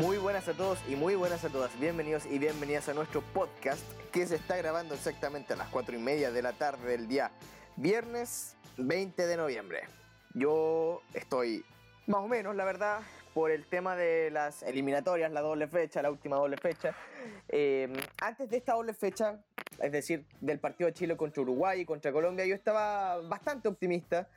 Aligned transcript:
Muy 0.00 0.16
buenas 0.16 0.48
a 0.48 0.54
todos 0.54 0.78
y 0.88 0.96
muy 0.96 1.14
buenas 1.14 1.44
a 1.44 1.50
todas. 1.50 1.78
Bienvenidos 1.78 2.24
y 2.24 2.38
bienvenidas 2.38 2.88
a 2.88 2.94
nuestro 2.94 3.20
podcast 3.20 3.82
que 4.10 4.26
se 4.26 4.36
está 4.36 4.56
grabando 4.56 4.94
exactamente 4.94 5.52
a 5.52 5.56
las 5.56 5.68
4 5.68 5.94
y 5.94 5.98
media 5.98 6.30
de 6.30 6.40
la 6.40 6.54
tarde 6.54 6.92
del 6.92 7.06
día 7.06 7.30
viernes 7.76 8.56
20 8.78 9.26
de 9.26 9.36
noviembre. 9.36 9.82
Yo 10.32 11.02
estoy 11.12 11.66
más 12.06 12.22
o 12.22 12.28
menos, 12.28 12.56
la 12.56 12.64
verdad, 12.64 13.00
por 13.34 13.50
el 13.50 13.66
tema 13.66 13.94
de 13.94 14.30
las 14.30 14.62
eliminatorias, 14.62 15.30
la 15.32 15.42
doble 15.42 15.68
fecha, 15.68 16.00
la 16.00 16.10
última 16.10 16.36
doble 16.36 16.56
fecha. 16.56 16.96
Eh, 17.50 17.92
antes 18.22 18.48
de 18.48 18.56
esta 18.56 18.72
doble 18.72 18.94
fecha, 18.94 19.38
es 19.82 19.92
decir, 19.92 20.24
del 20.40 20.58
partido 20.60 20.86
de 20.86 20.94
Chile 20.94 21.14
contra 21.14 21.42
Uruguay 21.42 21.82
y 21.82 21.84
contra 21.84 22.10
Colombia, 22.10 22.46
yo 22.46 22.54
estaba 22.54 23.20
bastante 23.28 23.68
optimista. 23.68 24.30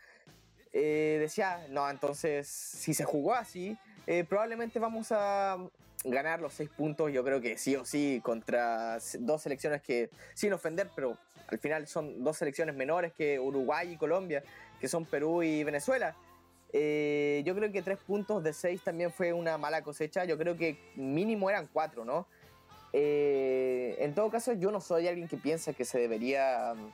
Eh, 0.73 1.20
decía, 1.21 1.68
no, 1.70 1.89
entonces, 1.89 2.50
si 2.50 2.93
se 2.93 3.06
jugó 3.06 3.34
así, 3.34 3.78
eh, 4.07 4.24
probablemente 4.24 4.80
vamos 4.80 5.12
a 5.12 5.57
ganar 6.04 6.42
los 6.42 6.54
seis 6.54 6.70
puntos, 6.70 7.11
yo 7.11 7.24
creo 7.24 7.39
que 7.42 7.57
sí 7.57 7.75
o 7.75 7.86
sí, 7.86 8.20
contra 8.24 8.98
dos 9.20 9.42
selecciones 9.42 9.82
que, 9.82 10.10
sin 10.34 10.52
ofender, 10.54 10.89
pero 10.96 11.18
al 11.48 11.60
final 11.60 11.88
son 11.88 12.24
dos 12.24 12.38
selecciones 12.38 12.75
menores 12.75 13.14
que 13.14 13.39
Uruguay 13.39 13.94
y 13.94 13.97
Colombia, 13.97 14.44
que 14.80 14.88
son 14.88 15.06
Perú 15.06 15.44
y 15.44 15.64
Venezuela. 15.64 16.16
Eh, 16.74 17.44
yo 17.46 17.56
creo 17.56 17.71
que 17.71 17.84
tres 17.84 18.00
puntos 18.00 18.44
de 18.44 18.52
seis 18.52 18.82
también 18.84 19.11
fue 19.11 19.32
una 19.32 19.58
mala 19.58 19.84
cosecha. 19.84 20.25
Yo 20.25 20.38
creo 20.38 20.58
que 20.58 20.78
mínimo 20.96 21.50
eran 21.50 21.70
cuatro, 21.72 22.04
¿no? 22.04 22.25
Eh, 22.92 23.96
en 24.00 24.14
todo 24.14 24.30
caso, 24.30 24.54
yo 24.54 24.72
no 24.72 24.82
soy 24.82 25.08
alguien 25.08 25.28
que 25.28 25.38
piensa 25.38 25.74
que 25.74 25.86
se 25.86 26.00
debería 26.00 26.74
um, 26.74 26.92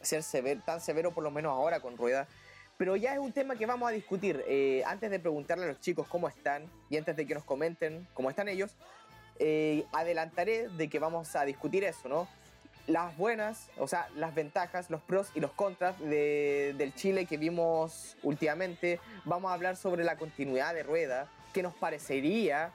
ser 0.00 0.22
tan 0.62 0.80
severo, 0.80 1.12
por 1.12 1.24
lo 1.24 1.30
menos 1.30 1.52
ahora 1.52 1.80
con 1.80 1.96
Rueda. 1.96 2.28
Pero 2.76 2.96
ya 2.96 3.12
es 3.12 3.18
un 3.18 3.32
tema 3.32 3.56
que 3.56 3.66
vamos 3.66 3.88
a 3.88 3.92
discutir. 3.92 4.44
Eh, 4.48 4.82
antes 4.86 5.10
de 5.10 5.18
preguntarle 5.20 5.64
a 5.64 5.68
los 5.68 5.80
chicos 5.80 6.06
cómo 6.08 6.28
están 6.28 6.64
y 6.90 6.96
antes 6.96 7.16
de 7.16 7.26
que 7.26 7.34
nos 7.34 7.44
comenten 7.44 8.06
cómo 8.14 8.30
están 8.30 8.48
ellos, 8.48 8.74
eh, 9.38 9.84
adelantaré 9.92 10.68
de 10.68 10.88
que 10.88 10.98
vamos 10.98 11.34
a 11.36 11.44
discutir 11.44 11.84
eso, 11.84 12.08
¿no? 12.08 12.28
Las 12.86 13.16
buenas, 13.16 13.70
o 13.78 13.88
sea, 13.88 14.08
las 14.16 14.34
ventajas, 14.34 14.90
los 14.90 15.00
pros 15.00 15.30
y 15.34 15.40
los 15.40 15.52
contras 15.52 15.98
de, 16.00 16.74
del 16.76 16.94
Chile 16.94 17.26
que 17.26 17.36
vimos 17.36 18.16
últimamente. 18.22 19.00
Vamos 19.24 19.50
a 19.50 19.54
hablar 19.54 19.76
sobre 19.76 20.04
la 20.04 20.16
continuidad 20.16 20.74
de 20.74 20.82
rueda, 20.82 21.28
qué 21.52 21.62
nos 21.62 21.74
parecería 21.74 22.72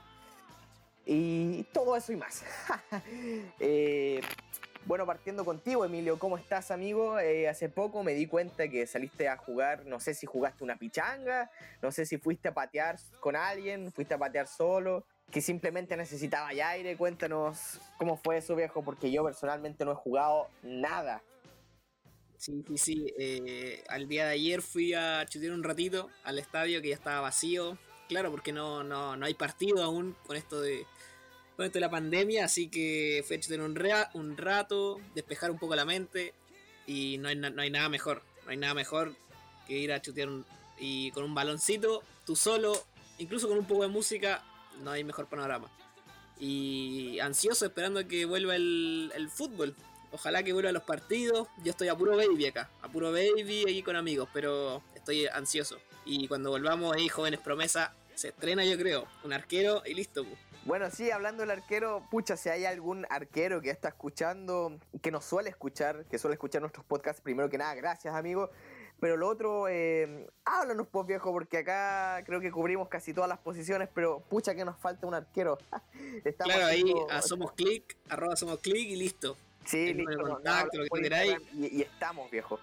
y 1.06 1.64
todo 1.66 1.96
eso 1.96 2.12
y 2.12 2.16
más. 2.16 2.44
eh, 3.60 4.22
bueno, 4.86 5.06
partiendo 5.06 5.46
contigo, 5.46 5.86
Emilio, 5.86 6.18
¿cómo 6.18 6.38
estás, 6.38 6.72
amigo? 6.72 7.20
Eh, 7.20 7.48
hace 7.48 7.70
poco 7.70 8.04
me 8.04 8.14
di 8.14 8.26
cuenta 8.26 8.68
que 8.70 8.88
saliste 8.88 9.28
a 9.28 9.38
jugar, 9.38 9.86
no 9.86 10.00
sé 10.00 10.14
si 10.14 10.26
jugaste 10.26 10.64
una 10.64 10.78
pichanga, 10.78 11.52
no 11.82 11.92
sé 11.92 12.06
si 12.06 12.18
fuiste 12.18 12.48
a 12.48 12.54
patear 12.54 12.98
con 13.20 13.36
alguien, 13.36 13.92
fuiste 13.92 14.14
a 14.14 14.18
patear 14.18 14.48
solo, 14.48 15.06
que 15.32 15.42
simplemente 15.42 15.96
necesitaba 15.96 16.50
aire. 16.50 16.98
Cuéntanos 16.98 17.80
cómo 17.98 18.18
fue 18.18 18.38
eso, 18.38 18.56
viejo, 18.56 18.82
porque 18.84 19.12
yo 19.12 19.24
personalmente 19.24 19.86
no 19.86 19.92
he 19.92 19.96
jugado 19.96 20.48
nada. 20.64 21.22
Sí, 22.38 22.64
sí, 22.68 22.78
sí. 22.78 23.14
Eh, 23.20 23.84
al 23.90 24.08
día 24.08 24.26
de 24.26 24.32
ayer 24.32 24.62
fui 24.62 24.94
a 24.94 25.26
chutear 25.26 25.54
un 25.54 25.64
ratito 25.64 26.10
al 26.24 26.40
estadio 26.40 26.82
que 26.82 26.90
ya 26.90 26.96
estaba 26.96 27.22
vacío. 27.22 27.78
Claro, 28.08 28.32
porque 28.32 28.54
no, 28.54 28.84
no, 28.84 29.16
no 29.16 29.26
hay 29.26 29.36
partido 29.36 29.84
aún 29.84 30.16
con 30.26 30.36
esto 30.36 30.62
de, 30.62 30.86
de 31.68 31.80
la 31.82 31.90
pandemia, 31.90 32.46
así 32.46 32.70
que 32.70 33.24
fue 33.28 33.38
tener 33.38 33.62
un, 33.62 33.78
un 34.14 34.38
rato, 34.38 35.02
despejar 35.14 35.52
un 35.52 35.60
poco 35.60 35.76
la 35.76 35.84
mente 35.84 36.34
y 36.88 37.18
no 37.18 37.28
hay, 37.28 37.36
nada 37.36 37.90
mejor, 37.90 38.24
no 38.46 38.52
hay 38.52 38.58
nada 38.58 38.74
mejor 38.74 39.14
que 39.68 39.78
ir 39.78 39.92
a 39.92 40.02
chutear 40.02 40.30
y 40.80 41.12
con 41.12 41.26
un 41.26 41.36
baloncito, 41.36 42.02
tú 42.26 42.38
solo, 42.38 42.82
incluso 43.18 43.50
con 43.50 43.58
un 43.58 43.66
poco 43.66 43.82
de 43.82 43.90
música, 43.90 44.42
no 44.82 44.92
hay 44.92 45.04
mejor 45.04 45.28
panorama. 45.28 45.70
Y 46.40 47.20
ansioso 47.20 47.66
esperando 47.66 48.08
que 48.08 48.24
vuelva 48.24 48.56
el, 48.56 49.12
el 49.14 49.30
fútbol. 49.30 49.76
Ojalá 50.14 50.42
que 50.42 50.54
vuelva 50.54 50.70
a 50.70 50.74
los 50.74 50.84
partidos. 50.84 51.50
Yo 51.64 51.72
estoy 51.72 51.90
a 51.90 51.96
puro 51.96 52.16
baby 52.16 52.46
acá, 52.46 52.70
a 52.82 52.88
puro 52.88 53.12
baby 53.12 53.64
aquí 53.64 53.84
con 53.84 53.98
amigos, 53.98 54.30
pero 54.34 54.82
estoy 54.96 55.28
ansioso. 55.28 55.78
Y 56.06 56.30
cuando 56.30 56.50
volvamos 56.50 56.96
ahí, 56.96 57.10
jóvenes 57.10 57.42
promesa, 57.42 57.94
se 58.16 58.30
estrena 58.30 58.64
yo 58.64 58.78
creo, 58.78 59.06
un 59.24 59.34
arquero 59.34 59.84
y 59.86 59.94
listo. 59.94 60.26
Bueno, 60.66 60.90
sí, 60.92 61.10
hablando 61.10 61.42
del 61.42 61.52
arquero, 61.52 62.04
pucha, 62.12 62.36
si 62.36 62.50
hay 62.50 62.66
algún 62.66 63.06
arquero 63.10 63.62
que 63.62 63.70
está 63.70 63.90
escuchando, 63.90 64.78
que 65.02 65.10
nos 65.10 65.26
suele 65.26 65.50
escuchar, 65.50 66.06
que 66.06 66.20
suele 66.20 66.34
escuchar 66.34 66.62
nuestros 66.62 66.86
podcasts, 66.86 67.22
primero 67.22 67.50
que 67.50 67.58
nada, 67.58 67.74
gracias, 67.76 68.14
amigo. 68.14 68.50
Pero 69.00 69.16
lo 69.16 69.30
otro, 69.30 69.68
eh, 69.70 70.28
háblanos, 70.44 70.88
pues 70.92 71.08
viejo, 71.08 71.32
porque 71.32 71.60
acá 71.60 72.22
creo 72.26 72.42
que 72.42 72.52
cubrimos 72.52 72.90
casi 72.90 73.14
todas 73.14 73.30
las 73.30 73.40
posiciones, 73.40 73.88
pero 73.94 74.20
pucha 74.20 74.54
que 74.54 74.66
nos 74.66 74.78
falta 74.78 75.08
un 75.08 75.14
arquero. 75.14 75.58
claro, 76.38 76.66
ahí 76.66 76.94
a 77.10 77.22
somos 77.22 77.54
click, 77.54 77.98
arroba 78.10 78.36
somos 78.36 78.60
click 78.60 78.90
y 78.90 78.98
listo. 78.98 79.38
Sí, 79.66 79.94
listo. 79.94 80.22
Contacto, 80.22 80.80
lo 80.80 80.86
que. 80.90 81.38
Y, 81.54 81.78
y, 81.78 81.82
estamos, 81.82 82.30
viejo. 82.30 82.60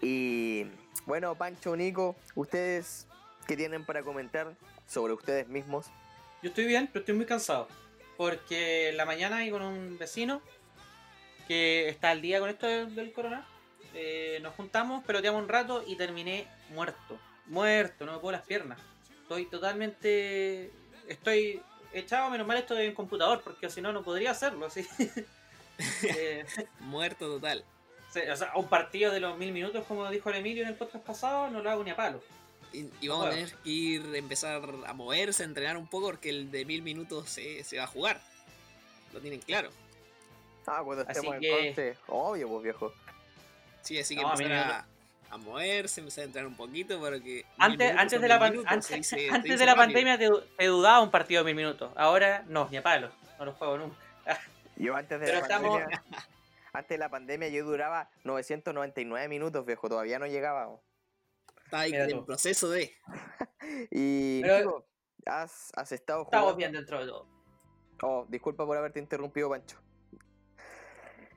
Y 0.00 0.66
bueno, 1.06 1.34
Pancho, 1.36 1.76
Nico, 1.76 2.16
¿ustedes 2.34 3.06
qué 3.46 3.56
tienen 3.56 3.84
para 3.84 4.02
comentar 4.02 4.54
sobre 4.88 5.12
ustedes 5.12 5.46
mismos? 5.48 5.86
Yo 6.42 6.50
estoy 6.50 6.66
bien, 6.66 6.88
pero 6.92 7.00
estoy 7.00 7.14
muy 7.14 7.26
cansado. 7.26 7.68
Porque 8.16 8.92
la 8.94 9.04
mañana 9.04 9.38
hay 9.38 9.50
con 9.50 9.62
un 9.62 9.98
vecino 9.98 10.40
que 11.46 11.88
está 11.88 12.10
al 12.10 12.22
día 12.22 12.40
con 12.40 12.48
esto 12.48 12.66
del, 12.66 13.12
corona. 13.12 13.46
Eh, 13.94 14.38
nos 14.42 14.54
juntamos, 14.54 15.04
peloteamos 15.04 15.42
un 15.42 15.48
rato 15.48 15.84
y 15.86 15.96
terminé 15.96 16.46
muerto. 16.70 17.18
Muerto, 17.46 18.06
no 18.06 18.12
me 18.12 18.18
puedo 18.18 18.32
las 18.32 18.46
piernas. 18.46 18.78
Estoy 19.22 19.46
totalmente. 19.46 20.70
Estoy 21.08 21.62
echado, 21.92 22.30
menos 22.30 22.46
mal 22.46 22.56
esto 22.56 22.74
de 22.74 22.88
un 22.88 22.94
computador, 22.94 23.42
porque 23.42 23.70
si 23.70 23.80
no, 23.80 23.92
no 23.92 24.02
podría 24.02 24.30
hacerlo. 24.32 24.68
¿sí? 24.70 24.86
eh, 26.02 26.44
muerto 26.80 27.26
total. 27.26 27.64
O 28.32 28.36
sea, 28.36 28.52
un 28.54 28.68
partido 28.68 29.12
de 29.12 29.20
los 29.20 29.36
mil 29.36 29.52
minutos, 29.52 29.84
como 29.86 30.08
dijo 30.10 30.30
el 30.30 30.36
Emilio 30.36 30.62
en 30.62 30.70
el 30.70 30.74
podcast 30.74 31.04
pasado, 31.04 31.50
no 31.50 31.62
lo 31.62 31.70
hago 31.70 31.84
ni 31.84 31.90
a 31.90 31.96
palo. 31.96 32.22
Y, 32.72 33.08
vamos 33.08 33.26
a 33.26 33.30
tener 33.30 33.52
que 33.52 33.70
ir, 33.70 34.14
empezar 34.14 34.62
a 34.86 34.92
moverse, 34.92 35.42
a 35.42 35.46
entrenar 35.46 35.76
un 35.76 35.86
poco, 35.86 36.06
porque 36.06 36.30
el 36.30 36.50
de 36.50 36.64
mil 36.64 36.82
minutos 36.82 37.28
se, 37.28 37.64
va 37.78 37.84
a 37.84 37.86
jugar. 37.86 38.20
Lo 39.12 39.20
tienen 39.20 39.40
claro. 39.40 39.70
Ah, 40.66 40.82
cuando 40.84 41.04
estemos 41.04 41.36
en 41.40 41.96
obvio, 42.08 42.48
pues 42.48 42.62
viejo. 42.64 42.92
Sí, 43.82 43.98
así 43.98 44.16
que 44.16 44.22
empezar 44.22 44.84
a, 45.30 45.36
moverse, 45.38 46.00
empezar 46.00 46.22
a 46.22 46.26
entrenar 46.26 46.48
un 46.48 46.56
poquito 46.56 47.00
para 47.00 47.20
que. 47.20 47.44
Antes, 47.56 47.96
antes 47.96 48.20
de 48.20 48.28
la, 48.28 48.36
antes, 48.66 49.10
de 49.58 49.66
la 49.66 49.76
pandemia 49.76 50.18
te, 50.18 50.26
dudaba 50.66 51.00
un 51.00 51.10
partido 51.10 51.44
de 51.44 51.54
mil 51.54 51.64
minutos. 51.64 51.92
Ahora 51.94 52.44
no, 52.48 52.68
ni 52.70 52.78
a 52.78 52.82
palo. 52.82 53.10
No 53.38 53.44
lo 53.44 53.52
juego 53.52 53.78
nunca. 53.78 53.96
Yo 54.76 54.94
antes 54.96 55.20
de 55.20 55.32
la 55.32 55.46
pandemia. 55.46 56.02
Antes 56.76 56.90
de 56.90 56.98
la 56.98 57.08
pandemia 57.08 57.48
yo 57.48 57.64
duraba 57.64 58.10
999 58.24 59.28
minutos, 59.28 59.64
viejo. 59.64 59.88
Todavía 59.88 60.18
no 60.18 60.26
llegaba. 60.26 60.68
Está 61.66 61.80
ahí 61.80 61.92
en 61.92 62.24
proceso 62.24 62.70
de. 62.70 62.92
y 63.90 64.40
has, 65.26 65.72
has, 65.74 65.92
estado 65.92 66.24
jugando. 66.24 66.38
Estamos 66.38 66.56
bien 66.56 66.72
dentro 66.72 67.00
de 67.00 67.06
todo. 67.06 67.28
Oh, 68.02 68.26
disculpa 68.28 68.64
por 68.64 68.76
haberte 68.76 69.00
interrumpido, 69.00 69.50
Pancho. 69.50 69.76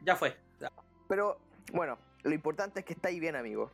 Ya 0.06 0.16
fue. 0.16 0.38
Pero, 1.08 1.40
bueno, 1.74 1.98
lo 2.22 2.32
importante 2.32 2.82
es 2.82 2.86
que 2.86 2.94
estáis 2.94 3.20
bien, 3.20 3.36
amigo. 3.36 3.72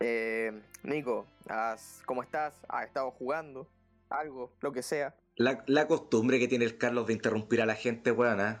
Eh, 0.00 0.62
Nico, 0.82 1.26
has, 1.46 2.00
¿cómo 2.06 2.22
estás? 2.22 2.62
¿Has 2.66 2.86
estado 2.86 3.10
jugando? 3.10 3.68
Algo, 4.08 4.50
lo 4.62 4.72
que 4.72 4.82
sea. 4.82 5.14
La, 5.36 5.62
la 5.66 5.86
costumbre 5.86 6.38
que 6.38 6.48
tiene 6.48 6.64
el 6.64 6.78
Carlos 6.78 7.06
de 7.06 7.12
interrumpir 7.12 7.60
a 7.60 7.66
la 7.66 7.74
gente, 7.74 8.12
weón, 8.12 8.40
¿eh? 8.40 8.58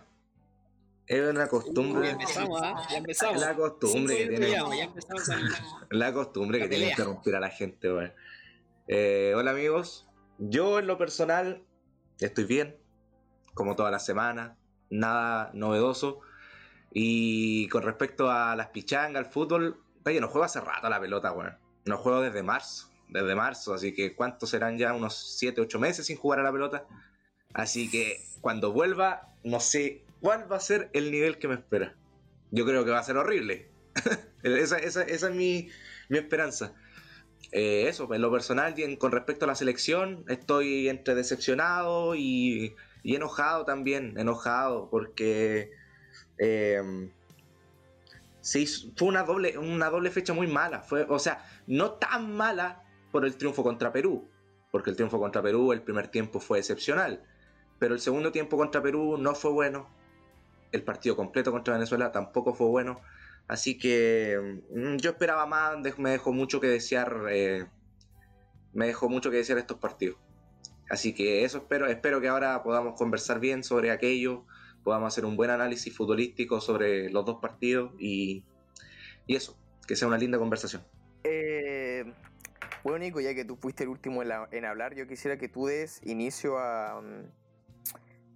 Es 1.10 1.28
una 1.28 1.48
costumbre. 1.48 2.06
ya 2.06 2.12
empezamos, 2.12 2.62
¿ah? 2.62 2.86
Ya 2.88 2.98
empezamos. 2.98 3.40
La 3.40 3.56
costumbre 3.56 4.16
que 4.16 4.26
tiene. 4.28 4.56
La 5.90 6.12
costumbre 6.12 6.60
que 6.60 6.68
tiene 6.68 6.90
interrumpir 6.90 7.34
a 7.34 7.40
la 7.40 7.50
gente, 7.50 7.88
eh, 8.86 9.32
hola 9.34 9.50
amigos. 9.50 10.06
Yo 10.38 10.78
en 10.78 10.86
lo 10.86 10.98
personal 10.98 11.64
estoy 12.20 12.44
bien. 12.44 12.76
Como 13.54 13.74
toda 13.74 13.90
la 13.90 13.98
semana. 13.98 14.56
Nada 14.88 15.50
novedoso. 15.52 16.20
Y 16.94 17.66
con 17.70 17.82
respecto 17.82 18.30
a 18.30 18.54
las 18.54 18.68
pichangas, 18.68 19.24
al 19.24 19.32
fútbol, 19.32 19.82
oye, 20.06 20.20
no 20.20 20.28
juego 20.28 20.44
hace 20.44 20.60
rato 20.60 20.86
a 20.86 20.90
la 20.90 21.00
pelota, 21.00 21.32
weón. 21.32 21.58
No 21.86 21.96
juego 21.96 22.20
desde 22.20 22.44
marzo. 22.44 22.88
Desde 23.08 23.34
marzo. 23.34 23.74
Así 23.74 23.92
que 23.92 24.14
¿cuántos 24.14 24.50
serán 24.50 24.78
ya? 24.78 24.94
Unos 24.94 25.36
7, 25.38 25.60
8 25.60 25.78
meses 25.80 26.06
sin 26.06 26.16
jugar 26.16 26.38
a 26.38 26.44
la 26.44 26.52
pelota. 26.52 26.84
Así 27.52 27.90
que 27.90 28.24
cuando 28.40 28.72
vuelva, 28.72 29.34
no 29.42 29.58
sé 29.58 30.04
cuál 30.20 30.50
va 30.50 30.56
a 30.56 30.60
ser 30.60 30.90
el 30.92 31.10
nivel 31.10 31.38
que 31.38 31.48
me 31.48 31.54
espera. 31.54 31.94
Yo 32.50 32.64
creo 32.66 32.84
que 32.84 32.90
va 32.90 32.98
a 32.98 33.04
ser 33.04 33.16
horrible. 33.16 33.70
esa, 34.42 34.78
es 34.78 35.30
mi, 35.30 35.68
esperanza. 36.08 36.74
Eh, 37.52 37.86
eso, 37.88 38.12
en 38.14 38.22
lo 38.22 38.30
personal 38.30 38.78
y 38.78 38.96
con 38.96 39.12
respecto 39.12 39.44
a 39.44 39.48
la 39.48 39.54
selección, 39.54 40.24
estoy 40.28 40.88
entre 40.88 41.14
decepcionado 41.14 42.14
y, 42.14 42.74
enojado 43.04 43.64
también. 43.64 44.18
Enojado 44.18 44.88
porque 44.90 45.70
eh, 46.38 47.10
fue 48.96 49.08
una 49.08 49.22
doble, 49.22 49.58
una 49.58 49.90
doble 49.90 50.10
fecha 50.10 50.32
muy 50.32 50.46
mala. 50.46 50.84
O 51.08 51.18
sea, 51.18 51.44
no 51.66 51.92
tan 51.92 52.34
mala 52.34 52.82
por 53.12 53.24
el 53.24 53.36
triunfo 53.36 53.62
contra 53.62 53.92
Perú, 53.92 54.28
porque 54.70 54.90
el 54.90 54.96
triunfo 54.96 55.18
contra 55.18 55.42
Perú, 55.42 55.72
el 55.72 55.82
primer 55.82 56.08
tiempo 56.08 56.40
fue 56.40 56.58
excepcional, 56.58 57.22
pero 57.78 57.94
el 57.94 58.00
segundo 58.00 58.32
tiempo 58.32 58.56
contra 58.56 58.82
Perú 58.82 59.16
no 59.18 59.34
fue 59.34 59.50
bueno, 59.50 59.88
el 60.72 60.82
partido 60.82 61.16
completo 61.16 61.52
contra 61.52 61.74
Venezuela 61.74 62.12
tampoco 62.12 62.54
fue 62.54 62.68
bueno, 62.68 63.00
así 63.48 63.78
que 63.78 64.60
mm, 64.70 64.96
yo 64.96 65.10
esperaba 65.10 65.46
más, 65.46 65.76
me 65.98 66.10
dejó 66.10 66.32
mucho 66.32 66.60
que 66.60 66.68
desear, 66.68 67.26
eh, 67.30 67.66
me 68.72 68.86
dejó 68.86 69.08
mucho 69.08 69.30
que 69.30 69.38
desear 69.38 69.58
estos 69.58 69.78
partidos. 69.78 70.18
Así 70.88 71.14
que 71.14 71.44
eso 71.44 71.58
espero, 71.58 71.86
espero 71.86 72.20
que 72.20 72.28
ahora 72.28 72.62
podamos 72.64 72.94
conversar 72.96 73.38
bien 73.38 73.62
sobre 73.62 73.92
aquello, 73.92 74.44
podamos 74.82 75.12
hacer 75.12 75.24
un 75.24 75.36
buen 75.36 75.50
análisis 75.50 75.96
futbolístico 75.96 76.60
sobre 76.60 77.10
los 77.10 77.24
dos 77.24 77.40
partidos 77.40 77.92
y, 77.98 78.44
eso, 79.28 79.56
que 79.86 79.94
sea 79.94 80.08
una 80.08 80.18
linda 80.18 80.38
conversación. 80.38 80.82
Eh, 81.22 82.12
bueno, 82.82 82.98
Nico, 82.98 83.20
ya 83.20 83.34
que 83.34 83.44
tú 83.44 83.56
fuiste 83.56 83.84
el 83.84 83.90
último 83.90 84.22
en, 84.22 84.64
hablar, 84.64 84.94
yo 84.96 85.06
quisiera 85.06 85.38
que 85.38 85.48
tú 85.48 85.66
des 85.66 86.00
inicio 86.04 86.58
a, 86.58 87.00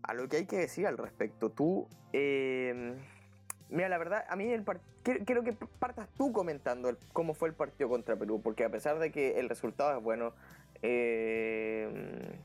a 0.06 0.14
lo 0.14 0.28
que 0.28 0.36
hay 0.38 0.46
que 0.46 0.56
decir 0.56 0.86
al 0.86 0.98
respecto. 0.98 1.50
Tú, 1.50 1.88
eh, 2.12 2.94
mira, 3.70 3.88
la 3.88 3.98
verdad, 3.98 4.24
a 4.28 4.36
mí 4.36 4.50
el 4.50 4.64
quiero, 5.02 5.42
que 5.42 5.52
partas 5.52 6.08
tú 6.16 6.32
comentando 6.32 6.94
cómo 7.12 7.34
fue 7.34 7.48
el 7.48 7.54
partido 7.54 7.88
contra 7.88 8.16
Perú, 8.16 8.40
porque 8.42 8.64
a 8.64 8.70
pesar 8.70 8.98
de 8.98 9.10
que 9.10 9.38
el 9.40 9.48
resultado 9.48 9.96
es 9.96 10.04
bueno, 10.04 10.34
eh, 10.82 12.38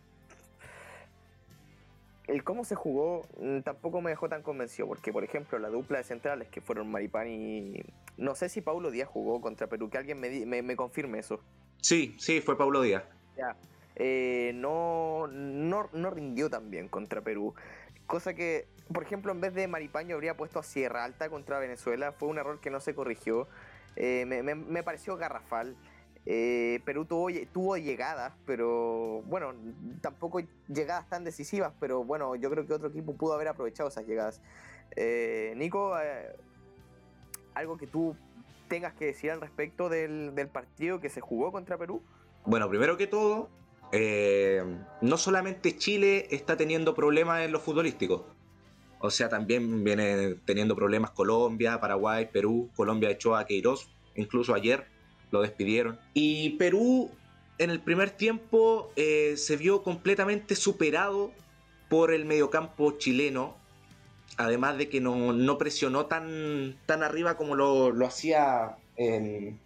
el 2.28 2.44
cómo 2.44 2.64
se 2.64 2.76
jugó 2.76 3.28
mm, 3.40 3.60
tampoco 3.62 4.02
me 4.02 4.10
dejó 4.12 4.30
tan 4.30 4.42
convencido, 4.42 4.88
porque 4.88 5.12
por 5.12 5.24
ejemplo 5.24 5.60
la 5.60 5.70
dupla 5.70 5.98
de 5.98 6.06
centrales 6.06 6.48
que 6.48 6.62
fueron 6.62 6.90
Maripán 6.90 7.28
y... 7.28 7.82
No 8.18 8.36
sé 8.36 8.50
si 8.50 8.60
Paulo 8.62 8.92
Díaz 8.92 9.08
jugó 9.08 9.40
contra 9.40 9.68
Perú, 9.68 9.90
que 9.90 9.98
alguien 9.98 10.20
me, 10.20 10.62
me 10.62 10.76
confirme 10.76 11.20
eso. 11.20 11.40
Sí, 11.82 12.16
sí, 12.20 12.42
fue 12.42 12.58
Pablo 12.58 12.82
Díaz. 12.82 13.04
Ya. 13.38 13.56
Eh, 14.00 14.54
no, 14.56 15.28
no, 15.28 15.90
no 15.92 16.10
rindió 16.10 16.50
tan 16.50 16.72
bien 16.72 16.88
contra 16.88 17.22
Perú. 17.22 17.54
Cosa 18.08 18.34
que, 18.34 18.68
por 18.92 19.04
ejemplo, 19.04 19.32
en 19.32 19.42
vez 19.42 19.54
de 19.54 19.68
Maripaño 19.68 20.16
habría 20.16 20.36
puesto 20.36 20.60
a 20.60 20.64
Sierra 20.64 21.04
Alta 21.04 21.30
contra 21.30 21.60
Venezuela. 21.60 22.12
Fue 22.14 22.28
un 22.30 22.38
error 22.38 22.60
que 22.60 22.70
no 22.70 22.80
se 22.80 22.96
corrigió. 22.96 23.48
Eh, 23.96 24.26
me, 24.26 24.84
pareció 24.84 25.18
garrafal. 25.18 25.76
Eh, 26.26 26.82
Perú 26.86 27.06
tuvo, 27.06 27.28
tuvo 27.52 27.78
llegadas, 27.78 28.34
pero 28.46 29.22
bueno, 29.26 29.54
tampoco 30.02 30.42
llegadas 30.68 31.08
tan 31.10 31.24
decisivas, 31.24 31.74
pero 31.80 32.04
bueno, 32.04 32.36
yo 32.36 32.50
creo 32.50 32.68
que 32.68 32.74
otro 32.74 32.90
equipo 32.90 33.16
pudo 33.16 33.34
haber 33.34 33.48
aprovechado 33.48 33.90
esas 33.90 34.06
llegadas. 34.06 34.42
Nico, 35.56 35.96
algo 37.54 37.78
que 37.78 37.88
tú 37.88 38.16
tengas 38.70 38.94
que 38.94 39.06
decir 39.08 39.32
al 39.32 39.42
respecto 39.42 39.90
del, 39.90 40.50
partido 40.54 41.02
que 41.02 41.10
se 41.10 41.20
jugó 41.20 41.52
contra 41.52 41.78
Perú? 41.78 42.02
Bueno, 42.46 42.70
primero 42.70 42.96
que 42.96 43.08
todo, 43.08 43.50
eh, 43.92 44.64
no 45.02 45.18
solamente 45.18 45.76
Chile 45.78 46.28
está 46.32 46.58
teniendo 46.58 46.94
problemas 46.94 47.42
en 47.42 47.52
lo 47.52 47.60
futbolístico, 47.60 48.28
o 49.00 49.10
sea, 49.10 49.30
también 49.30 49.84
viene 49.84 50.36
teniendo 50.46 50.76
problemas 50.76 51.12
Colombia, 51.12 51.80
Paraguay, 51.80 52.30
Perú, 52.32 52.70
Colombia 52.76 53.10
echó 53.10 53.36
a 53.36 53.46
Queiroz, 53.46 53.90
incluso 54.16 54.54
ayer 54.54 54.86
lo 55.32 55.42
despidieron. 55.42 56.00
Y 56.14 56.52
Perú 56.52 57.10
en 57.58 57.70
el 57.70 57.80
primer 57.80 58.12
tiempo 58.12 58.92
eh, 58.96 59.36
se 59.38 59.58
vio 59.58 59.84
completamente 59.84 60.56
superado 60.56 61.32
por 61.88 62.14
el 62.14 62.26
mediocampo 62.26 62.98
chileno 62.98 63.60
además 64.40 64.78
de 64.78 64.90
que 64.90 65.02
no, 65.02 65.58
presionó 65.58 66.06
tan, 66.06 66.78
tan 66.86 67.04
arriba 67.04 67.36
como 67.36 67.56
lo, 67.56 68.06
hacía 68.06 68.78
en, 68.96 69.60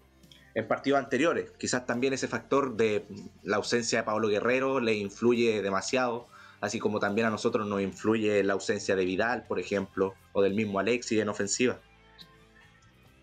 en, 0.55 0.67
partidos 0.67 0.99
anteriores. 0.99 1.51
Quizás 1.57 1.85
también 1.85 2.13
ese 2.13 2.27
factor 2.27 2.75
de 2.75 3.05
la 3.43 3.57
ausencia 3.57 3.99
de 3.99 4.03
Pablo 4.03 4.27
Guerrero 4.27 4.79
le 4.79 4.95
influye 4.95 5.61
demasiado, 5.61 6.27
así 6.61 6.79
como 6.79 6.99
también 6.99 7.27
a 7.27 7.29
nosotros 7.29 7.67
nos 7.67 7.81
influye 7.81 8.43
la 8.43 8.53
ausencia 8.53 8.95
de 8.95 9.05
Vidal, 9.05 9.45
por 9.47 9.59
ejemplo, 9.59 10.13
o 10.31 10.41
del 10.41 10.53
mismo 10.53 10.79
Alexis 10.79 11.19
en 11.19 11.29
ofensiva. 11.29 11.79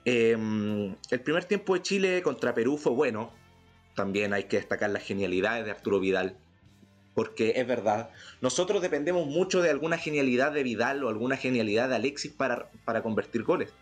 Em, 0.05 0.97
el 1.11 1.21
primer 1.21 1.45
tiempo 1.45 1.75
de 1.75 1.83
Chile 1.83 2.23
contra 2.23 2.55
Perú 2.55 2.79
fue 2.79 2.93
bueno. 2.93 3.33
También 3.95 4.33
hay 4.33 4.45
que 4.45 4.57
destacar 4.57 4.91
las 4.91 5.03
genialidades 5.03 5.65
de 5.65 5.73
Arturo 5.73 6.01
Vidal, 6.01 6.37
porque 7.15 7.55
es 7.57 7.67
verdad, 7.67 8.11
nosotros 8.41 8.81
dependemos 8.81 9.27
mucho 9.27 9.61
de 9.61 9.71
alguna 9.71 9.99
genialidad 9.99 10.53
de 10.53 10.63
Vidal 10.63 11.05
o 11.05 11.09
alguna 11.09 11.37
genialidad 11.37 11.89
de 11.89 11.97
Alexis 11.97 12.33
para, 12.33 12.71
para 12.85 13.03
convertir 13.03 13.43
goles. 13.43 13.75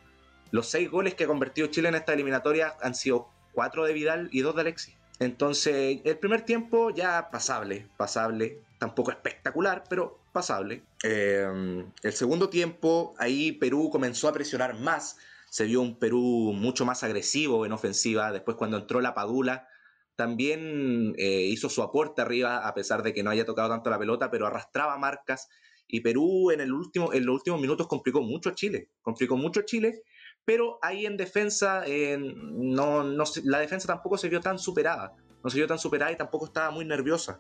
Los 0.51 0.69
seis 0.69 0.91
goles 0.91 1.15
que 1.15 1.25
ha 1.25 1.27
convertido 1.29 1.69
Chile 1.69 1.89
en 1.89 1.95
esta 1.95 2.15
eliminatoria 2.15 2.75
han 2.81 2.95
sido 2.95 3.29
cuatro 3.53 3.85
de 3.85 3.93
Vidal 3.93 4.29
y 4.33 4.41
dos 4.41 4.55
de 4.55 4.63
Alexis. 4.63 4.95
Entonces, 5.21 6.01
el 6.05 6.19
primer 6.19 6.43
tiempo 6.43 6.91
ya 6.91 7.29
pasable, 7.31 7.87
pasable, 7.97 8.61
tampoco 8.79 9.11
espectacular, 9.11 9.85
pero 9.89 10.19
pasable. 10.33 10.83
Eh, 11.03 11.85
el 12.03 12.13
segundo 12.13 12.49
tiempo, 12.49 13.15
ahí 13.19 13.53
Perú 13.53 13.91
comenzó 13.91 14.29
a 14.29 14.33
presionar 14.33 14.79
más, 14.79 15.17
se 15.51 15.65
vio 15.65 15.81
un 15.81 15.99
Perú 15.99 16.53
mucho 16.55 16.85
más 16.85 17.03
agresivo 17.03 17.67
en 17.67 17.73
ofensiva, 17.73 18.31
después 18.33 18.57
cuando 18.57 18.77
entró 18.77 19.01
la 19.01 19.15
Padula, 19.15 19.69
también 20.15 21.15
eh, 21.17 21.47
hizo 21.49 21.69
su 21.69 21.83
aporte 21.83 22.23
arriba, 22.23 22.67
a 22.67 22.75
pesar 22.75 23.03
de 23.03 23.15
que 23.15 23.23
no 23.23 23.31
haya 23.31 23.45
tocado 23.45 23.69
tanto 23.69 23.89
la 23.89 23.99
pelota, 23.99 24.31
pero 24.31 24.47
arrastraba 24.47 24.99
marcas. 24.99 25.49
Y 25.87 26.01
Perú 26.01 26.51
en, 26.51 26.61
el 26.61 26.73
último, 26.73 27.13
en 27.13 27.25
los 27.25 27.37
últimos 27.37 27.61
minutos 27.61 27.87
complicó 27.87 28.21
mucho 28.21 28.51
a 28.51 28.55
Chile, 28.55 28.91
complicó 29.01 29.37
mucho 29.37 29.61
a 29.61 29.65
Chile, 29.65 30.03
pero 30.49 30.79
ahí 30.81 31.05
en 31.05 31.19
defensa, 31.19 31.85
no, 32.19 33.05
no, 33.05 33.25
la 33.45 33.59
defensa 33.59 33.87
tampoco 33.87 34.17
se 34.17 34.31
vio 34.31 34.41
tan 34.41 34.59
superada, 34.59 35.15
no 35.45 35.51
se 35.51 35.59
vio 35.59 35.67
tan 35.67 35.79
superada 35.79 36.11
y 36.11 36.17
tampoco 36.17 36.47
estaba 36.47 36.71
muy 36.71 36.87
nerviosa. 36.87 37.39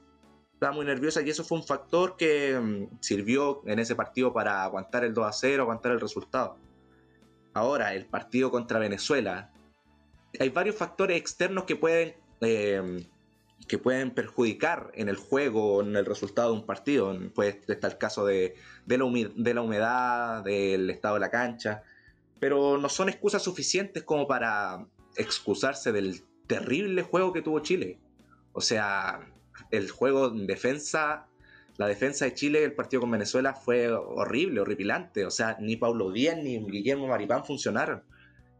Estaba 0.52 0.74
muy 0.74 0.84
nerviosa 0.84 1.22
y 1.22 1.30
eso 1.30 1.42
fue 1.42 1.56
un 1.56 1.64
factor 1.64 2.16
que 2.16 2.58
mm, 2.58 2.98
sirvió 3.00 3.62
en 3.64 3.78
ese 3.78 3.94
partido 3.94 4.34
para 4.34 4.62
aguantar 4.62 5.04
el 5.04 5.14
2 5.14 5.26
a 5.26 5.32
0, 5.32 5.62
aguantar 5.62 5.92
el 5.92 6.00
resultado. 6.00 6.58
Ahora, 7.54 7.94
el 7.94 8.04
partido 8.04 8.50
contra 8.50 8.78
Venezuela. 8.78 9.52
Hay 10.38 10.50
varios 10.50 10.76
factores 10.76 11.16
externos 11.16 11.64
que 11.64 11.76
pueden 11.76 12.14
Em, 12.40 13.04
que 13.66 13.76
pueden 13.78 14.12
perjudicar 14.12 14.92
en 14.94 15.08
el 15.08 15.16
juego 15.16 15.82
en 15.82 15.96
el 15.96 16.06
resultado 16.06 16.52
de 16.52 16.60
un 16.60 16.66
partido. 16.66 17.14
Pues 17.34 17.56
está 17.66 17.88
el 17.88 17.98
caso 17.98 18.24
de, 18.24 18.54
la 18.86 19.04
humedad, 19.04 20.44
del 20.44 20.88
estado 20.90 21.14
de 21.14 21.20
la 21.20 21.30
cancha, 21.30 21.82
pero 22.40 22.78
no 22.78 22.88
son 22.88 23.08
excusas 23.08 23.42
suficientes 23.42 24.02
como 24.02 24.26
para 24.26 24.86
excusarse 25.16 25.92
del 25.92 26.22
terrible 26.46 27.02
juego 27.02 27.32
que 27.32 27.42
tuvo 27.42 27.60
Chile. 27.60 27.98
O 28.52 28.60
sea, 28.60 29.20
el 29.70 29.90
juego 29.90 30.28
en 30.28 30.46
defensa, 30.46 31.26
la 31.76 31.86
defensa 31.86 32.24
de 32.24 32.34
Chile, 32.34 32.64
el 32.64 32.72
partido 32.72 33.00
con 33.00 33.10
Venezuela 33.10 33.54
fue 33.54 33.88
horrible, 33.92 34.60
horripilante. 34.60 35.24
O 35.26 35.30
sea, 35.30 35.56
ni 35.60 35.76
Paulo 35.76 36.10
Díaz 36.10 36.38
ni 36.38 36.58
Guillermo 36.58 37.06
Maripán 37.08 37.44
funcionaron. 37.44 38.02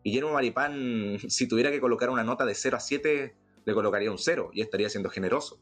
Guillermo 0.05 0.33
Maripán, 0.33 1.19
si 1.29 1.49
tuviera 1.49 1.71
que 1.71 1.81
colocar 1.81 2.11
una 2.11 2.25
nota 2.25 2.45
de 2.45 2.55
0 2.55 2.77
a 2.77 2.81
7, 2.81 3.35
le 3.65 3.75
colocaría 3.75 4.11
un 4.11 4.19
cero 4.19 4.51
y 4.53 4.63
estaría 4.63 4.89
siendo 4.89 5.11
generoso. 5.11 5.61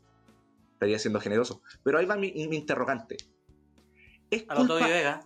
Estaría 0.75 0.99
siendo 0.99 1.21
generoso. 1.21 1.63
Pero 1.83 1.99
ahí 1.99 2.07
va 2.07 2.17
mi, 2.17 2.29
interrogante. 2.29 3.17
¿Es 4.31 4.43
culpa... 4.45 4.87
Vega. 4.87 5.23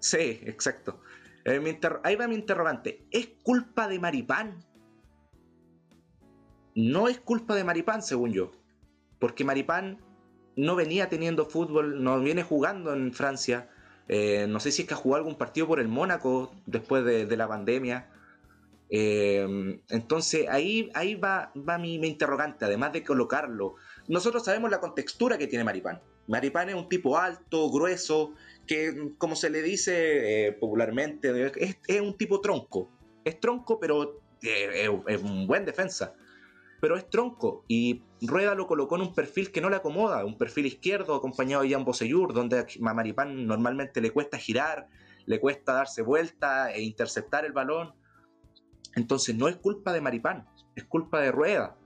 Sí, 0.00 0.40
exacto. 0.44 1.00
Eh, 1.44 1.78
ahí 2.02 2.16
va 2.16 2.28
mi 2.28 2.34
interrogante. 2.34 3.06
¿Es 3.10 3.28
culpa 3.42 3.88
de 3.88 3.98
Maripán? 3.98 4.64
No 6.74 7.08
es 7.08 7.18
culpa 7.20 7.54
de 7.54 7.64
Maripán, 7.64 8.02
según 8.02 8.32
yo. 8.32 8.52
Porque 9.18 9.44
Maripán 9.44 9.98
no 10.56 10.76
venía 10.76 11.08
teniendo 11.08 11.46
fútbol, 11.46 12.02
no 12.02 12.20
viene 12.20 12.42
jugando 12.42 12.92
en 12.92 13.12
Francia. 13.12 13.70
Eh, 14.08 14.46
no 14.48 14.60
sé 14.60 14.72
si 14.72 14.82
es 14.82 14.88
que 14.88 14.94
ha 14.94 14.96
jugado 14.96 15.22
algún 15.22 15.38
partido 15.38 15.66
por 15.66 15.80
el 15.80 15.88
Mónaco 15.88 16.52
después 16.66 17.04
de 17.04 17.36
la 17.36 17.48
pandemia. 17.48 18.08
Eh, 18.96 19.80
entonces 19.88 20.48
ahí, 20.48 20.90
ahí 20.94 21.14
va, 21.14 21.50
va 21.56 21.78
mi, 21.78 21.94
interrogante, 21.94 22.64
además 22.64 22.92
de 22.92 23.02
colocarlo. 23.02 23.74
Nosotros 24.08 24.44
sabemos 24.44 24.70
la 24.70 24.80
contextura 24.80 25.38
que 25.38 25.46
tiene 25.46 25.64
Maripán. 25.64 26.00
Maripán 26.26 26.68
es 26.70 26.74
un 26.74 26.88
tipo 26.88 27.18
alto, 27.18 27.70
grueso, 27.70 28.34
que 28.66 29.12
como 29.18 29.36
se 29.36 29.50
le 29.50 29.62
dice 29.62 30.46
eh, 30.46 30.52
popularmente, 30.52 31.52
es, 31.56 32.00
un 32.00 32.16
tipo 32.16 32.40
tronco. 32.40 32.88
Es 33.24 33.40
tronco, 33.40 33.78
pero 33.78 34.20
eh, 34.42 34.88
es, 35.06 35.22
un 35.22 35.46
buen 35.46 35.64
defensa. 35.64 36.14
Pero 36.80 36.96
es 36.96 37.08
tronco. 37.08 37.64
Y 37.68 38.02
Rueda 38.22 38.54
lo 38.54 38.66
colocó 38.66 38.96
en 38.96 39.02
un 39.02 39.14
perfil 39.14 39.52
que 39.52 39.60
no 39.60 39.70
le 39.70 39.76
acomoda, 39.76 40.24
un 40.24 40.38
perfil 40.38 40.66
izquierdo 40.66 41.14
acompañado 41.14 41.62
de 41.62 41.70
Jan 41.70 41.84
Bosellur, 41.84 42.32
donde 42.32 42.58
a 42.58 42.94
Maripán 42.94 43.46
normalmente 43.46 44.00
le 44.00 44.10
cuesta 44.10 44.38
girar, 44.38 44.88
le 45.26 45.40
cuesta 45.40 45.74
darse 45.74 46.02
vuelta 46.02 46.72
e 46.72 46.82
interceptar 46.82 47.44
el 47.44 47.52
balón. 47.52 47.94
Entonces 48.96 49.34
no 49.34 49.48
es 49.48 49.56
culpa 49.56 49.92
de 49.92 50.00
Maripán, 50.00 50.46
es 50.74 50.84
culpa 50.84 51.20
de 51.20 51.32
Rueda. 51.32 51.76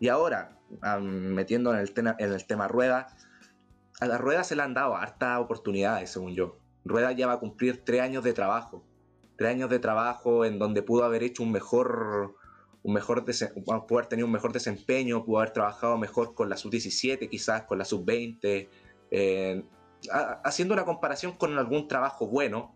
Y 0.00 0.08
ahora, 0.08 0.58
metiendo 1.00 1.72
en 1.72 1.80
el, 1.80 1.92
en 1.96 2.32
el 2.32 2.46
tema 2.46 2.68
Rueda, 2.68 3.06
a 4.00 4.06
la 4.06 4.18
Rueda 4.18 4.44
se 4.44 4.56
le 4.56 4.62
han 4.62 4.74
dado 4.74 4.96
hartas 4.96 5.40
oportunidades, 5.40 6.10
según 6.10 6.34
yo. 6.34 6.58
Rueda 6.84 7.12
ya 7.12 7.26
va 7.26 7.34
a 7.34 7.38
cumplir 7.38 7.84
tres 7.84 8.00
años 8.00 8.24
de 8.24 8.32
trabajo. 8.32 8.84
Tres 9.36 9.50
años 9.50 9.70
de 9.70 9.78
trabajo 9.78 10.44
en 10.44 10.58
donde 10.58 10.82
pudo 10.82 11.04
haber 11.04 11.22
hecho 11.22 11.42
un 11.42 11.52
mejor, 11.52 12.36
un 12.82 12.94
mejor 12.94 13.24
pudo 13.24 13.98
haber 13.98 14.06
tenido 14.06 14.26
un 14.26 14.32
mejor 14.32 14.52
desempeño, 14.52 15.24
pudo 15.24 15.38
haber 15.38 15.52
trabajado 15.52 15.98
mejor 15.98 16.34
con 16.34 16.48
la 16.48 16.56
sub-17, 16.56 17.28
quizás 17.28 17.64
con 17.64 17.78
la 17.78 17.84
sub-20, 17.84 18.68
eh, 19.10 19.64
haciendo 20.44 20.74
una 20.74 20.84
comparación 20.84 21.32
con 21.32 21.56
algún 21.58 21.88
trabajo 21.88 22.26
bueno, 22.26 22.74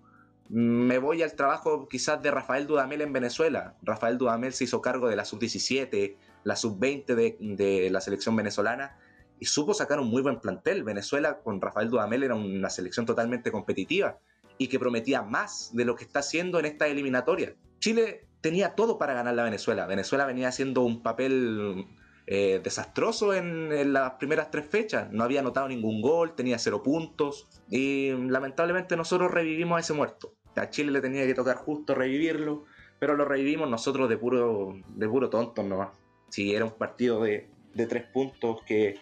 me 0.49 0.99
voy 0.99 1.23
al 1.23 1.35
trabajo 1.35 1.89
quizás 1.89 2.23
de 2.23 2.31
Rafael 2.31 2.67
Dudamel 2.67 3.03
en 3.03 3.13
Venezuela. 3.13 3.75
Rafael 3.83 4.17
Dudamel 4.17 4.55
se 4.55 4.65
hizo 4.65 4.81
cargo 4.81 5.09
de 5.09 5.17
la 5.17 5.27
sub-17, 5.27 6.17
la 6.45 6.57
sub-20 6.57 7.15
de, 7.15 7.37
de, 7.41 7.91
la 7.91 8.01
selección 8.01 8.35
venezolana 8.35 8.97
y 9.41 9.47
supo 9.47 9.75
sacar 9.75 10.01
un 10.01 10.09
muy 10.09 10.23
buen 10.23 10.41
plantel. 10.41 10.85
Venezuela 10.85 11.39
con 11.39 11.61
Rafael 11.61 11.91
Dudamel 11.91 12.23
era 12.23 12.35
una 12.35 12.71
selección 12.71 13.07
totalmente 13.07 13.51
competitiva 13.53 14.19
y 14.59 14.69
que 14.69 14.79
prometía 14.79 15.23
más 15.23 15.71
de 15.75 15.85
lo 15.85 15.95
que 15.95 16.05
está 16.05 16.21
haciendo 16.21 16.59
en 16.59 16.67
esta 16.67 16.87
eliminatoria. 16.89 17.55
Chile 17.79 18.27
tenía 18.41 18.75
todo 18.75 18.99
para 18.99 19.15
ganar 19.15 19.35
la 19.35 19.45
Venezuela. 19.45 19.87
Venezuela 19.87 20.27
venía 20.27 20.49
haciendo 20.49 20.83
un 20.83 21.03
papel 21.03 21.87
eh, 22.27 22.61
desastroso 22.63 23.35
en, 23.35 23.93
las 23.93 24.13
primeras 24.13 24.51
tres 24.51 24.67
fechas. 24.67 25.11
No 25.13 25.25
había 25.25 25.41
anotado 25.41 25.69
ningún 25.69 26.03
gol, 26.03 26.35
tenía 26.35 26.59
cero 26.59 26.83
puntos. 26.83 27.49
Y 27.71 28.11
lamentablemente 28.11 28.97
nosotros 28.97 29.31
revivimos 29.31 29.77
a 29.77 29.81
ese 29.81 29.93
muerto. 29.93 30.35
A 30.57 30.71
Chile 30.71 30.91
le 30.91 31.01
tenía 31.01 31.25
que 31.25 31.35
tocar 31.35 31.57
justo 31.57 31.95
revivirlo, 31.95 32.65
pero 32.99 33.17
lo 33.17 33.25
revivimos 33.25 33.71
nosotros 33.71 34.09
de 34.09 34.17
puro, 34.17 34.75
de 34.89 35.09
puro 35.09 35.31
tontos 35.31 35.65
nomás. 35.65 35.91
Si 36.31 36.53
era 36.55 36.65
un 36.65 36.73
partido 36.73 37.23
de, 37.23 37.49
de 37.75 37.87
tres 37.87 38.05
puntos 38.13 38.63
que 38.67 38.97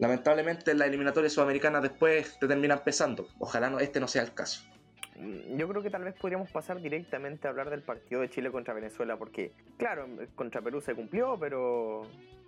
lamentablemente 0.00 0.70
en 0.70 0.78
la 0.78 0.86
eliminatoria 0.86 1.30
sudamericana 1.30 1.80
después 1.80 2.38
te 2.40 2.48
terminan 2.48 2.82
pesando. 2.82 3.28
Ojalá 3.38 3.70
no, 3.70 3.78
este 3.78 4.00
no 4.00 4.08
sea 4.08 4.22
el 4.22 4.34
caso. 4.34 4.64
Yo 5.54 5.68
creo 5.68 5.82
que 5.82 5.90
tal 5.90 6.04
vez 6.04 6.14
podríamos 6.14 6.50
pasar 6.50 6.80
directamente 6.80 7.46
a 7.46 7.50
hablar 7.50 7.68
del 7.68 7.82
partido 7.82 8.22
de 8.22 8.30
Chile 8.30 8.50
contra 8.50 8.72
Venezuela, 8.72 9.18
porque, 9.18 9.52
claro, 9.76 10.08
contra 10.34 10.62
Perú 10.62 10.80
se 10.80 10.94
cumplió, 10.94 11.36
pero 11.38 12.04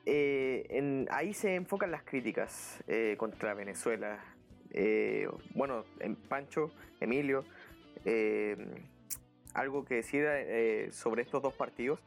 eh, 0.07 1.07
ahí 1.11 1.35
se 1.35 1.55
enfocan 1.55 1.91
las 1.91 2.03
críticas 2.03 2.83
eh, 2.89 3.17
contra 3.19 3.53
Venezuela. 3.53 4.25
Eh, 4.71 5.29
bueno, 5.55 5.85
en 6.01 6.17
Pancho, 6.17 6.71
Emilio, 6.99 7.45
algo 9.53 9.85
que 9.85 9.97
decir 9.97 10.25
sobre 10.93 11.21
estos 11.21 11.43
dos 11.43 11.53
partidos. 11.53 12.01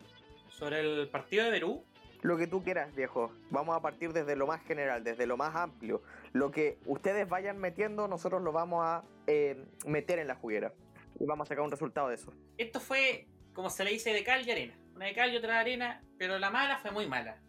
Sobre 0.50 0.80
el 0.80 1.08
partido 1.10 1.46
de 1.46 1.52
Perú, 1.52 1.84
lo 2.22 2.38
que 2.38 2.48
tú 2.48 2.64
quieras, 2.64 2.94
viejo. 2.96 3.32
Vamos 3.50 3.76
a 3.76 3.82
partir 3.82 4.14
desde 4.14 4.36
lo 4.36 4.48
más 4.48 4.62
general, 4.64 5.04
desde 5.04 5.28
lo 5.28 5.38
más 5.38 5.56
amplio. 5.56 6.02
Lo 6.34 6.52
que 6.52 6.78
ustedes 6.86 7.28
vayan 7.28 7.58
metiendo, 7.58 8.08
nosotros 8.08 8.42
lo 8.42 8.52
vamos 8.52 8.84
a 8.84 9.04
eh, 9.28 9.64
meter 9.86 10.20
en 10.20 10.28
la 10.28 10.36
juguera. 10.36 10.74
Y 11.20 11.26
vamos 11.26 11.48
a 11.48 11.50
sacar 11.50 11.64
un 11.64 11.72
resultado 11.72 12.10
de 12.10 12.16
eso. 12.16 12.34
Esto 12.58 12.80
fue, 12.80 13.28
como 13.54 13.70
se 13.70 13.84
le 13.84 13.92
dice, 13.92 14.12
de 14.12 14.24
cal 14.24 14.46
y 14.46 14.52
arena. 14.52 14.78
Una 14.96 15.06
de 15.06 15.14
cal 15.14 15.34
y 15.34 15.38
otra 15.38 15.54
de 15.54 15.60
arena, 15.60 16.04
pero 16.18 16.40
la 16.40 16.50
mala 16.50 16.78
fue 16.78 16.92
muy 16.92 17.08
mala. 17.08 17.42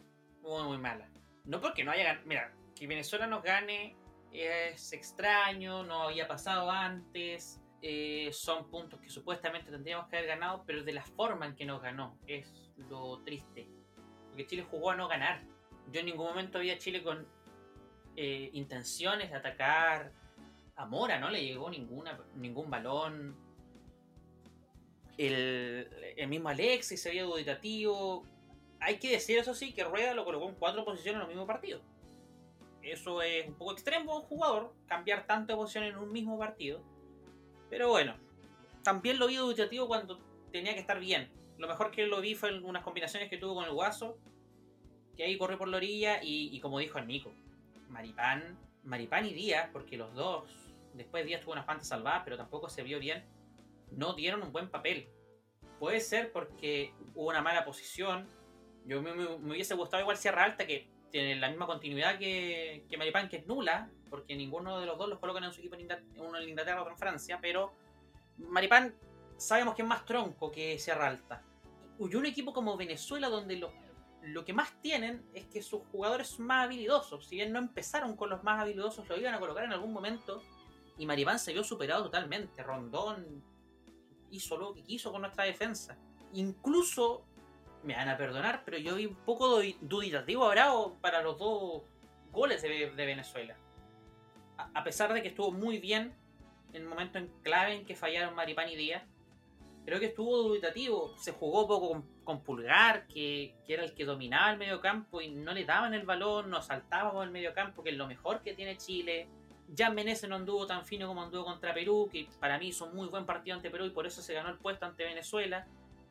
Muy, 0.42 0.62
muy 0.64 0.78
mala. 0.78 1.08
No 1.44 1.60
porque 1.60 1.84
no 1.84 1.90
haya 1.90 2.04
ganado. 2.04 2.26
Mira, 2.26 2.52
que 2.74 2.86
Venezuela 2.86 3.26
nos 3.26 3.42
gane 3.42 3.96
es 4.32 4.92
extraño, 4.92 5.84
no 5.84 6.02
había 6.02 6.28
pasado 6.28 6.70
antes. 6.70 7.60
Eh, 7.82 8.30
son 8.32 8.68
puntos 8.70 9.00
que 9.00 9.08
supuestamente 9.08 9.70
tendríamos 9.70 10.08
que 10.08 10.16
haber 10.16 10.28
ganado, 10.28 10.64
pero 10.66 10.82
de 10.82 10.92
la 10.92 11.02
forma 11.02 11.46
en 11.46 11.54
que 11.54 11.64
nos 11.64 11.80
ganó 11.80 12.18
es 12.26 12.52
lo 12.76 13.22
triste 13.22 13.68
porque 14.36 14.48
Chile 14.48 14.66
jugó 14.70 14.90
a 14.90 14.96
no 14.96 15.08
ganar. 15.08 15.40
Yo 15.90 16.00
en 16.00 16.06
ningún 16.06 16.26
momento 16.26 16.58
vi 16.58 16.70
a 16.70 16.76
Chile 16.76 17.02
con 17.02 17.26
eh, 18.16 18.50
intenciones 18.52 19.30
de 19.30 19.36
atacar. 19.36 20.12
A 20.76 20.84
Mora 20.84 21.18
no 21.18 21.30
le 21.30 21.42
llegó 21.42 21.70
ninguna, 21.70 22.20
ningún 22.34 22.70
balón. 22.70 23.34
El, 25.16 25.88
mismo 26.28 26.50
Alexis 26.50 27.00
se 27.00 27.08
veía 27.08 27.22
duditativo. 27.22 28.26
Hay 28.78 28.98
que 28.98 29.12
decir, 29.12 29.38
eso 29.38 29.54
sí, 29.54 29.72
que 29.72 29.84
Rueda 29.84 30.12
lo 30.12 30.26
colocó 30.26 30.50
en 30.50 30.56
cuatro 30.56 30.84
posiciones 30.84 31.14
en 31.14 31.20
los 31.20 31.28
mismos 31.28 31.46
partidos. 31.46 31.80
Eso 32.82 33.22
es 33.22 33.48
un 33.48 33.54
poco 33.54 33.72
extremo 33.72 34.18
un 34.18 34.22
jugador, 34.24 34.74
cambiar 34.86 35.26
tanto 35.26 35.54
de 35.54 35.56
posición 35.56 35.84
en 35.84 35.96
un 35.96 36.12
mismo 36.12 36.38
partido. 36.38 36.82
Pero 37.70 37.88
bueno, 37.88 38.18
también 38.82 39.18
lo 39.18 39.28
vi 39.28 39.36
duditativo 39.36 39.88
cuando 39.88 40.20
tenía 40.52 40.74
que 40.74 40.80
estar 40.80 41.00
bien. 41.00 41.30
Lo 41.58 41.68
mejor 41.68 41.90
que 41.90 42.06
lo 42.06 42.20
vi 42.20 42.34
fue 42.34 42.58
unas 42.60 42.82
combinaciones 42.82 43.30
que 43.30 43.38
tuvo 43.38 43.54
con 43.54 43.64
el 43.64 43.72
Guaso, 43.72 44.18
que 45.16 45.24
ahí 45.24 45.38
corrió 45.38 45.58
por 45.58 45.68
la 45.68 45.78
orilla 45.78 46.20
y, 46.22 46.58
como 46.60 46.78
dijo 46.78 46.98
el 46.98 47.06
Nico, 47.06 47.32
Maripán, 47.88 48.58
Maripán 48.84 49.26
y 49.26 49.32
Díaz, 49.32 49.70
porque 49.72 49.96
los 49.96 50.14
dos, 50.14 50.44
después 50.94 51.24
Díaz 51.24 51.40
tuvo 51.40 51.52
unas 51.52 51.64
pantas 51.64 51.88
salvadas, 51.88 52.22
pero 52.24 52.36
tampoco 52.36 52.68
se 52.68 52.82
vio 52.82 52.98
bien, 52.98 53.24
no 53.90 54.12
dieron 54.14 54.42
un 54.42 54.52
buen 54.52 54.68
papel. 54.68 55.08
Puede 55.78 56.00
ser 56.00 56.32
porque 56.32 56.92
hubo 57.14 57.28
una 57.28 57.42
mala 57.42 57.64
posición. 57.64 58.26
Yo 58.84 59.02
me, 59.02 59.12
hubiese 59.12 59.74
gustado 59.74 60.02
igual 60.02 60.16
Sierra 60.16 60.44
Alta, 60.44 60.66
que 60.66 60.88
tiene 61.10 61.36
la 61.36 61.48
misma 61.48 61.66
continuidad 61.66 62.18
que, 62.18 62.84
que 62.88 62.96
Maripán, 62.98 63.28
que 63.28 63.38
es 63.38 63.46
nula, 63.46 63.90
porque 64.10 64.36
ninguno 64.36 64.78
de 64.80 64.86
los 64.86 64.98
dos 64.98 65.08
los 65.08 65.18
colocan 65.18 65.44
en 65.44 65.52
su 65.52 65.60
equipo 65.60 65.74
en 65.74 65.82
Inglaterra, 65.82 66.08
uno 66.18 66.38
en 66.38 66.48
Inglaterra, 66.48 66.80
otro 66.80 66.92
en 66.92 66.98
Francia, 66.98 67.38
pero 67.40 67.72
Maripán 68.38 68.94
sabemos 69.36 69.74
que 69.74 69.82
es 69.82 69.88
más 69.88 70.04
tronco 70.04 70.50
que 70.50 70.78
Sierra 70.78 71.08
Alta. 71.08 71.42
Y 71.98 72.14
un 72.14 72.26
equipo 72.26 72.52
como 72.52 72.76
Venezuela, 72.76 73.28
donde 73.28 73.56
lo, 73.56 73.72
lo 74.22 74.44
que 74.44 74.52
más 74.52 74.80
tienen 74.80 75.24
es 75.34 75.46
que 75.46 75.62
sus 75.62 75.82
jugadores 75.90 76.38
más 76.38 76.64
habilidosos. 76.64 77.26
Si 77.26 77.36
bien 77.36 77.52
no 77.52 77.58
empezaron 77.58 78.16
con 78.16 78.30
los 78.30 78.42
más 78.42 78.60
habilidosos, 78.60 79.08
lo 79.08 79.16
iban 79.16 79.34
a 79.34 79.40
colocar 79.40 79.64
en 79.64 79.72
algún 79.72 79.92
momento. 79.92 80.42
Y 80.98 81.06
Maripán 81.06 81.38
se 81.38 81.52
vio 81.52 81.64
superado 81.64 82.04
totalmente. 82.04 82.62
Rondón 82.62 83.42
hizo 84.30 84.56
lo 84.56 84.74
que 84.74 84.82
quiso 84.82 85.12
con 85.12 85.22
nuestra 85.22 85.44
defensa. 85.44 85.96
Incluso, 86.32 87.24
me 87.82 87.94
van 87.94 88.08
a 88.08 88.16
perdonar, 88.16 88.62
pero 88.64 88.78
yo 88.78 88.96
vi 88.96 89.06
un 89.06 89.14
poco 89.14 89.60
duditativo 89.80 90.44
a 90.44 90.50
Bravo 90.50 90.98
para 91.00 91.22
los 91.22 91.38
dos 91.38 91.82
goles 92.32 92.62
de, 92.62 92.90
Venezuela. 92.94 93.56
A, 94.58 94.82
pesar 94.84 95.12
de 95.12 95.22
que 95.22 95.28
estuvo 95.28 95.52
muy 95.52 95.78
bien 95.78 96.14
en 96.72 96.82
el 96.82 96.88
momento 96.88 97.18
en 97.18 97.28
clave 97.42 97.74
en 97.74 97.86
que 97.86 97.94
fallaron 97.94 98.34
Maripán 98.34 98.68
y 98.68 98.76
Díaz 98.76 99.04
creo 99.86 100.00
que 100.00 100.06
estuvo 100.06 100.36
dubitativo. 100.42 101.14
Se 101.16 101.32
jugó 101.32 101.66
poco 101.66 102.04
con, 102.24 102.42
Pulgar, 102.42 103.06
que, 103.06 103.54
era 103.68 103.84
el 103.84 103.94
que 103.94 104.04
dominaba 104.04 104.50
el 104.50 104.58
medio 104.58 104.80
campo 104.80 105.20
y 105.22 105.30
no 105.30 105.54
le 105.54 105.64
daban 105.64 105.94
el 105.94 106.04
balón, 106.04 106.50
nos 106.50 106.66
saltábamos 106.66 107.24
el 107.24 107.30
medio 107.30 107.54
campo, 107.54 107.84
que 107.84 107.90
es 107.90 107.96
lo 107.96 108.08
mejor 108.08 108.42
que 108.42 108.52
tiene 108.52 108.76
Chile. 108.76 109.28
Jan 109.76 109.94
Menezes 109.94 110.28
no 110.28 110.36
anduvo 110.36 110.66
tan 110.66 110.84
fino 110.84 111.06
como 111.06 111.22
anduvo 111.22 111.44
contra 111.44 111.72
Perú, 111.72 112.08
que 112.10 112.28
para 112.40 112.58
mí 112.58 112.68
hizo 112.68 112.86
un 112.86 112.96
muy 112.96 113.06
buen 113.08 113.26
partido 113.26 113.56
ante 113.56 113.70
Perú 113.70 113.86
y 113.86 113.90
por 113.90 114.06
eso 114.06 114.20
se 114.22 114.34
ganó 114.34 114.50
el 114.50 114.58
puesto 114.58 114.84
ante 114.86 115.04
Venezuela. 115.04 115.66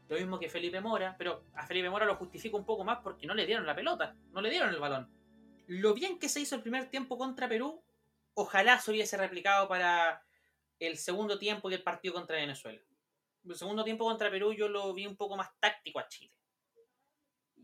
Lo 0.07 0.17
mismo 0.17 0.39
que 0.39 0.49
Felipe 0.49 0.79
Mora, 0.79 1.15
pero 1.17 1.43
a 1.53 1.67
Felipe 1.67 1.89
Mora 1.89 2.05
lo 2.05 2.15
justifico 2.15 2.57
un 2.57 2.65
poco 2.65 2.85
más 2.85 2.99
porque 3.03 3.27
no 3.27 3.33
le 3.33 3.45
dieron 3.45 3.65
la 3.65 3.75
pelota, 3.75 4.15
no 4.31 4.39
le 4.39 4.49
dieron 4.49 4.69
el 4.69 4.79
balón. 4.79 5.09
Lo 5.67 5.93
bien 5.93 6.17
que 6.17 6.29
se 6.29 6.39
hizo 6.39 6.55
el 6.55 6.61
primer 6.61 6.89
tiempo 6.89 7.17
contra 7.17 7.49
Perú, 7.49 7.81
ojalá 8.35 8.79
se 8.79 8.91
hubiese 8.91 9.17
replicado 9.17 9.67
para 9.67 10.21
el 10.79 10.97
segundo 10.97 11.37
tiempo 11.39 11.69
y 11.69 11.73
el 11.73 11.83
partido 11.83 12.13
contra 12.13 12.37
Venezuela 12.37 12.79
el 13.47 13.55
segundo 13.55 13.83
tiempo 13.83 14.05
contra 14.05 14.29
Perú 14.29 14.53
yo 14.53 14.67
lo 14.67 14.93
vi 14.93 15.05
un 15.05 15.15
poco 15.15 15.35
más 15.35 15.49
táctico 15.59 15.99
a 15.99 16.07
Chile. 16.07 16.31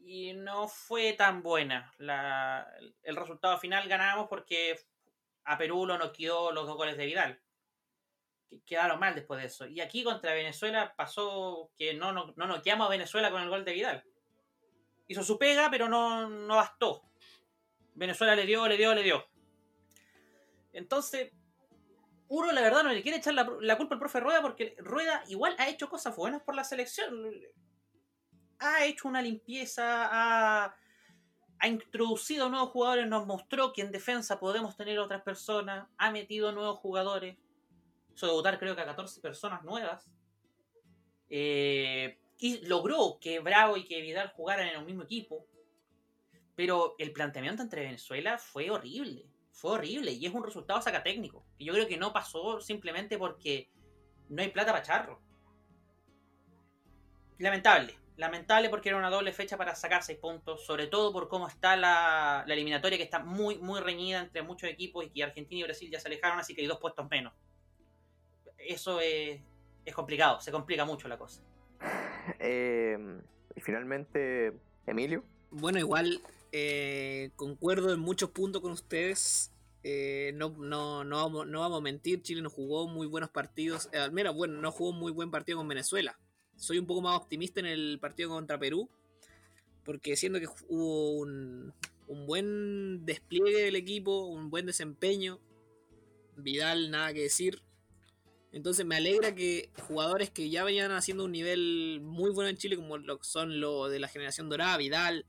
Y 0.03 0.33
no 0.33 0.67
fue 0.67 1.13
tan 1.13 1.41
buena. 1.41 1.93
el 2.00 3.15
resultado 3.15 3.57
final 3.57 3.88
ganamos 3.88 4.27
porque 4.27 4.79
a 5.43 5.57
Perú 5.57 5.85
lo 5.85 5.97
noqueó 5.97 6.51
los 6.51 6.67
dos 6.67 6.75
goles 6.75 6.97
de 6.97 7.05
Vidal. 7.05 7.41
Quedaron 8.65 9.00
mal 9.00 9.15
después 9.15 9.39
de 9.39 9.47
eso. 9.47 9.65
Y 9.67 9.79
aquí 9.79 10.03
contra 10.03 10.33
Venezuela 10.33 10.93
pasó 10.95 11.71
que 11.77 11.93
no, 11.93 12.11
no, 12.11 12.33
no 12.35 12.47
noqueamos 12.47 12.88
a 12.88 12.91
Venezuela 12.91 13.31
con 13.31 13.41
el 13.41 13.50
gol 13.50 13.63
de 13.63 13.73
Vidal. 13.73 14.03
Hizo 15.07 15.23
su 15.23 15.38
pega, 15.38 15.69
pero 15.69 15.88
no, 15.88 16.27
no 16.29 16.55
bastó. 16.55 17.03
Venezuela 17.93 18.35
le 18.35 18.45
dio, 18.45 18.67
le 18.67 18.77
dio, 18.77 18.93
le 18.93 19.03
dio. 19.03 19.25
Entonces, 20.73 21.31
uno 22.31 22.50
la 22.53 22.61
verdad 22.61 22.83
no 22.83 22.93
le 22.93 23.01
quiere 23.01 23.17
echar 23.17 23.33
la, 23.33 23.75
culpa 23.75 23.95
al 23.95 24.00
profe 24.00 24.21
Rueda 24.21 24.41
porque 24.41 24.73
Rueda 24.79 25.21
igual 25.27 25.53
ha 25.59 25.67
hecho 25.67 25.89
cosas 25.89 26.15
buenas 26.15 26.41
por 26.41 26.55
la 26.55 26.63
selección. 26.63 27.29
Ha 28.59 28.85
hecho 28.85 29.09
una 29.09 29.21
limpieza, 29.21 30.07
ha, 30.09 30.73
introducido 31.67 32.47
nuevos 32.47 32.69
jugadores, 32.69 33.05
nos 33.07 33.27
mostró 33.27 33.73
que 33.73 33.81
en 33.81 33.91
defensa 33.91 34.39
podemos 34.39 34.77
tener 34.77 34.97
otras 34.97 35.21
personas, 35.23 35.89
ha 35.97 36.09
metido 36.11 36.53
nuevos 36.53 36.79
jugadores. 36.79 37.38
Hizo 38.15 38.27
debutar 38.27 38.57
creo 38.59 38.77
que 38.77 38.81
a 38.81 38.85
14 38.85 39.19
personas 39.19 39.61
nuevas. 39.65 40.09
Eh, 41.29 42.17
y 42.38 42.65
logró 42.65 43.19
que 43.19 43.41
Bravo 43.41 43.75
y 43.75 43.83
que 43.83 44.00
Vidal 44.00 44.31
jugaran 44.38 44.69
en 44.69 44.79
el 44.79 44.85
mismo 44.85 45.03
equipo. 45.03 45.45
Pero 46.55 46.95
el 46.97 47.11
planteamiento 47.11 47.61
entre 47.61 47.81
Venezuela 47.81 48.38
fue 48.38 48.71
horrible 48.71 49.30
fue 49.51 49.72
horrible 49.72 50.12
y 50.12 50.25
es 50.25 50.34
un 50.34 50.43
resultado 50.43 50.81
saca 50.81 51.03
técnico. 51.03 51.46
Y 51.58 51.65
yo 51.65 51.74
creo 51.74 51.88
que 51.88 51.98
no 51.98 52.13
pasó 52.13 52.60
simplemente 52.62 53.17
porque 53.17 53.70
no 54.29 54.41
hay 54.41 54.50
plata 54.50 54.72
para 54.72 54.84
charro. 54.84 55.22
Lamentable, 57.38 57.96
lamentable 58.17 58.70
porque 58.70 58.89
era 58.89 58.98
una 58.98 59.10
doble 59.10 59.34
fecha 59.34 59.58
para 59.58 59.75
sacar 59.75 60.03
seis 60.03 60.20
puntos, 60.20 60.65
sobre 60.65 60.88
todo 60.88 61.12
por 61.12 61.27
cómo 61.27 61.48
está 61.48 61.75
la, 61.75 62.46
eliminatoria 62.48 62.98
que 62.98 63.03
está 63.03 63.20
muy, 63.20 63.58
muy 63.58 63.79
reñida 63.81 64.22
entre 64.22 64.41
muchos 64.43 64.70
equipos 64.70 65.05
y 65.05 65.10
que 65.10 65.24
Argentina 65.24 65.62
y 65.62 65.63
Brasil 65.63 65.89
ya 65.91 66.00
se 66.00 66.08
alejaron, 66.08 66.39
así 66.39 66.53
que 66.53 66.62
hay 66.62 66.67
dos 66.67 66.79
puestos 66.79 67.10
menos. 67.10 67.34
Eso 68.58 69.01
es, 69.01 69.41
es 69.86 69.96
complicado, 69.96 70.39
se 70.39 70.51
complica 70.51 70.86
mucho 70.86 71.08
la 71.08 71.17
cosa. 71.17 71.41
Eh, 72.39 72.98
Y 73.55 73.62
finalmente, 73.62 74.53
Emilio. 74.86 75.24
Bueno, 75.50 75.79
igual 75.79 76.22
eh, 76.51 77.31
concuerdo 77.36 77.93
en 77.93 78.00
muchos 78.00 78.31
puntos 78.31 78.62
con 78.62 78.72
ustedes. 78.72 79.51
Eh, 79.84 80.31
no, 80.36 80.50
no, 80.50 81.03
no, 81.03 81.15
vamos, 81.15 81.48
no 81.48 81.62
vamos 81.62 81.79
a 81.79 81.81
mentir, 81.81 82.22
Chile 82.22 82.41
no 82.41 82.50
jugó 82.50 82.88
muy 82.88 83.08
buenos 83.08 83.29
partidos. 83.29 83.89
Eh, 83.93 84.10
menos, 84.12 84.36
bueno, 84.36 84.60
no 84.62 84.72
jugó 84.72 84.91
muy 84.91 85.12
buen 85.12 85.31
partido 85.31 85.58
con 85.58 85.67
Venezuela. 85.67 86.20
Soy 86.55 86.77
un 86.77 86.86
poco 86.86 87.01
más 87.01 87.17
optimista 87.17 87.60
en 87.60 87.65
el 87.65 88.00
partido 88.00 88.29
contra 88.29 88.60
Perú. 88.60 88.89
Porque 89.84 90.15
siento 90.15 90.39
que 90.39 90.48
hubo 90.70 91.12
un, 91.13 91.74
un 92.08 92.27
buen 92.27 93.03
despliegue 93.03 93.63
del 93.63 93.75
equipo, 93.75 94.25
un 94.25 94.50
buen 94.50 94.67
desempeño. 94.67 95.39
Vidal, 96.36 96.91
nada 96.91 97.13
que 97.13 97.22
decir. 97.22 97.63
Entonces 98.51 98.86
me 98.86 98.98
alegra 98.98 99.34
que 99.34 99.70
jugadores 99.88 100.29
que 100.29 100.50
ya 100.50 100.63
venían 100.63 100.91
haciendo 100.91 101.24
un 101.24 101.31
nivel 101.31 102.00
muy 102.03 102.31
bueno 102.31 102.50
en 102.50 102.58
Chile, 102.58 102.75
como 102.75 102.98
lo 102.98 103.17
son 103.24 103.62
lo 103.62 103.88
de 103.88 104.00
la 104.00 104.10
generación 104.10 104.50
dorada, 104.50 104.77
Vidal, 104.77 105.25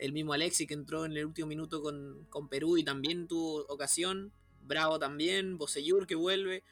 el 0.00 0.12
mismo 0.12 0.32
Alexi 0.32 0.66
que 0.66 0.74
entró 0.74 1.04
en 1.04 1.12
el 1.12 1.26
último 1.26 1.46
minuto 1.46 1.82
con, 1.82 2.48
Perú 2.48 2.78
y 2.78 2.84
también 2.84 3.28
tuvo 3.28 3.66
ocasión, 3.68 4.32
Bravo 4.62 4.98
también, 4.98 5.58
Boseyur 5.58 6.06
que 6.06 6.14
vuelve. 6.14 6.64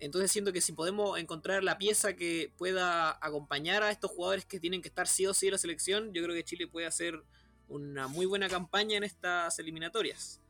Entonces 0.00 0.32
siento 0.32 0.52
que 0.52 0.60
si 0.60 0.72
podemos 0.72 1.16
encontrar 1.18 1.62
la 1.62 1.78
pieza 1.78 2.16
que 2.16 2.52
pueda 2.58 3.16
acompañar 3.24 3.84
a 3.84 3.92
estos 3.92 4.10
jugadores 4.10 4.44
que 4.44 4.58
tienen 4.58 4.82
que 4.82 4.88
estar 4.88 5.06
sí 5.06 5.24
o 5.24 5.32
sí 5.32 5.46
en 5.46 5.52
la 5.52 5.58
selección, 5.58 6.12
yo 6.12 6.22
creo 6.24 6.34
que 6.34 6.42
Chile 6.42 6.66
puede 6.66 6.86
hacer 6.86 7.22
una 7.68 8.08
muy 8.08 8.26
buena 8.26 8.48
campaña 8.48 8.96
en 8.96 9.04
estas 9.04 9.56
eliminatorias. 9.60 10.40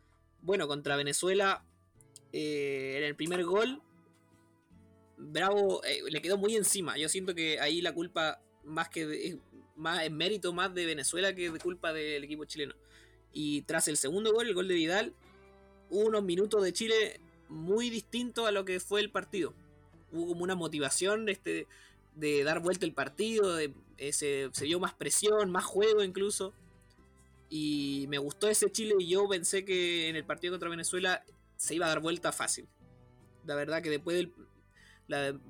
Bueno, 0.40 0.66
contra 0.66 0.96
Venezuela, 0.96 1.62
eh, 2.32 2.94
en 2.96 3.04
el 3.04 3.16
primer 3.16 3.44
gol, 3.44 3.82
Bravo 5.18 5.84
eh, 5.84 6.00
le 6.08 6.22
quedó 6.22 6.38
muy 6.38 6.56
encima. 6.56 6.96
Yo 6.96 7.10
siento 7.10 7.34
que 7.34 7.60
ahí 7.60 7.82
la 7.82 7.92
culpa 7.92 8.40
más 8.64 8.88
que 8.88 9.38
más 9.76 10.08
mérito 10.10 10.52
más 10.52 10.74
de 10.74 10.86
Venezuela 10.86 11.34
que 11.34 11.50
de 11.50 11.58
culpa 11.58 11.92
del 11.92 12.24
equipo 12.24 12.44
chileno. 12.44 12.74
Y 13.32 13.62
tras 13.62 13.88
el 13.88 13.96
segundo 13.96 14.32
gol, 14.32 14.46
el 14.46 14.54
gol 14.54 14.68
de 14.68 14.74
Vidal, 14.74 15.14
hubo 15.90 16.06
unos 16.06 16.22
minutos 16.22 16.62
de 16.62 16.72
Chile 16.72 17.20
muy 17.48 17.90
distintos 17.90 18.46
a 18.46 18.52
lo 18.52 18.64
que 18.64 18.80
fue 18.80 19.00
el 19.00 19.10
partido. 19.10 19.54
Hubo 20.12 20.28
como 20.28 20.44
una 20.44 20.54
motivación 20.54 21.28
este, 21.28 21.66
de 22.14 22.44
dar 22.44 22.60
vuelta 22.60 22.86
el 22.86 22.92
partido, 22.92 23.54
de, 23.54 23.74
eh, 23.98 24.12
se, 24.12 24.50
se 24.52 24.78
más 24.78 24.94
presión, 24.94 25.50
más 25.50 25.64
juego 25.64 26.02
incluso. 26.02 26.52
Y 27.50 28.06
me 28.08 28.18
gustó 28.18 28.48
ese 28.48 28.70
Chile 28.70 28.94
y 28.98 29.08
yo 29.08 29.28
pensé 29.28 29.64
que 29.64 30.08
en 30.08 30.16
el 30.16 30.24
partido 30.24 30.52
contra 30.52 30.68
Venezuela 30.68 31.24
se 31.56 31.74
iba 31.74 31.86
a 31.86 31.90
dar 31.90 32.00
vuelta 32.00 32.32
fácil. 32.32 32.68
La 33.44 33.54
verdad 33.54 33.82
que 33.82 33.90
después 33.90 34.16
del, 34.16 34.32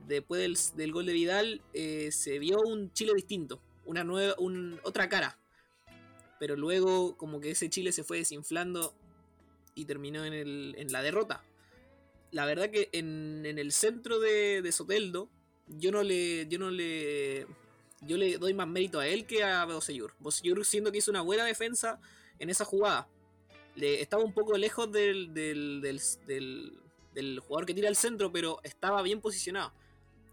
después 0.06 0.74
del, 0.76 0.92
gol 0.92 1.06
de 1.06 1.12
Vidal 1.12 1.62
eh, 1.72 2.10
se 2.12 2.38
vio 2.38 2.60
un 2.60 2.92
Chile 2.92 3.12
distinto, 3.14 3.60
una 3.84 4.04
nueva, 4.04 4.34
otra 4.82 5.08
cara. 5.08 5.38
Pero 6.38 6.56
luego 6.56 7.16
como 7.16 7.40
que 7.40 7.52
ese 7.52 7.70
Chile 7.70 7.92
se 7.92 8.04
fue 8.04 8.18
desinflando 8.18 8.94
y 9.74 9.84
terminó 9.84 10.24
en, 10.24 10.92
la 10.92 11.02
derrota. 11.02 11.44
La 12.30 12.46
verdad 12.46 12.70
que 12.70 12.88
en, 12.92 13.44
el 13.46 13.72
centro 13.72 14.18
de, 14.18 14.68
Soteldo 14.72 15.28
yo 15.66 15.90
no 15.90 16.02
le 16.02 16.46
yo 16.48 16.58
no 16.58 16.70
le 16.70 17.46
yo 18.02 18.18
le 18.18 18.36
doy 18.36 18.52
más 18.52 18.68
mérito 18.68 19.00
a 19.00 19.06
él 19.06 19.26
que 19.26 19.42
a 19.42 19.64
Boseyur. 19.64 20.14
Boseyur 20.18 20.64
siendo 20.64 20.92
que 20.92 20.98
hizo 20.98 21.10
una 21.10 21.22
buena 21.22 21.44
defensa 21.44 22.00
en 22.38 22.50
esa 22.50 22.64
jugada. 22.64 23.08
Le, 23.76 24.00
estaba 24.02 24.22
un 24.22 24.34
poco 24.34 24.56
lejos 24.58 24.92
del, 24.92 25.32
del, 25.32 25.80
del 27.14 27.40
jugador 27.40 27.66
que 27.66 27.74
tira 27.74 27.88
al 27.88 27.96
centro, 27.96 28.30
pero 28.30 28.60
estaba 28.62 29.00
bien 29.02 29.20
posicionado. 29.20 29.72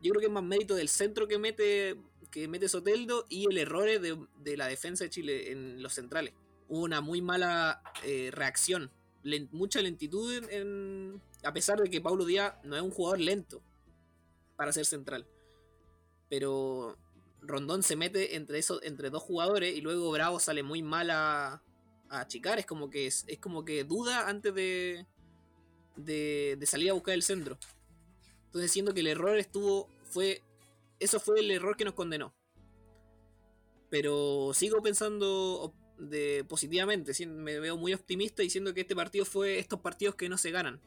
Yo 0.02 0.12
creo 0.12 0.20
que 0.20 0.28
es 0.28 0.32
más 0.32 0.44
mérito 0.44 0.76
del 0.76 0.90
centro 0.90 1.28
que 1.28 1.38
mete, 1.38 1.96
que 2.32 2.48
mete 2.48 2.70
Soteldo 2.70 3.26
y 3.30 3.46
el 3.46 3.58
error 3.58 3.86
de, 3.86 4.18
de 4.38 4.58
la 4.58 4.68
defensa 4.68 5.04
de 5.04 5.10
Chile 5.10 5.52
en 5.52 5.84
los 5.84 5.94
centrales. 5.94 6.34
Hubo 6.68 6.84
una 6.84 7.02
muy 7.02 7.22
mala 7.22 7.84
eh, 8.04 8.30
reacción, 8.32 8.90
mucha 9.52 9.82
lentitud 9.82 10.44
en, 10.50 11.22
a 11.44 11.54
pesar 11.54 11.80
de 11.80 11.90
que 11.90 12.02
Paulo 12.02 12.26
Díaz 12.26 12.56
no 12.64 12.76
es 12.76 12.82
un 12.82 12.92
jugador 12.92 13.20
lento 13.20 13.62
para 14.56 14.72
ser 14.72 14.86
central. 14.86 15.28
Pero 16.30 16.98
Rondón 17.42 17.84
se 17.84 17.96
mete 17.96 18.36
entre, 18.36 18.60
eso, 18.60 18.82
entre 18.84 19.10
dos 19.10 19.22
jugadores 19.22 19.76
y 19.76 19.82
luego 19.82 20.12
Bravo 20.12 20.40
sale 20.40 20.64
muy 20.64 20.82
mal 20.82 21.10
a, 21.10 21.62
a 22.10 22.20
achicar. 22.22 22.58
Es 22.58 22.66
como 22.66 22.90
que 22.90 23.08
es 23.08 23.26
como 23.42 23.66
que 23.66 23.84
duda 23.84 24.30
antes 24.30 24.56
de, 24.56 25.06
de, 25.96 26.66
salir 26.66 26.90
a 26.90 26.94
buscar 26.94 27.14
el 27.14 27.24
centro. 27.24 27.58
Entonces 28.46 28.72
siento 28.72 28.94
que 28.94 29.02
el 29.02 29.08
error 29.08 29.38
estuvo, 29.38 29.88
fue, 30.04 30.42
eso 31.02 31.20
fue 31.20 31.40
el 31.40 31.52
error 31.52 31.76
que 31.76 31.86
nos 31.86 31.96
condenó. 31.96 32.34
Pero 33.90 34.52
sigo 34.54 34.82
pensando 34.82 35.74
de, 35.98 36.46
positivamente, 36.48 37.14
me 37.26 37.60
veo 37.60 37.76
muy 37.76 37.94
optimista 37.94 38.44
diciendo 38.44 38.74
que 38.74 38.82
este 38.82 38.96
partido 38.96 39.26
fue 39.26 39.60
estos 39.60 39.80
partidos 39.82 40.16
que 40.16 40.30
no 40.30 40.38
se 40.38 40.52
ganan. 40.52 40.80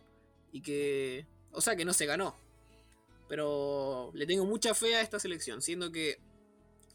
Y 0.53 0.63
que, 0.63 1.27
o 1.51 1.61
sea, 1.61 1.77
que 1.77 1.85
no 1.85 1.93
se 1.93 2.07
ganó. 2.07 2.37
Pero 3.29 4.13
le 4.15 4.27
tengo 4.27 4.45
mucha 4.45 4.73
fe 4.75 4.95
a 4.95 5.01
esta 5.01 5.19
selección, 5.19 5.61
siendo 5.61 5.91
que 5.91 6.19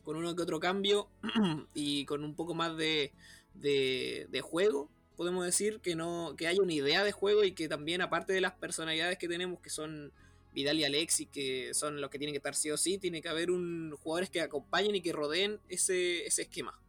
con 0.03 0.15
uno 0.15 0.35
que 0.35 0.43
otro 0.43 0.59
cambio 0.59 1.09
y 1.73 2.05
con 2.05 2.23
un 2.23 2.35
poco 2.35 2.55
más 2.55 2.75
de, 2.77 3.11
de, 3.53 4.27
de 4.29 4.41
juego, 4.41 4.89
podemos 5.17 5.43
decir 5.43 5.81
que 5.81 5.95
no 5.95 6.35
que 6.37 6.47
hay 6.47 6.59
una 6.59 6.71
idea 6.71 7.03
de 7.03 7.11
juego 7.11 7.43
y 7.43 7.51
que 7.51 7.67
también 7.67 8.01
aparte 8.01 8.31
de 8.31 8.39
las 8.39 8.53
personalidades 8.53 9.17
que 9.17 9.27
tenemos 9.27 9.59
que 9.59 9.69
son 9.69 10.13
Vidal 10.53 10.79
y 10.79 10.83
Alexis 10.83 11.27
que 11.29 11.73
son 11.73 12.01
los 12.01 12.09
que 12.09 12.17
tienen 12.17 12.33
que 12.33 12.37
estar 12.37 12.55
sí 12.55 12.71
o 12.71 12.77
sí 12.77 12.97
tiene 12.97 13.21
que 13.21 13.29
haber 13.29 13.49
jugadores 13.49 14.29
que 14.29 14.41
acompañen 14.41 14.95
y 14.95 15.01
que 15.01 15.13
rodeen 15.13 15.59
ese, 15.69 16.25
esquema 16.25 16.79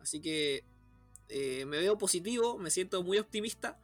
así 0.00 0.20
que 0.20 0.64
eh, 1.28 1.64
me 1.66 1.78
veo 1.78 1.98
positivo 1.98 2.58
me 2.58 2.70
siento 2.70 3.02
muy 3.02 3.18
optimista 3.18 3.78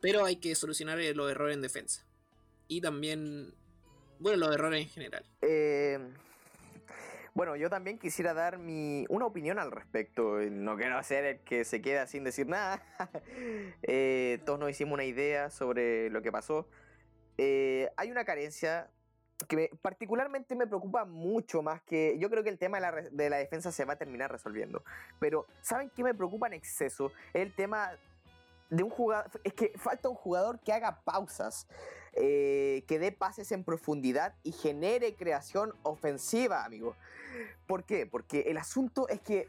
pero 0.00 0.24
hay 0.24 0.36
que 0.36 0.54
solucionar 0.54 0.98
los 0.98 1.30
errores 1.30 1.54
en 1.54 1.62
defensa 1.62 2.06
y 2.68 2.80
también 2.80 3.54
bueno 4.18 4.38
los 4.38 4.54
errores 4.54 4.82
en 4.82 4.88
general 4.88 5.24
eh, 5.42 5.98
bueno, 7.36 7.54
yo 7.54 7.68
también 7.68 7.98
quisiera 7.98 8.32
dar 8.32 8.56
mi, 8.56 9.04
una 9.10 9.26
opinión 9.26 9.58
al 9.58 9.70
respecto. 9.70 10.38
No 10.50 10.74
quiero 10.78 11.02
ser 11.02 11.26
el 11.26 11.40
que 11.40 11.66
se 11.66 11.82
queda 11.82 12.06
sin 12.06 12.24
decir 12.24 12.48
nada. 12.48 12.82
Eh, 13.82 14.40
todos 14.46 14.58
nos 14.58 14.70
hicimos 14.70 14.94
una 14.94 15.04
idea 15.04 15.50
sobre 15.50 16.08
lo 16.08 16.22
que 16.22 16.32
pasó. 16.32 16.66
Eh, 17.38 17.90
hay 17.96 18.10
una 18.10 18.24
carencia 18.24 18.90
que 19.48 19.70
particularmente 19.82 20.54
me 20.56 20.66
preocupa 20.66 21.04
mucho 21.04 21.62
más 21.62 21.82
que 21.82 22.16
yo 22.18 22.30
creo 22.30 22.42
que 22.42 22.48
el 22.48 22.58
tema 22.58 22.78
de 22.78 22.80
la, 22.80 22.92
de 22.92 23.30
la, 23.30 23.36
defensa 23.36 23.70
se 23.70 23.84
va 23.84 23.94
a 23.94 23.96
terminar 23.96 24.32
resolviendo. 24.32 24.82
Pero 25.18 25.46
¿saben 25.60 25.90
qué 25.94 26.02
me 26.02 26.14
preocupa 26.14 26.46
en 26.46 26.54
exceso? 26.54 27.12
El 27.34 27.54
tema 27.54 27.92
de 28.70 28.82
un 28.82 28.90
jugador, 28.90 29.30
es 29.44 29.52
que 29.52 29.72
falta 29.76 30.08
un 30.08 30.14
jugador 30.14 30.58
que 30.60 30.72
haga 30.72 31.00
pausas, 31.04 31.66
eh, 32.14 32.84
que 32.88 32.98
dé 32.98 33.12
pases 33.12 33.52
en 33.52 33.62
profundidad 33.62 34.34
y 34.42 34.52
genere 34.52 35.14
creación 35.14 35.74
ofensiva, 35.82 36.64
amigo. 36.64 36.96
¿Por 37.66 37.84
qué? 37.84 38.06
Porque 38.06 38.40
el 38.42 38.56
asunto 38.56 39.08
es 39.08 39.20
que 39.20 39.48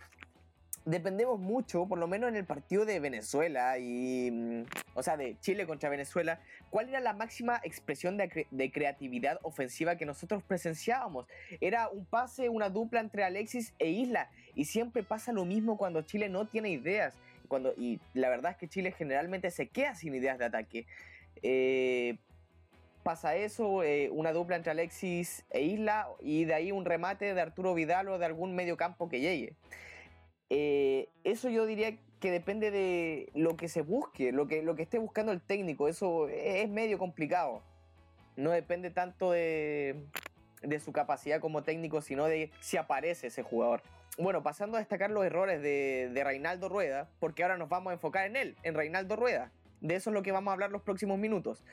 dependemos 0.88 1.38
mucho, 1.38 1.86
por 1.86 2.00
lo 2.00 2.08
menos 2.08 2.30
en 2.30 2.38
el 2.38 2.46
partido 2.46 2.86
de 2.86 3.02
Venezuela 3.02 3.78
y, 3.78 4.32
mm, 4.32 4.64
o 4.94 5.04
sea, 5.04 5.18
de 5.18 5.38
Chile 5.42 5.68
contra 5.68 5.90
Venezuela, 5.90 6.40
cuál 6.70 6.88
era 6.88 7.02
la 7.02 7.12
máxima 7.12 7.60
expresión 7.64 8.16
de, 8.16 8.72
creatividad 8.72 9.40
ofensiva 9.44 9.98
que 9.98 10.06
nosotros 10.06 10.44
presenciábamos. 10.44 11.28
Era 11.60 11.90
un 11.90 12.06
pase, 12.06 12.48
una 12.48 12.70
dupla 12.70 13.02
entre 13.02 13.26
Alexis 13.26 13.74
e 13.80 13.90
Isla, 13.90 14.30
y 14.56 14.64
siempre 14.66 15.04
pasa 15.04 15.34
lo 15.34 15.44
mismo 15.44 15.78
cuando 15.78 16.04
Chile 16.04 16.30
no 16.30 16.48
tiene 16.48 16.70
ideas. 16.70 17.16
Cuando, 17.50 17.74
y 17.78 18.00
la 18.14 18.30
verdad 18.30 18.54
es 18.54 18.58
que 18.58 18.70
Chile 18.70 18.94
generalmente 18.94 19.52
se 19.52 19.68
queda 19.68 19.94
sin 19.94 20.16
ideas 20.16 20.38
de 20.38 20.46
ataque. 20.46 20.86
Eh, 21.44 22.18
pasa 23.04 23.36
eso, 23.36 23.84
eh, 23.84 24.10
una 24.10 24.32
dupla 24.32 24.56
entre 24.56 24.72
Alexis 24.72 25.46
e 25.50 25.62
Isla 25.64 26.08
y 26.22 26.46
de 26.46 26.54
ahí 26.54 26.72
un 26.72 26.86
remate 26.86 27.34
de 27.34 27.42
Arturo 27.42 27.74
Vidal 27.74 28.08
o 28.08 28.18
de 28.18 28.26
algún 28.26 28.56
medio 28.56 28.78
campo 28.78 29.10
que 29.10 29.20
llegue. 29.20 29.54
Eh, 30.50 31.10
eso 31.24 31.50
yo 31.50 31.66
diría 31.66 31.98
que 32.20 32.32
depende 32.32 32.72
de 32.72 33.30
lo 33.36 33.58
que 33.58 33.68
se 33.68 33.82
busque, 33.82 34.32
lo 34.32 34.48
que, 34.48 34.64
lo 34.64 34.76
que 34.76 34.84
esté 34.84 34.98
buscando 34.98 35.32
el 35.32 35.42
técnico. 35.42 35.88
Eso 35.88 36.28
es 36.30 36.70
medio 36.70 36.98
complicado. 36.98 37.62
No 38.36 38.52
depende 38.52 38.90
tanto 38.90 39.32
de, 39.32 39.96
de 40.62 40.80
su 40.80 40.92
capacidad 40.92 41.40
como 41.40 41.64
técnico, 41.64 42.02
sino 42.02 42.26
de 42.26 42.52
si 42.60 42.78
aparece 42.78 43.28
ese 43.28 43.44
jugador. 43.44 43.82
Bueno, 44.18 44.42
pasando 44.42 44.78
a 44.78 44.80
destacar 44.80 45.12
los 45.12 45.26
errores 45.26 45.62
de, 45.62 46.10
de 46.12 46.24
Reinaldo 46.24 46.70
Rueda, 46.70 47.10
porque 47.20 47.44
ahora 47.44 47.58
nos 47.58 47.70
vamos 47.70 47.92
a 47.92 47.94
enfocar 47.94 48.26
en 48.26 48.36
él, 48.36 48.56
en 48.64 48.74
Reinaldo 48.74 49.16
Rueda. 49.16 49.52
De 49.82 49.96
eso 49.96 50.10
es 50.10 50.14
lo 50.16 50.24
que 50.24 50.32
vamos 50.32 50.52
a 50.52 50.54
hablar 50.54 50.72
los 50.72 50.82
próximos 50.82 51.20
minutos. 51.20 51.64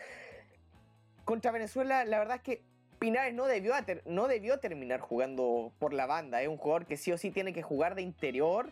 Contra 1.25 1.53
Venezuela, 1.53 2.05
la 2.05 2.19
verdad 2.19 2.37
es 2.37 2.43
que 2.43 2.63
Pinares 2.99 3.35
no 3.35 3.47
debió, 3.47 3.75
no 4.07 4.29
debió 4.29 4.59
terminar 4.59 5.01
jugando 5.01 5.73
por 5.79 5.93
la 5.93 6.07
banda. 6.07 6.43
Es 6.43 6.49
un 6.49 6.57
jugador 6.57 6.87
que 6.87 6.97
sí 6.97 7.13
o 7.13 7.19
sí 7.19 7.31
tiene 7.31 7.53
que 7.53 7.63
jugar 7.63 7.95
de 7.95 8.03
interior, 8.03 8.71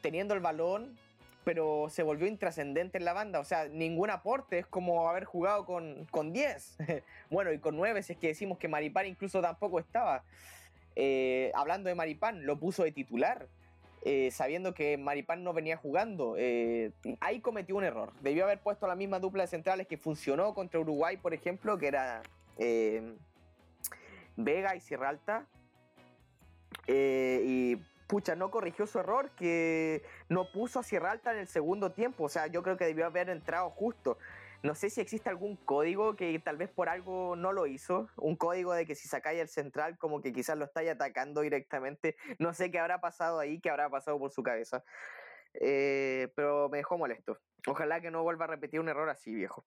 teniendo 0.00 0.34
el 0.34 0.40
balón, 0.40 0.96
pero 1.44 1.88
se 1.90 2.02
volvió 2.02 2.26
intrascendente 2.26 2.98
en 2.98 3.04
la 3.04 3.12
banda. 3.12 3.40
O 3.40 3.44
sea, 3.44 3.68
ningún 3.68 4.10
aporte 4.10 4.58
es 4.58 4.66
como 4.66 5.08
haber 5.08 5.24
jugado 5.24 5.66
con, 5.66 6.06
con 6.10 6.32
10. 6.32 6.78
bueno, 7.30 7.52
y 7.52 7.58
con 7.58 7.76
9, 7.76 8.02
si 8.02 8.14
es 8.14 8.18
que 8.18 8.28
decimos 8.28 8.58
que 8.58 8.68
Maripán 8.68 9.06
incluso 9.06 9.40
tampoco 9.40 9.78
estaba. 9.78 10.24
Eh, 10.96 11.50
hablando 11.54 11.88
de 11.88 11.94
Maripán, 11.94 12.46
lo 12.46 12.58
puso 12.58 12.84
de 12.84 12.92
titular. 12.92 13.48
eh, 14.06 14.30
sabiendo 14.30 14.74
que 14.74 14.98
Maripán 14.98 15.42
no 15.42 15.52
venía 15.54 15.76
jugando. 15.78 16.36
Eh, 16.38 16.92
ahí 17.20 17.40
cometió 17.40 17.74
un 17.76 17.84
error. 17.84 18.12
Debió 18.20 18.44
haber 18.44 18.60
puesto 18.60 18.86
la 18.86 18.94
misma 18.94 19.18
dupla 19.18 19.44
de 19.44 19.48
centrales 19.48 19.86
que 19.86 19.96
funcionó 19.96 20.52
contra 20.54 20.78
Uruguay, 20.78 21.16
por 21.16 21.32
ejemplo, 21.32 21.78
que 21.78 21.88
era 21.88 22.22
eh, 22.58 23.14
Vega 24.36 24.74
y 24.74 24.80
Sierra 24.80 25.08
Alta. 25.08 25.46
y 26.86 27.76
pucha, 28.06 28.36
no 28.36 28.50
corrigió 28.50 28.86
su 28.86 28.98
error, 28.98 29.30
que 29.30 30.02
no 30.28 30.50
puso 30.52 30.80
a 30.80 30.82
Sierra 30.82 31.10
Alta 31.10 31.32
en 31.32 31.38
el 31.38 31.48
segundo 31.48 31.92
tiempo. 31.92 32.24
O 32.24 32.28
sea, 32.28 32.46
yo 32.46 32.62
creo 32.62 32.76
que 32.76 32.84
debió 32.84 33.06
haber 33.06 33.30
entrado 33.30 33.70
justo. 33.70 34.18
No 34.62 34.74
sé 34.74 34.88
si 34.88 35.02
existe 35.02 35.28
algún 35.28 35.56
código 35.56 36.16
que 36.16 36.38
tal 36.38 36.56
vez 36.56 36.70
por 36.70 36.88
algo 36.88 37.36
no 37.36 37.52
lo 37.52 37.66
hizo. 37.66 38.08
Un 38.16 38.34
código 38.34 38.72
de 38.72 38.86
que 38.86 38.94
si 38.94 39.08
sacáis 39.08 39.38
el 39.38 39.48
central, 39.48 39.98
como 39.98 40.22
que 40.22 40.32
quizás 40.32 40.56
lo 40.56 40.64
estáis 40.64 40.90
atacando 40.90 41.42
directamente. 41.42 42.16
No 42.38 42.54
sé 42.54 42.70
qué 42.70 42.78
habrá 42.78 42.98
pasado 42.98 43.40
ahí, 43.40 43.60
qué 43.60 43.68
habrá 43.68 43.90
pasado 43.90 44.18
por 44.18 44.30
su 44.32 44.42
cabeza. 44.42 44.82
Eh, 45.52 46.32
pero 46.34 46.70
me 46.70 46.78
dejó 46.78 46.96
molesto. 46.96 47.38
Ojalá 47.66 48.00
que 48.00 48.10
no 48.10 48.22
vuelva 48.22 48.46
a 48.46 48.48
repetir 48.48 48.80
un 48.80 48.88
error 48.88 49.10
así, 49.10 49.34
viejo. 49.34 49.66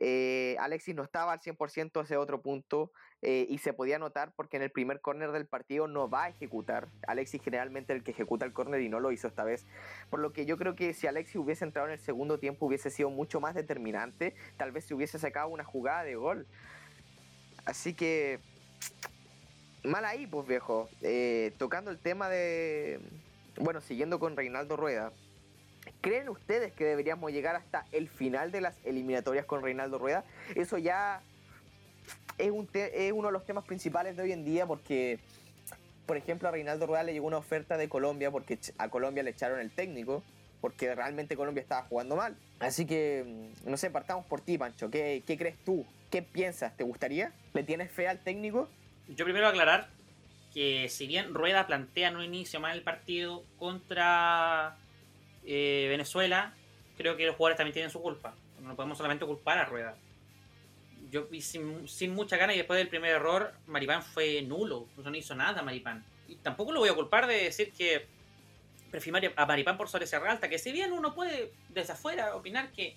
Eh, 0.00 0.56
Alexis 0.60 0.94
no 0.94 1.02
estaba 1.02 1.32
al 1.32 1.40
100% 1.40 2.04
ese 2.04 2.16
otro 2.16 2.40
punto 2.40 2.92
eh, 3.20 3.46
y 3.48 3.58
se 3.58 3.72
podía 3.72 3.98
notar 3.98 4.32
porque 4.36 4.56
en 4.56 4.62
el 4.62 4.70
primer 4.70 5.00
córner 5.00 5.32
del 5.32 5.46
partido 5.46 5.88
no 5.88 6.08
va 6.08 6.24
a 6.24 6.28
ejecutar. 6.28 6.88
Alexis 7.08 7.42
generalmente 7.42 7.92
el 7.92 8.04
que 8.04 8.12
ejecuta 8.12 8.46
el 8.46 8.52
córner 8.52 8.80
y 8.80 8.88
no 8.88 9.00
lo 9.00 9.10
hizo 9.10 9.26
esta 9.26 9.42
vez. 9.42 9.66
Por 10.08 10.20
lo 10.20 10.32
que 10.32 10.46
yo 10.46 10.56
creo 10.56 10.76
que 10.76 10.94
si 10.94 11.08
Alexis 11.08 11.36
hubiese 11.36 11.64
entrado 11.64 11.88
en 11.88 11.94
el 11.94 12.00
segundo 12.00 12.38
tiempo 12.38 12.66
hubiese 12.66 12.90
sido 12.90 13.10
mucho 13.10 13.40
más 13.40 13.56
determinante. 13.56 14.36
Tal 14.56 14.70
vez 14.70 14.84
se 14.84 14.94
hubiese 14.94 15.18
sacado 15.18 15.48
una 15.48 15.64
jugada 15.64 16.04
de 16.04 16.14
gol. 16.14 16.46
Así 17.64 17.94
que... 17.94 18.38
Mal 19.82 20.04
ahí, 20.04 20.26
pues 20.26 20.46
viejo. 20.46 20.88
Eh, 21.02 21.52
tocando 21.58 21.90
el 21.90 21.98
tema 21.98 22.28
de... 22.28 23.00
Bueno, 23.60 23.80
siguiendo 23.80 24.20
con 24.20 24.36
Reinaldo 24.36 24.76
Rueda. 24.76 25.12
¿Creen 26.00 26.28
ustedes 26.28 26.72
que 26.72 26.84
deberíamos 26.84 27.32
llegar 27.32 27.56
hasta 27.56 27.84
el 27.92 28.08
final 28.08 28.52
de 28.52 28.60
las 28.60 28.76
eliminatorias 28.84 29.44
con 29.44 29.62
Reinaldo 29.62 29.98
Rueda? 29.98 30.24
Eso 30.54 30.78
ya 30.78 31.20
es, 32.38 32.50
un 32.50 32.68
es 32.72 33.12
uno 33.12 33.28
de 33.28 33.32
los 33.32 33.44
temas 33.44 33.64
principales 33.64 34.16
de 34.16 34.22
hoy 34.22 34.32
en 34.32 34.44
día 34.44 34.66
porque, 34.66 35.18
por 36.06 36.16
ejemplo, 36.16 36.48
a 36.48 36.52
Reinaldo 36.52 36.86
Rueda 36.86 37.02
le 37.02 37.12
llegó 37.12 37.26
una 37.26 37.38
oferta 37.38 37.76
de 37.76 37.88
Colombia 37.88 38.30
porque 38.30 38.58
a 38.78 38.88
Colombia 38.88 39.22
le 39.22 39.30
echaron 39.30 39.58
el 39.60 39.70
técnico 39.70 40.22
porque 40.60 40.94
realmente 40.94 41.36
Colombia 41.36 41.60
estaba 41.60 41.82
jugando 41.82 42.16
mal. 42.16 42.36
Así 42.60 42.86
que, 42.86 43.52
mm, 43.64 43.70
no 43.70 43.76
sé, 43.76 43.90
partamos 43.90 44.26
por 44.26 44.40
ti, 44.40 44.58
Pancho. 44.58 44.90
¿Qué, 44.90 45.22
crees 45.26 45.56
tú? 45.64 45.84
¿Qué 46.10 46.22
piensas? 46.22 46.76
¿Te 46.76 46.84
gustaría? 46.84 47.32
¿Le 47.54 47.62
tienes 47.62 47.90
fe 47.90 48.08
al 48.08 48.20
técnico? 48.20 48.68
Yo 49.08 49.24
primero 49.24 49.48
aclarar 49.48 49.88
que 50.52 50.88
si 50.88 51.06
bien 51.06 51.34
Rueda 51.34 51.66
plantea 51.66 52.10
un 52.10 52.22
inicio 52.22 52.60
mal 52.60 52.76
el 52.76 52.82
partido 52.82 53.44
contra 53.58 54.76
eh, 55.50 55.86
Venezuela, 55.88 56.52
creo 56.98 57.16
que 57.16 57.24
los 57.24 57.34
jugadores 57.34 57.56
también 57.56 57.72
tienen 57.72 57.90
su 57.90 58.02
culpa. 58.02 58.34
No 58.60 58.76
podemos 58.76 58.98
solamente 58.98 59.24
culpar 59.24 59.56
a 59.56 59.64
Rueda. 59.64 59.96
Yo 61.10 61.26
sin, 61.40 61.88
sin 61.88 62.14
mucha 62.14 62.36
gana 62.36 62.52
y 62.52 62.58
después 62.58 62.76
del 62.76 62.88
primer 62.88 63.12
error, 63.12 63.54
Maripán 63.66 64.02
fue 64.02 64.42
nulo. 64.42 64.86
No 64.96 65.16
hizo 65.16 65.34
nada 65.34 65.62
Maripán. 65.62 66.04
Y 66.28 66.36
tampoco 66.36 66.70
lo 66.70 66.80
voy 66.80 66.90
a 66.90 66.94
culpar 66.94 67.26
de 67.26 67.44
decir 67.44 67.72
que 67.72 68.06
prefiero 68.90 69.32
a 69.36 69.46
Maripán 69.46 69.78
por 69.78 69.88
sobre 69.88 70.06
Sierra 70.06 70.32
Alta, 70.32 70.50
que 70.50 70.58
si 70.58 70.70
bien 70.70 70.92
uno 70.92 71.14
puede 71.14 71.50
desde 71.70 71.94
afuera 71.94 72.36
opinar 72.36 72.70
que 72.72 72.96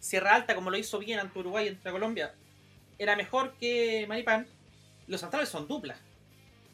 Sierra 0.00 0.34
Alta, 0.34 0.54
como 0.54 0.70
lo 0.70 0.76
hizo 0.76 0.98
bien 0.98 1.18
ante 1.18 1.38
Uruguay 1.38 1.64
y 1.64 1.68
ante 1.70 1.90
Colombia, 1.90 2.34
era 2.98 3.16
mejor 3.16 3.54
que 3.54 4.04
Maripán, 4.06 4.46
los 5.06 5.22
centrales 5.22 5.48
son 5.48 5.66
duplas. 5.66 5.98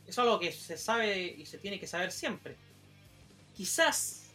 Eso 0.02 0.10
es 0.10 0.18
algo 0.18 0.40
que 0.40 0.50
se 0.50 0.76
sabe 0.76 1.26
y 1.38 1.46
se 1.46 1.58
tiene 1.58 1.78
que 1.78 1.86
saber 1.86 2.10
siempre. 2.10 2.56
Quizás 3.56 4.25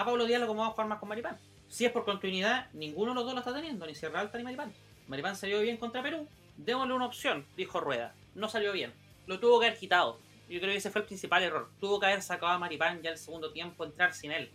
a 0.00 0.04
Pablo 0.04 0.24
Díaz 0.24 0.40
lo 0.40 0.46
como 0.46 0.62
va 0.62 0.68
a 0.68 0.70
jugar 0.70 0.88
más 0.88 0.98
con 0.98 1.10
Maripán. 1.10 1.38
Si 1.68 1.84
es 1.84 1.92
por 1.92 2.04
continuidad, 2.04 2.70
ninguno 2.72 3.10
de 3.10 3.16
los 3.16 3.24
dos 3.24 3.34
lo 3.34 3.40
está 3.40 3.52
teniendo, 3.52 3.86
ni 3.86 3.94
Sierra 3.94 4.20
Alta 4.20 4.38
ni 4.38 4.44
Maripán. 4.44 4.72
Maripán 5.08 5.36
salió 5.36 5.60
bien 5.60 5.76
contra 5.76 6.02
Perú, 6.02 6.26
démosle 6.56 6.94
una 6.94 7.04
opción, 7.06 7.44
dijo 7.54 7.80
Rueda. 7.80 8.14
No 8.34 8.48
salió 8.48 8.72
bien. 8.72 8.94
Lo 9.26 9.38
tuvo 9.40 9.60
que 9.60 9.66
haber 9.66 9.78
quitado. 9.78 10.18
Yo 10.48 10.58
creo 10.58 10.72
que 10.72 10.78
ese 10.78 10.90
fue 10.90 11.02
el 11.02 11.06
principal 11.06 11.42
error. 11.42 11.68
Tuvo 11.80 12.00
que 12.00 12.06
haber 12.06 12.22
sacado 12.22 12.52
a 12.52 12.58
Maripán 12.58 13.02
ya 13.02 13.10
el 13.10 13.18
segundo 13.18 13.52
tiempo, 13.52 13.84
entrar 13.84 14.14
sin 14.14 14.32
él. 14.32 14.50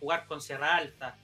Jugar 0.00 0.26
con 0.26 0.40
Sierra 0.40 0.76
Alta. 0.76 1.16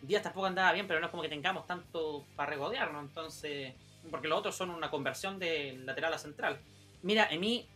Díaz 0.00 0.22
tampoco 0.22 0.46
andaba 0.46 0.72
bien, 0.72 0.88
pero 0.88 0.98
no 0.98 1.06
es 1.06 1.10
como 1.10 1.22
que 1.22 1.28
tengamos 1.28 1.66
tanto 1.66 2.24
para 2.36 2.50
regodearnos. 2.50 3.04
Entonces, 3.04 3.74
porque 4.10 4.28
los 4.28 4.38
otros 4.38 4.56
son 4.56 4.70
una 4.70 4.90
conversión 4.90 5.38
de 5.38 5.78
lateral 5.84 6.14
a 6.14 6.18
central. 6.18 6.58
Mira, 7.02 7.28
a 7.30 7.36
mí 7.36 7.66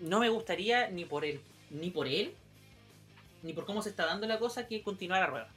no 0.00 0.20
me 0.20 0.28
gustaría 0.28 0.90
ni 0.90 1.06
por 1.06 1.24
él, 1.24 1.40
ni 1.70 1.90
por 1.90 2.06
él, 2.06 2.34
ni 3.44 3.52
por 3.52 3.66
cómo 3.66 3.82
se 3.82 3.90
está 3.90 4.06
dando 4.06 4.26
la 4.26 4.38
cosa 4.38 4.66
que 4.66 4.82
continuar 4.82 5.20
la 5.20 5.26
rueda. 5.26 5.48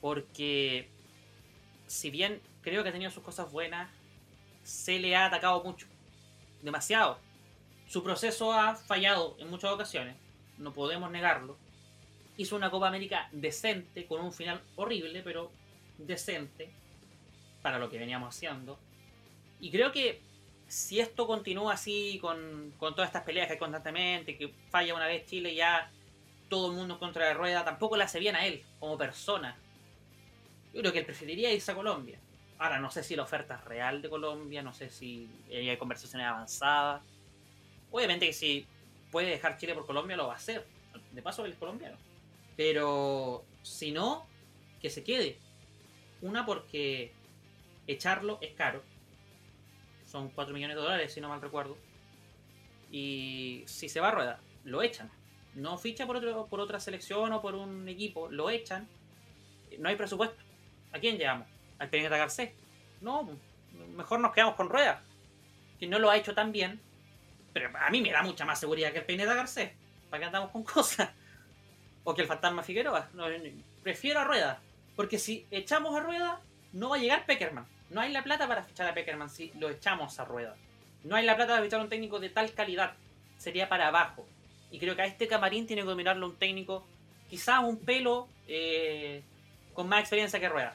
Porque 0.00 0.88
si 1.86 2.10
bien 2.10 2.40
creo 2.62 2.82
que 2.82 2.88
ha 2.88 2.92
tenido 2.92 3.10
sus 3.10 3.22
cosas 3.22 3.52
buenas, 3.52 3.90
se 4.64 4.98
le 4.98 5.14
ha 5.14 5.26
atacado 5.26 5.62
mucho. 5.62 5.86
Demasiado. 6.62 7.18
Su 7.88 8.02
proceso 8.02 8.52
ha 8.52 8.74
fallado 8.74 9.36
en 9.38 9.50
muchas 9.50 9.70
ocasiones. 9.70 10.16
No 10.56 10.72
podemos 10.72 11.10
negarlo. 11.10 11.58
Hizo 12.38 12.56
una 12.56 12.70
Copa 12.70 12.88
América 12.88 13.28
decente, 13.32 14.06
con 14.06 14.22
un 14.24 14.32
final 14.32 14.62
horrible, 14.74 15.20
pero 15.22 15.52
decente. 15.98 16.72
Para 17.60 17.78
lo 17.78 17.90
que 17.90 17.98
veníamos 17.98 18.34
haciendo. 18.34 18.78
Y 19.60 19.70
creo 19.70 19.92
que 19.92 20.22
si 20.68 21.00
esto 21.00 21.26
continúa 21.26 21.74
así 21.74 22.18
con, 22.22 22.72
con 22.78 22.94
todas 22.94 23.10
estas 23.10 23.24
peleas 23.24 23.46
que 23.46 23.52
hay 23.52 23.58
constantemente, 23.58 24.38
que 24.38 24.54
falla 24.70 24.94
una 24.94 25.06
vez 25.06 25.26
Chile 25.26 25.54
ya 25.54 25.90
todo 26.48 26.70
el 26.70 26.76
mundo 26.76 26.98
contra 26.98 27.26
la 27.28 27.34
rueda, 27.34 27.64
tampoco 27.64 27.96
le 27.96 28.04
hace 28.04 28.18
bien 28.18 28.36
a 28.36 28.46
él 28.46 28.62
como 28.78 28.96
persona. 28.96 29.56
Yo 30.72 30.80
creo 30.80 30.92
que 30.92 31.00
él 31.00 31.06
preferiría 31.06 31.52
irse 31.52 31.72
a 31.72 31.74
Colombia. 31.74 32.18
Ahora, 32.58 32.78
no 32.78 32.90
sé 32.90 33.02
si 33.02 33.16
la 33.16 33.22
oferta 33.22 33.56
es 33.56 33.64
real 33.64 34.00
de 34.02 34.08
Colombia, 34.08 34.62
no 34.62 34.72
sé 34.72 34.90
si 34.90 35.28
hay 35.50 35.76
conversaciones 35.76 36.26
avanzadas. 36.26 37.02
Obviamente 37.90 38.26
que 38.26 38.32
si 38.32 38.66
puede 39.10 39.30
dejar 39.30 39.58
Chile 39.58 39.74
por 39.74 39.86
Colombia, 39.86 40.16
lo 40.16 40.26
va 40.26 40.34
a 40.34 40.36
hacer. 40.36 40.66
De 41.12 41.22
paso, 41.22 41.44
él 41.44 41.52
es 41.52 41.58
colombiano. 41.58 41.96
Pero 42.56 43.44
si 43.62 43.92
no, 43.92 44.26
que 44.80 44.90
se 44.90 45.04
quede. 45.04 45.38
Una 46.22 46.46
porque 46.46 47.12
echarlo 47.86 48.38
es 48.40 48.52
caro. 48.54 48.82
Son 50.06 50.30
4 50.30 50.54
millones 50.54 50.76
de 50.76 50.82
dólares, 50.82 51.12
si 51.12 51.20
no 51.20 51.28
mal 51.28 51.42
recuerdo. 51.42 51.76
Y 52.90 53.64
si 53.66 53.88
se 53.88 54.00
va 54.00 54.08
a 54.08 54.12
rueda, 54.12 54.40
lo 54.64 54.82
echan 54.82 55.10
no 55.56 55.78
ficha 55.78 56.06
por, 56.06 56.16
otro, 56.16 56.46
por 56.46 56.60
otra 56.60 56.78
selección 56.78 57.32
o 57.32 57.40
por 57.40 57.54
un 57.54 57.88
equipo, 57.88 58.28
lo 58.30 58.50
echan, 58.50 58.86
no 59.78 59.88
hay 59.88 59.96
presupuesto. 59.96 60.36
¿A 60.92 60.98
quién 60.98 61.18
llevamos? 61.18 61.48
¿Al 61.78 61.88
Pineta 61.88 62.16
Garcés? 62.16 62.52
No, 63.00 63.28
mejor 63.94 64.20
nos 64.20 64.32
quedamos 64.32 64.54
con 64.54 64.68
Rueda, 64.68 65.02
que 65.80 65.86
no 65.86 65.98
lo 65.98 66.10
ha 66.10 66.16
hecho 66.16 66.34
tan 66.34 66.52
bien, 66.52 66.80
pero 67.52 67.70
a 67.78 67.90
mí 67.90 68.02
me 68.02 68.12
da 68.12 68.22
mucha 68.22 68.44
más 68.44 68.60
seguridad 68.60 68.92
que 68.92 68.98
el 68.98 69.06
Pineta 69.06 69.34
Garcés. 69.34 69.72
¿Para 70.10 70.20
qué 70.20 70.26
andamos 70.26 70.50
con 70.50 70.62
cosas? 70.62 71.10
O 72.04 72.14
que 72.14 72.22
el 72.22 72.28
Fantasma 72.28 72.62
Figueroa. 72.62 73.08
prefiero 73.82 74.20
a 74.20 74.24
Rueda, 74.24 74.60
porque 74.94 75.18
si 75.18 75.46
echamos 75.50 75.96
a 75.96 76.00
Rueda, 76.00 76.40
no 76.72 76.90
va 76.90 76.96
a 76.96 77.00
llegar 77.00 77.24
Peckerman. 77.26 77.66
No 77.88 78.00
hay 78.02 78.12
la 78.12 78.22
plata 78.22 78.46
para 78.46 78.62
fichar 78.62 78.88
a 78.88 78.94
Peckerman 78.94 79.30
si 79.30 79.52
lo 79.58 79.70
echamos 79.70 80.18
a 80.20 80.24
Rueda. 80.24 80.54
No 81.02 81.16
hay 81.16 81.24
la 81.24 81.36
plata 81.36 81.54
para 81.54 81.64
fichar 81.64 81.80
a 81.80 81.84
un 81.84 81.88
técnico 81.88 82.20
de 82.20 82.28
tal 82.28 82.52
calidad. 82.52 82.94
Sería 83.38 83.68
para 83.68 83.88
abajo. 83.88 84.26
Y 84.70 84.78
creo 84.78 84.96
que 84.96 85.02
a 85.02 85.06
este 85.06 85.28
camarín 85.28 85.66
tiene 85.66 85.82
que 85.82 85.88
dominarlo 85.88 86.26
un 86.26 86.36
técnico, 86.36 86.86
quizás 87.28 87.62
un 87.62 87.78
pelo 87.78 88.28
eh, 88.48 89.22
con 89.74 89.88
más 89.88 90.00
experiencia 90.00 90.40
que 90.40 90.48
Rueda. 90.48 90.74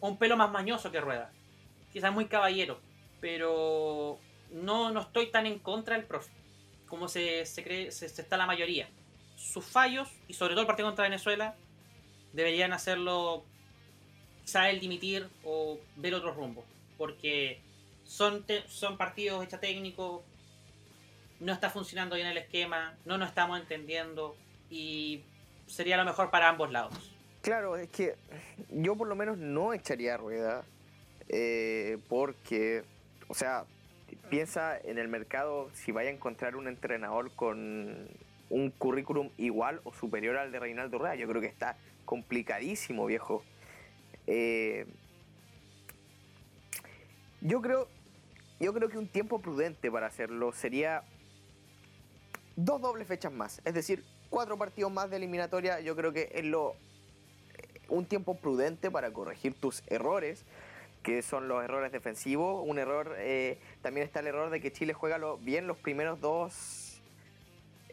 un 0.00 0.16
pelo 0.16 0.36
más 0.36 0.50
mañoso 0.50 0.90
que 0.90 1.00
Rueda. 1.00 1.30
Quizás 1.92 2.12
muy 2.12 2.26
caballero. 2.26 2.80
Pero 3.20 4.18
no, 4.50 4.90
no 4.90 5.00
estoy 5.00 5.30
tan 5.30 5.46
en 5.46 5.58
contra 5.58 5.96
del 5.96 6.06
profe. 6.06 6.30
Como 6.86 7.08
se, 7.08 7.44
cree, 7.62 7.90
se, 7.92 8.06
está 8.06 8.36
la 8.36 8.46
mayoría. 8.46 8.88
Sus 9.36 9.64
fallos, 9.64 10.08
y 10.26 10.34
sobre 10.34 10.54
todo 10.54 10.62
el 10.62 10.66
partido 10.66 10.88
contra 10.88 11.04
Venezuela, 11.04 11.54
deberían 12.32 12.72
hacerlo 12.72 13.44
quizás 14.42 14.68
el 14.68 14.80
dimitir 14.80 15.28
o 15.44 15.78
ver 15.96 16.14
otro 16.14 16.32
rumbo. 16.32 16.64
Porque 16.96 17.60
son, 18.04 18.44
son 18.68 18.96
partidos 18.96 19.44
hechos 19.44 19.60
técnicos, 19.60 20.22
no 21.40 21.52
está 21.52 21.70
funcionando 21.70 22.16
bien 22.16 22.26
el 22.26 22.36
esquema, 22.36 22.96
no 23.04 23.18
nos 23.18 23.28
estamos 23.28 23.60
entendiendo 23.60 24.36
y 24.70 25.22
sería 25.66 25.96
lo 25.96 26.04
mejor 26.04 26.30
para 26.30 26.48
ambos 26.48 26.70
lados. 26.70 26.94
Claro, 27.42 27.76
es 27.76 27.88
que 27.88 28.16
yo 28.70 28.96
por 28.96 29.06
lo 29.06 29.14
menos 29.14 29.38
no 29.38 29.72
echaría 29.72 30.16
rueda 30.16 30.64
eh, 31.28 31.98
porque, 32.08 32.84
o 33.28 33.34
sea, 33.34 33.64
piensa 34.28 34.78
en 34.78 34.98
el 34.98 35.08
mercado 35.08 35.70
si 35.72 35.92
vaya 35.92 36.10
a 36.10 36.12
encontrar 36.12 36.56
un 36.56 36.68
entrenador 36.68 37.30
con 37.32 38.08
un 38.50 38.70
currículum 38.70 39.30
igual 39.36 39.80
o 39.84 39.92
superior 39.92 40.36
al 40.36 40.52
de 40.52 40.58
Reinaldo 40.58 40.98
Rueda. 40.98 41.14
Yo 41.14 41.28
creo 41.28 41.40
que 41.40 41.46
está 41.46 41.76
complicadísimo, 42.04 43.06
viejo. 43.06 43.44
Eh, 44.26 44.86
yo 47.40 47.62
creo, 47.62 47.88
yo 48.58 48.72
creo 48.74 48.88
que 48.88 48.98
un 48.98 49.08
tiempo 49.08 49.40
prudente 49.40 49.90
para 49.90 50.06
hacerlo 50.06 50.52
sería 50.52 51.04
dos 52.58 52.80
dobles 52.80 53.06
fechas 53.06 53.32
más. 53.32 53.60
Es 53.64 53.72
decir, 53.72 54.04
cuatro 54.30 54.58
partidos 54.58 54.90
más 54.92 55.08
de 55.10 55.16
eliminatoria, 55.16 55.80
yo 55.80 55.94
creo 55.94 56.12
que 56.12 56.30
es 56.34 56.44
lo 56.44 56.74
un 57.88 58.04
tiempo 58.04 58.34
prudente 58.34 58.90
para 58.90 59.12
corregir 59.12 59.54
tus 59.54 59.82
errores, 59.86 60.44
que 61.02 61.22
son 61.22 61.48
los 61.48 61.62
errores 61.64 61.92
defensivos. 61.92 62.64
Un 62.66 62.78
error, 62.78 63.14
eh, 63.16 63.58
también 63.80 64.06
está 64.06 64.20
el 64.20 64.26
error 64.26 64.50
de 64.50 64.60
que 64.60 64.72
Chile 64.72 64.92
juega 64.92 65.18
bien 65.40 65.66
los 65.66 65.78
primeros 65.78 66.20
dos, 66.20 67.00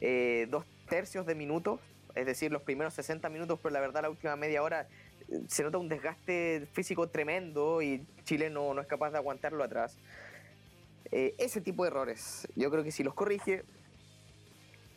eh, 0.02 0.48
dos 0.50 0.66
tercios 0.90 1.26
de 1.26 1.36
minutos, 1.36 1.80
es 2.16 2.26
decir, 2.26 2.52
los 2.52 2.64
primeros 2.64 2.94
60 2.96 3.30
minutos, 3.30 3.60
pero 3.62 3.72
la 3.72 3.80
verdad 3.80 4.02
la 4.02 4.10
última 4.10 4.36
media 4.36 4.64
hora 4.64 4.88
eh, 5.30 5.44
se 5.48 5.64
nota 5.64 5.78
un 5.78 5.90
desgaste 5.90 6.68
físico 6.74 7.08
tremendo 7.08 7.82
y 7.84 8.06
Chile 8.24 8.50
no, 8.50 8.74
no 8.74 8.82
es 8.82 8.88
capaz 8.88 9.12
de 9.12 9.18
aguantarlo 9.20 9.64
atrás. 9.64 9.98
ese 11.12 11.62
tipo 11.62 11.84
de 11.84 11.92
errores, 11.92 12.48
yo 12.56 12.70
creo 12.72 12.84
que 12.84 12.92
si 12.92 13.04
los 13.04 13.14
corrige, 13.14 13.64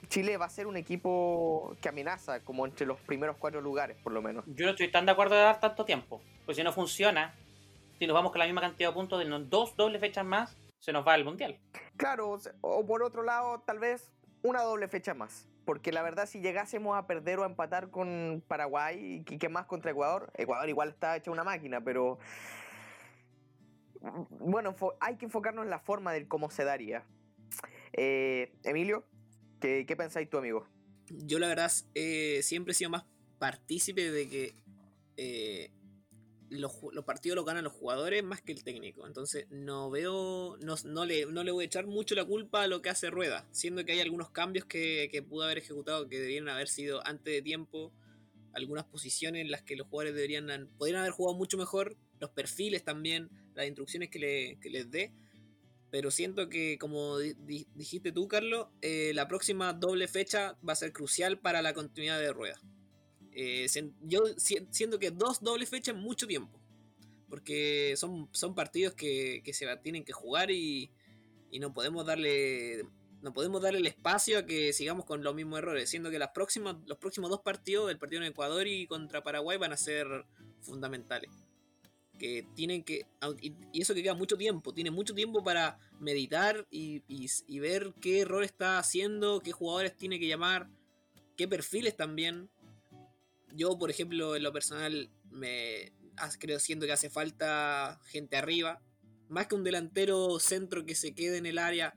Chile 0.08 0.36
va 0.36 0.46
a 0.46 0.50
ser 0.50 0.66
un 0.66 0.76
equipo 0.76 1.76
que 1.80 1.88
amenaza 1.88 2.42
como 2.44 2.66
entre 2.66 2.86
los 2.86 2.98
primeros 3.00 3.36
cuatro 3.36 3.60
lugares, 3.60 3.96
por 4.02 4.12
lo 4.12 4.22
menos. 4.22 4.44
Yo 4.46 4.64
no 4.64 4.72
estoy 4.72 4.90
tan 4.90 5.06
de 5.06 5.12
acuerdo 5.12 5.34
de 5.34 5.42
dar 5.42 5.60
tanto 5.60 5.84
tiempo, 5.84 6.20
pues 6.44 6.56
si 6.56 6.62
no 6.62 6.72
funciona, 6.72 7.34
si 7.98 8.06
nos 8.06 8.14
vamos 8.14 8.32
con 8.32 8.38
la 8.38 8.46
misma 8.46 8.60
cantidad 8.60 8.88
de 8.88 8.94
puntos 8.94 9.18
de 9.18 9.26
dos 9.46 9.76
dobles 9.76 10.00
fechas 10.00 10.24
más, 10.24 10.56
se 10.78 10.92
nos 10.92 11.06
va 11.06 11.14
al 11.14 11.24
mundial. 11.24 11.58
Claro, 11.96 12.38
o 12.60 12.86
por 12.86 13.02
otro 13.02 13.22
lado, 13.22 13.60
tal 13.66 13.78
vez 13.78 14.10
una 14.42 14.62
doble 14.62 14.88
fecha 14.88 15.14
más. 15.14 15.48
Porque 15.64 15.92
la 15.92 16.00
verdad, 16.00 16.24
si 16.24 16.40
llegásemos 16.40 16.96
a 16.96 17.06
perder 17.06 17.40
o 17.40 17.42
a 17.42 17.46
empatar 17.46 17.90
con 17.90 18.42
Paraguay 18.48 19.22
y 19.28 19.38
que 19.38 19.48
más 19.50 19.66
contra 19.66 19.90
Ecuador, 19.90 20.32
Ecuador 20.34 20.66
igual 20.66 20.88
está 20.88 21.14
hecha 21.14 21.30
una 21.30 21.44
máquina, 21.44 21.82
pero. 21.82 22.18
Bueno, 24.40 24.74
hay 25.00 25.16
que 25.16 25.26
enfocarnos 25.26 25.64
en 25.64 25.70
la 25.70 25.78
forma 25.78 26.12
de 26.12 26.26
cómo 26.26 26.48
se 26.48 26.64
daría. 26.64 27.04
Eh, 27.92 28.54
Emilio, 28.64 29.04
¿Qué, 29.60 29.94
pensáis 29.96 30.30
tú, 30.30 30.38
amigo? 30.38 30.68
Yo 31.08 31.38
la 31.38 31.48
verdad 31.48 31.72
eh, 31.94 32.40
siempre 32.42 32.72
he 32.72 32.74
sido 32.74 32.90
más 32.90 33.04
partícipe 33.38 34.10
de 34.10 34.28
que 34.28 34.54
eh, 35.16 35.70
los, 36.48 36.72
partidos 37.04 37.36
los 37.36 37.44
ganan 37.44 37.64
los 37.64 37.72
jugadores 37.72 38.22
más 38.22 38.40
que 38.40 38.52
el 38.52 38.62
técnico. 38.62 39.06
Entonces 39.06 39.46
no 39.50 39.90
veo, 39.90 40.56
no, 40.58 41.04
le, 41.04 41.26
no 41.26 41.42
le 41.42 41.50
voy 41.50 41.64
a 41.64 41.66
echar 41.66 41.86
mucho 41.86 42.14
la 42.14 42.24
culpa 42.24 42.62
a 42.62 42.66
lo 42.68 42.82
que 42.82 42.90
hace 42.90 43.10
Rueda, 43.10 43.48
siendo 43.50 43.84
que 43.84 43.92
hay 43.92 44.00
algunos 44.00 44.30
cambios 44.30 44.64
que, 44.64 45.24
pudo 45.28 45.44
haber 45.44 45.58
ejecutado 45.58 46.08
que 46.08 46.20
debieron 46.20 46.48
haber 46.48 46.68
sido 46.68 47.04
antes 47.06 47.34
de 47.34 47.42
tiempo, 47.42 47.92
algunas 48.52 48.84
posiciones 48.84 49.42
en 49.42 49.50
las 49.50 49.62
que 49.62 49.76
los 49.76 49.88
jugadores 49.88 50.14
deberían, 50.14 50.68
podrían 50.78 51.00
haber 51.00 51.12
jugado 51.12 51.36
mucho 51.36 51.58
mejor, 51.58 51.96
los 52.20 52.30
perfiles 52.30 52.84
también, 52.84 53.28
las 53.54 53.66
instrucciones 53.66 54.08
que 54.08 54.58
les 54.62 54.90
dé 54.90 55.12
pero 55.90 56.10
siento 56.10 56.48
que, 56.48 56.76
como 56.78 57.18
dijiste 57.18 58.12
tú, 58.12 58.28
Carlos, 58.28 58.68
eh, 58.82 59.12
la 59.14 59.26
próxima 59.26 59.72
doble 59.72 60.06
fecha 60.06 60.58
va 60.66 60.74
a 60.74 60.76
ser 60.76 60.92
crucial 60.92 61.38
para 61.38 61.62
la 61.62 61.72
continuidad 61.72 62.20
de 62.20 62.32
rueda. 62.32 62.60
Eh, 63.32 63.66
yo 64.02 64.20
siento 64.36 64.98
que 64.98 65.10
dos 65.10 65.40
dobles 65.40 65.68
fechas 65.70 65.94
es 65.94 66.00
mucho 66.00 66.26
tiempo. 66.26 66.60
Porque 67.28 67.94
son, 67.96 68.28
son 68.32 68.54
partidos 68.54 68.94
que, 68.94 69.42
se 69.52 69.76
tienen 69.78 70.04
que 70.04 70.12
jugar 70.12 70.50
y, 70.50 70.90
no 71.58 71.72
podemos 71.72 72.04
darle. 72.04 72.84
No 73.20 73.32
podemos 73.32 73.60
darle 73.60 73.80
el 73.80 73.86
espacio 73.86 74.38
a 74.38 74.46
que 74.46 74.72
sigamos 74.72 75.04
con 75.04 75.24
los 75.24 75.34
mismos 75.34 75.58
errores. 75.58 75.90
Siendo 75.90 76.10
que 76.10 76.18
las 76.18 76.30
próximas, 76.30 76.76
los 76.86 76.98
próximos 76.98 77.30
dos 77.30 77.40
partidos, 77.40 77.90
el 77.90 77.98
partido 77.98 78.22
en 78.22 78.28
Ecuador 78.28 78.66
y 78.66 78.86
contra 78.86 79.24
Paraguay, 79.24 79.58
van 79.58 79.72
a 79.72 79.76
ser 79.76 80.06
fundamentales 80.60 81.30
que 82.18 82.46
tienen 82.54 82.82
que, 82.82 83.06
y 83.40 83.80
eso 83.80 83.94
que 83.94 84.02
queda 84.02 84.14
mucho 84.14 84.36
tiempo, 84.36 84.74
tiene 84.74 84.90
mucho 84.90 85.14
tiempo 85.14 85.42
para 85.42 85.78
meditar 86.00 86.66
y, 86.70 87.02
ver 87.58 87.94
qué 88.00 88.20
error 88.20 88.44
está 88.44 88.78
haciendo, 88.78 89.40
qué 89.40 89.52
jugadores 89.52 89.96
tiene 89.96 90.18
que 90.18 90.28
llamar, 90.28 90.68
qué 91.36 91.48
perfiles 91.48 91.96
también. 91.96 92.50
Yo, 93.54 93.78
por 93.78 93.90
ejemplo, 93.90 94.36
en 94.36 94.42
lo 94.42 94.52
personal, 94.52 95.10
me 95.30 95.92
creo 96.38 96.58
siento 96.58 96.86
que 96.86 96.92
hace 96.92 97.10
falta 97.10 98.00
gente 98.06 98.36
arriba, 98.36 98.82
más 99.28 99.46
que 99.46 99.54
un 99.54 99.64
delantero 99.64 100.38
centro 100.40 100.84
que 100.84 100.94
se 100.94 101.14
quede 101.14 101.38
en 101.38 101.46
el 101.46 101.58
área, 101.58 101.94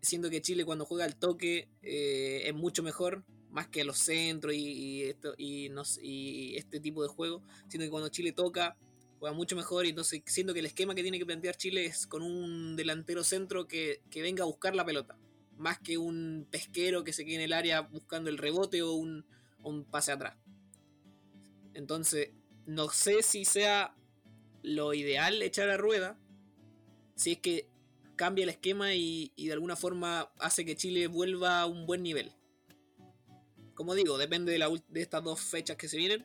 siendo 0.00 0.30
que 0.30 0.42
Chile 0.42 0.64
cuando 0.64 0.84
juega 0.84 1.04
al 1.04 1.16
toque 1.16 1.68
eh, 1.82 2.42
es 2.46 2.54
mucho 2.54 2.82
mejor, 2.82 3.24
más 3.50 3.68
que 3.68 3.84
los 3.84 3.98
centros 3.98 4.54
y, 4.54 5.04
esto, 5.04 5.34
y, 5.38 6.56
este 6.56 6.80
tipo 6.80 7.02
de 7.02 7.08
juego, 7.08 7.42
siendo 7.68 7.86
que 7.86 7.90
cuando 7.90 8.08
Chile 8.08 8.32
toca 8.32 8.76
juega 9.18 9.34
mucho 9.34 9.56
mejor 9.56 9.86
y 9.86 9.90
entonces 9.90 10.22
siento 10.26 10.52
que 10.52 10.60
el 10.60 10.66
esquema 10.66 10.94
que 10.94 11.02
tiene 11.02 11.18
que 11.18 11.26
plantear 11.26 11.56
Chile 11.56 11.86
es 11.86 12.06
con 12.06 12.22
un 12.22 12.76
delantero 12.76 13.24
centro 13.24 13.66
que, 13.66 14.02
venga 14.14 14.44
a 14.44 14.46
buscar 14.46 14.74
la 14.74 14.84
pelota, 14.84 15.16
más 15.56 15.78
que 15.78 15.98
un 15.98 16.46
pesquero 16.50 17.04
que 17.04 17.12
se 17.12 17.24
quede 17.24 17.36
en 17.36 17.40
el 17.42 17.52
área 17.52 17.80
buscando 17.80 18.30
el 18.30 18.38
rebote 18.38 18.82
o 18.82 18.92
un, 18.92 19.24
pase 19.90 20.12
atrás. 20.12 20.36
Entonces, 21.72 22.30
no 22.66 22.88
sé 22.90 23.22
si 23.22 23.44
sea 23.44 23.94
lo 24.62 24.94
ideal 24.94 25.42
echar 25.42 25.68
a 25.70 25.76
rueda, 25.76 26.18
si 27.16 27.32
es 27.32 27.38
que 27.38 27.68
cambia 28.16 28.44
el 28.44 28.50
esquema 28.50 28.94
y, 28.94 29.32
y, 29.36 29.46
de 29.46 29.52
alguna 29.54 29.76
forma 29.76 30.30
hace 30.38 30.64
que 30.64 30.76
Chile 30.76 31.06
vuelva 31.08 31.60
a 31.60 31.66
un 31.66 31.86
buen 31.86 32.02
nivel. 32.02 32.32
Como 33.74 33.94
digo, 33.94 34.18
depende 34.18 34.52
de, 34.52 34.58
la, 34.58 34.70
de 34.88 35.00
estas 35.00 35.24
dos 35.24 35.40
fechas 35.40 35.76
que 35.76 35.88
se 35.88 35.96
vienen. 35.96 36.24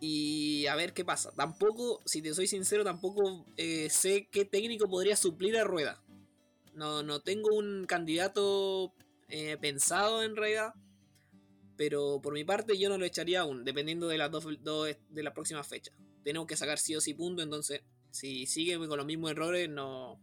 Y 0.00 0.66
a 0.66 0.76
ver 0.76 0.92
qué 0.92 1.04
pasa. 1.04 1.32
Tampoco, 1.32 2.02
si 2.04 2.20
te 2.20 2.34
soy 2.34 2.46
sincero, 2.46 2.84
tampoco 2.84 3.46
eh, 3.56 3.88
sé 3.90 4.28
qué 4.30 4.44
técnico 4.44 4.88
podría 4.88 5.16
suplir 5.16 5.56
a 5.56 5.64
Rueda. 5.64 6.02
No, 6.74 7.02
no 7.02 7.20
tengo 7.20 7.54
un 7.54 7.86
candidato 7.86 8.92
eh, 9.28 9.56
pensado 9.60 10.22
en 10.22 10.36
realidad. 10.36 10.74
Pero 11.76 12.20
por 12.22 12.32
mi 12.32 12.44
parte 12.44 12.78
yo 12.78 12.88
no 12.88 12.98
lo 12.98 13.04
echaría 13.04 13.40
aún, 13.40 13.64
dependiendo 13.64 14.08
de 14.08 14.18
las 14.18 14.30
dos, 14.30 14.46
de 14.46 15.22
la 15.22 15.34
próxima 15.34 15.62
fecha. 15.62 15.92
Tenemos 16.24 16.46
que 16.46 16.56
sacar 16.56 16.78
sí 16.78 16.94
o 16.96 17.00
sí 17.00 17.12
punto, 17.14 17.42
entonces 17.42 17.82
si 18.10 18.46
sigue 18.46 18.78
con 18.78 18.96
los 18.96 19.04
mismos 19.04 19.30
errores 19.30 19.68
no, 19.68 20.18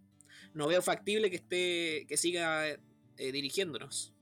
no 0.54 0.68
veo 0.68 0.82
factible 0.82 1.30
que 1.30 1.36
esté 1.36 2.06
que 2.08 2.18
siga 2.18 2.68
eh, 2.70 3.32
dirigiéndonos. 3.32 4.14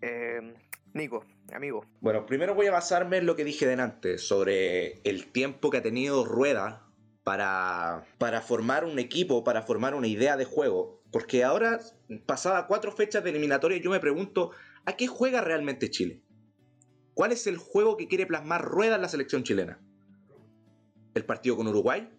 Nico, 0.93 1.25
amigo. 1.53 1.85
Bueno, 2.01 2.25
primero 2.25 2.53
voy 2.53 2.67
a 2.67 2.71
basarme 2.71 3.17
en 3.17 3.25
lo 3.25 3.35
que 3.35 3.45
dije 3.45 3.65
delante 3.65 4.17
sobre 4.17 5.01
el 5.03 5.31
tiempo 5.31 5.69
que 5.69 5.77
ha 5.77 5.81
tenido 5.81 6.25
Rueda 6.25 6.85
para, 7.23 8.05
para 8.17 8.41
formar 8.41 8.83
un 8.83 8.99
equipo, 8.99 9.43
para 9.43 9.61
formar 9.61 9.95
una 9.95 10.07
idea 10.07 10.35
de 10.35 10.45
juego. 10.45 11.01
Porque 11.11 11.43
ahora, 11.43 11.79
pasada 12.25 12.67
cuatro 12.67 12.91
fechas 12.91 13.23
de 13.23 13.29
eliminatoria, 13.29 13.77
yo 13.77 13.89
me 13.89 13.99
pregunto, 13.99 14.51
¿a 14.85 14.95
qué 14.97 15.07
juega 15.07 15.41
realmente 15.41 15.89
Chile? 15.89 16.23
¿Cuál 17.13 17.31
es 17.31 17.47
el 17.47 17.57
juego 17.57 17.95
que 17.95 18.07
quiere 18.07 18.25
plasmar 18.25 18.63
Rueda 18.63 18.95
en 18.95 19.01
la 19.01 19.09
selección 19.09 19.43
chilena? 19.43 19.79
¿El 21.13 21.25
partido 21.25 21.55
con 21.55 21.67
Uruguay? 21.67 22.09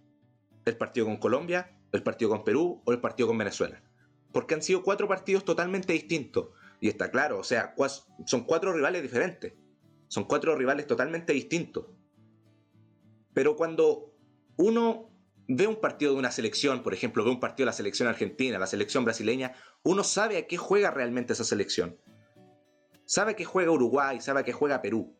¿El 0.64 0.76
partido 0.76 1.06
con 1.06 1.16
Colombia? 1.18 1.78
¿El 1.92 2.02
partido 2.02 2.30
con 2.30 2.44
Perú? 2.44 2.82
¿O 2.84 2.92
el 2.92 3.00
partido 3.00 3.28
con 3.28 3.38
Venezuela? 3.38 3.82
Porque 4.32 4.54
han 4.54 4.62
sido 4.62 4.82
cuatro 4.82 5.08
partidos 5.08 5.44
totalmente 5.44 5.92
distintos 5.92 6.50
y 6.82 6.88
está 6.88 7.12
claro, 7.12 7.38
o 7.38 7.44
sea, 7.44 7.76
son 8.26 8.42
cuatro 8.42 8.72
rivales 8.72 9.02
diferentes. 9.02 9.52
Son 10.08 10.24
cuatro 10.24 10.56
rivales 10.56 10.88
totalmente 10.88 11.32
distintos. 11.32 11.86
Pero 13.32 13.54
cuando 13.54 14.12
uno 14.56 15.08
ve 15.46 15.68
un 15.68 15.80
partido 15.80 16.12
de 16.12 16.18
una 16.18 16.32
selección, 16.32 16.82
por 16.82 16.92
ejemplo, 16.92 17.22
ve 17.22 17.30
un 17.30 17.38
partido 17.38 17.66
de 17.66 17.70
la 17.70 17.72
selección 17.72 18.08
argentina, 18.08 18.58
la 18.58 18.66
selección 18.66 19.04
brasileña, 19.04 19.54
uno 19.84 20.02
sabe 20.02 20.38
a 20.38 20.48
qué 20.48 20.56
juega 20.56 20.90
realmente 20.90 21.34
esa 21.34 21.44
selección. 21.44 22.00
Sabe 23.04 23.30
a 23.30 23.36
qué 23.36 23.44
juega 23.44 23.70
Uruguay, 23.70 24.20
sabe 24.20 24.40
a 24.40 24.44
qué 24.44 24.52
juega 24.52 24.82
Perú. 24.82 25.16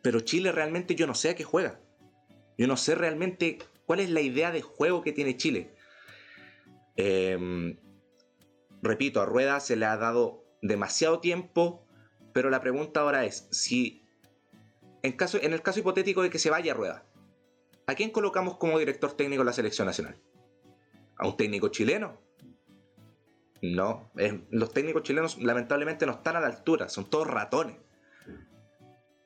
Pero 0.00 0.20
Chile 0.20 0.50
realmente 0.50 0.94
yo 0.94 1.06
no 1.06 1.14
sé 1.14 1.28
a 1.28 1.36
qué 1.36 1.44
juega. 1.44 1.78
Yo 2.56 2.66
no 2.66 2.78
sé 2.78 2.94
realmente 2.94 3.58
cuál 3.84 4.00
es 4.00 4.08
la 4.08 4.22
idea 4.22 4.50
de 4.50 4.62
juego 4.62 5.02
que 5.02 5.12
tiene 5.12 5.36
Chile. 5.36 5.74
Em, 6.96 7.76
repito, 8.80 9.20
a 9.20 9.26
Rueda 9.26 9.60
se 9.60 9.76
le 9.76 9.84
ha 9.84 9.98
dado 9.98 10.43
demasiado 10.64 11.20
tiempo, 11.20 11.86
pero 12.32 12.48
la 12.48 12.60
pregunta 12.60 13.00
ahora 13.00 13.24
es, 13.26 13.46
si 13.50 14.02
en, 15.02 15.12
caso, 15.12 15.38
en 15.40 15.52
el 15.52 15.62
caso 15.62 15.80
hipotético 15.80 16.22
de 16.22 16.30
que 16.30 16.38
se 16.38 16.48
vaya 16.50 16.72
a 16.72 16.74
rueda, 16.74 17.04
¿a 17.86 17.94
quién 17.94 18.10
colocamos 18.10 18.56
como 18.56 18.78
director 18.78 19.12
técnico 19.12 19.42
de 19.42 19.46
la 19.46 19.52
selección 19.52 19.86
nacional? 19.86 20.16
¿A 21.16 21.28
un 21.28 21.36
técnico 21.36 21.68
chileno? 21.68 22.18
No, 23.60 24.10
los 24.50 24.72
técnicos 24.72 25.02
chilenos 25.02 25.38
lamentablemente 25.38 26.06
no 26.06 26.12
están 26.12 26.36
a 26.36 26.40
la 26.40 26.46
altura, 26.46 26.88
son 26.88 27.08
todos 27.08 27.26
ratones. 27.26 27.76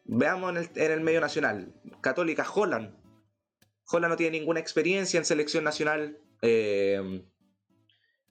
Veamos 0.04 0.56
en 0.74 0.90
el, 0.92 1.00
medio 1.02 1.20
nacional, 1.20 1.72
Católica 2.00 2.46
Holland. 2.52 2.96
Holland 3.90 4.12
no 4.12 4.16
tiene 4.16 4.38
ninguna 4.38 4.58
experiencia 4.58 5.18
en 5.18 5.24
selección 5.24 5.64
nacional. 5.64 6.18
Eh, 6.42 7.24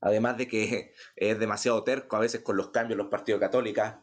Además 0.02 0.38
de 0.38 0.48
que 0.48 0.94
es 1.16 1.40
demasiado 1.40 1.84
terco 1.84 2.16
a 2.16 2.20
veces 2.20 2.42
con 2.42 2.58
los 2.58 2.70
cambios 2.70 2.98
los 2.98 3.08
partidos 3.08 3.40
católicos. 3.42 3.94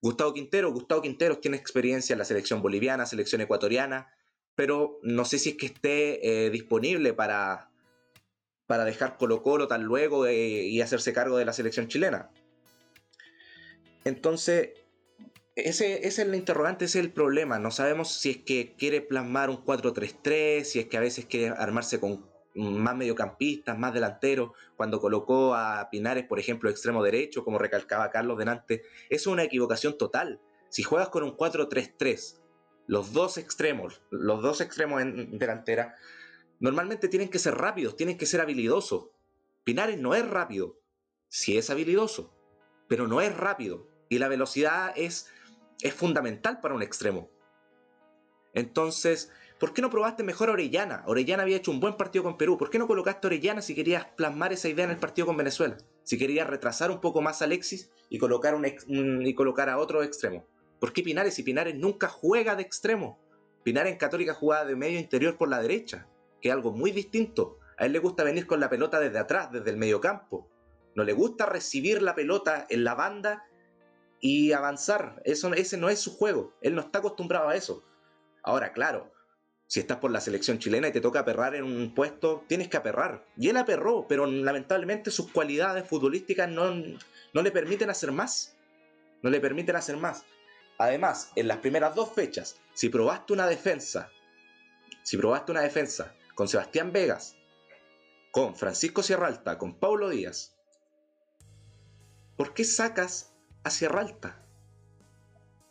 Gustavo 0.00 0.34
Quintero, 0.34 0.72
Gustavo 0.72 1.02
Quintero 1.02 1.38
tiene 1.38 1.56
experiencia 1.56 2.12
en 2.12 2.18
la 2.18 2.24
selección 2.24 2.60
boliviana, 2.60 3.06
selección 3.06 3.40
ecuatoriana, 3.40 4.12
pero 4.54 4.98
no 5.02 5.24
sé 5.24 5.38
si 5.38 5.50
es 5.50 5.56
que 5.56 5.66
esté 5.66 6.46
eh, 6.46 6.50
disponible 6.50 7.14
para, 7.14 7.70
para 8.66 8.84
dejar 8.84 9.16
Colo 9.16 9.42
Colo 9.42 9.66
tan 9.66 9.84
luego 9.84 10.26
eh, 10.26 10.64
y 10.66 10.80
hacerse 10.82 11.12
cargo 11.12 11.38
de 11.38 11.46
la 11.46 11.52
selección 11.52 11.88
chilena. 11.88 12.30
Entonces, 14.04 14.70
ese, 15.56 16.06
es 16.06 16.18
el 16.18 16.34
interrogante, 16.34 16.84
ese 16.84 16.98
es 16.98 17.04
el 17.04 17.12
problema. 17.12 17.58
No 17.58 17.70
sabemos 17.70 18.12
si 18.12 18.30
es 18.30 18.36
que 18.38 18.74
quiere 18.76 19.00
plasmar 19.00 19.50
un 19.50 19.64
4-3-3, 19.64 20.64
si 20.64 20.80
es 20.80 20.86
que 20.86 20.96
a 20.96 21.00
veces 21.00 21.26
quiere 21.26 21.54
armarse 21.56 22.00
con 22.00 22.28
más 22.54 22.96
mediocampistas, 22.96 23.78
más 23.78 23.92
delanteros. 23.92 24.50
Cuando 24.76 25.00
colocó 25.00 25.54
a 25.54 25.88
Pinares, 25.90 26.24
por 26.24 26.38
ejemplo, 26.38 26.70
extremo 26.70 27.02
derecho, 27.02 27.44
como 27.44 27.58
recalcaba 27.58 28.10
Carlos 28.10 28.38
delante, 28.38 28.82
es 29.10 29.26
una 29.26 29.42
equivocación 29.42 29.98
total. 29.98 30.40
Si 30.68 30.82
juegas 30.82 31.08
con 31.08 31.22
un 31.22 31.36
4-3-3, 31.36 32.40
los 32.86 33.12
dos 33.12 33.38
extremos, 33.38 34.02
los 34.10 34.42
dos 34.42 34.60
extremos 34.60 35.00
en 35.02 35.38
delantera, 35.38 35.96
normalmente 36.60 37.08
tienen 37.08 37.28
que 37.28 37.38
ser 37.38 37.54
rápidos, 37.54 37.96
tienen 37.96 38.18
que 38.18 38.26
ser 38.26 38.40
habilidosos. 38.40 39.10
Pinares 39.64 39.98
no 39.98 40.14
es 40.14 40.28
rápido, 40.28 40.78
sí 41.28 41.56
es 41.56 41.70
habilidoso, 41.70 42.34
pero 42.88 43.08
no 43.08 43.20
es 43.20 43.36
rápido. 43.36 43.88
Y 44.08 44.18
la 44.18 44.28
velocidad 44.28 44.92
es 44.96 45.28
es 45.82 45.94
fundamental 45.94 46.60
para 46.60 46.74
un 46.74 46.82
extremo. 46.82 47.30
Entonces, 48.52 49.32
¿por 49.58 49.72
qué 49.72 49.82
no 49.82 49.90
probaste 49.90 50.22
mejor 50.22 50.48
a 50.48 50.52
Orellana? 50.52 51.02
Orellana 51.06 51.42
había 51.42 51.56
hecho 51.56 51.70
un 51.70 51.80
buen 51.80 51.96
partido 51.96 52.22
con 52.22 52.36
Perú. 52.36 52.58
¿Por 52.58 52.70
qué 52.70 52.78
no 52.78 52.86
colocaste 52.86 53.26
a 53.26 53.28
Orellana 53.28 53.62
si 53.62 53.74
querías 53.74 54.06
plasmar 54.16 54.52
esa 54.52 54.68
idea 54.68 54.84
en 54.84 54.90
el 54.90 54.98
partido 54.98 55.26
con 55.26 55.36
Venezuela? 55.36 55.76
Si 56.02 56.18
querías 56.18 56.48
retrasar 56.48 56.90
un 56.90 57.00
poco 57.00 57.22
más 57.22 57.40
a 57.40 57.46
Alexis 57.46 57.90
y 58.08 58.18
colocar, 58.18 58.54
un, 58.54 59.26
y 59.26 59.34
colocar 59.34 59.68
a 59.68 59.78
otro 59.78 60.02
extremo. 60.02 60.46
¿Por 60.80 60.92
qué 60.92 61.02
Pinares? 61.02 61.34
Si 61.34 61.42
Pinares 61.42 61.74
nunca 61.74 62.08
juega 62.08 62.56
de 62.56 62.62
extremo. 62.62 63.18
Pinares 63.62 63.92
en 63.92 63.98
Católica 63.98 64.34
jugaba 64.34 64.66
de 64.66 64.76
medio 64.76 64.98
interior 64.98 65.38
por 65.38 65.48
la 65.48 65.62
derecha, 65.62 66.06
que 66.42 66.48
es 66.48 66.54
algo 66.54 66.72
muy 66.72 66.90
distinto. 66.90 67.58
A 67.78 67.86
él 67.86 67.92
le 67.92 67.98
gusta 67.98 68.22
venir 68.22 68.46
con 68.46 68.60
la 68.60 68.68
pelota 68.68 69.00
desde 69.00 69.18
atrás, 69.18 69.50
desde 69.50 69.70
el 69.70 69.78
medio 69.78 70.00
campo. 70.00 70.48
No 70.94 71.02
le 71.02 71.12
gusta 71.12 71.46
recibir 71.46 72.02
la 72.02 72.14
pelota 72.14 72.66
en 72.68 72.84
la 72.84 72.94
banda 72.94 73.46
y 74.20 74.52
avanzar. 74.52 75.22
Eso, 75.24 75.52
ese 75.54 75.76
no 75.76 75.88
es 75.88 76.00
su 76.00 76.14
juego. 76.16 76.54
Él 76.60 76.74
no 76.74 76.82
está 76.82 76.98
acostumbrado 76.98 77.48
a 77.48 77.56
eso. 77.56 77.82
Ahora, 78.42 78.72
claro, 78.72 79.13
si 79.66 79.80
estás 79.80 79.98
por 79.98 80.10
la 80.10 80.20
selección 80.20 80.58
chilena 80.58 80.88
y 80.88 80.92
te 80.92 81.00
toca 81.00 81.20
aperrar 81.20 81.54
en 81.54 81.64
un 81.64 81.94
puesto, 81.94 82.44
tienes 82.48 82.68
que 82.68 82.76
aperrar. 82.76 83.24
Y 83.36 83.48
él 83.48 83.56
aperró, 83.56 84.06
pero 84.08 84.26
lamentablemente 84.26 85.10
sus 85.10 85.30
cualidades 85.30 85.88
futbolísticas 85.88 86.48
no, 86.48 86.74
no 87.32 87.42
le 87.42 87.50
permiten 87.50 87.90
hacer 87.90 88.12
más. 88.12 88.56
No 89.22 89.30
le 89.30 89.40
permiten 89.40 89.76
hacer 89.76 89.96
más. 89.96 90.24
Además, 90.78 91.30
en 91.36 91.48
las 91.48 91.58
primeras 91.58 91.94
dos 91.94 92.12
fechas, 92.12 92.60
si 92.74 92.88
probaste 92.88 93.32
una 93.32 93.46
defensa, 93.46 94.10
si 95.02 95.16
probaste 95.16 95.52
una 95.52 95.62
defensa 95.62 96.14
con 96.34 96.48
Sebastián 96.48 96.92
Vegas, 96.92 97.36
con 98.30 98.54
Francisco 98.56 99.02
Sierralta, 99.02 99.56
con 99.58 99.78
Paulo 99.78 100.10
Díaz, 100.10 100.56
¿por 102.36 102.52
qué 102.52 102.64
sacas 102.64 103.34
a 103.64 103.70
Sierra 103.70 104.02
Alta. 104.02 104.43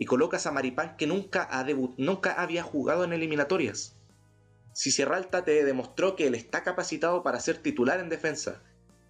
Y 0.04 0.06
colocas 0.06 0.46
a 0.48 0.52
Maripán 0.52 0.98
que 0.98 1.08
nunca, 1.08 1.48
ha 1.50 1.66
nunca 1.98 2.34
había 2.34 2.62
jugado 2.62 3.06
en 3.06 3.14
eliminatorias. 3.14 3.96
Si 4.74 4.92
Sierra 4.92 5.16
Alta 5.16 5.46
te 5.46 5.64
demostró 5.64 6.18
que 6.18 6.28
él 6.28 6.36
está 6.36 6.62
capacitado 6.62 7.24
para 7.24 7.40
ser 7.40 7.60
titular 7.60 8.02
en 8.02 8.10
defensa, 8.10 8.62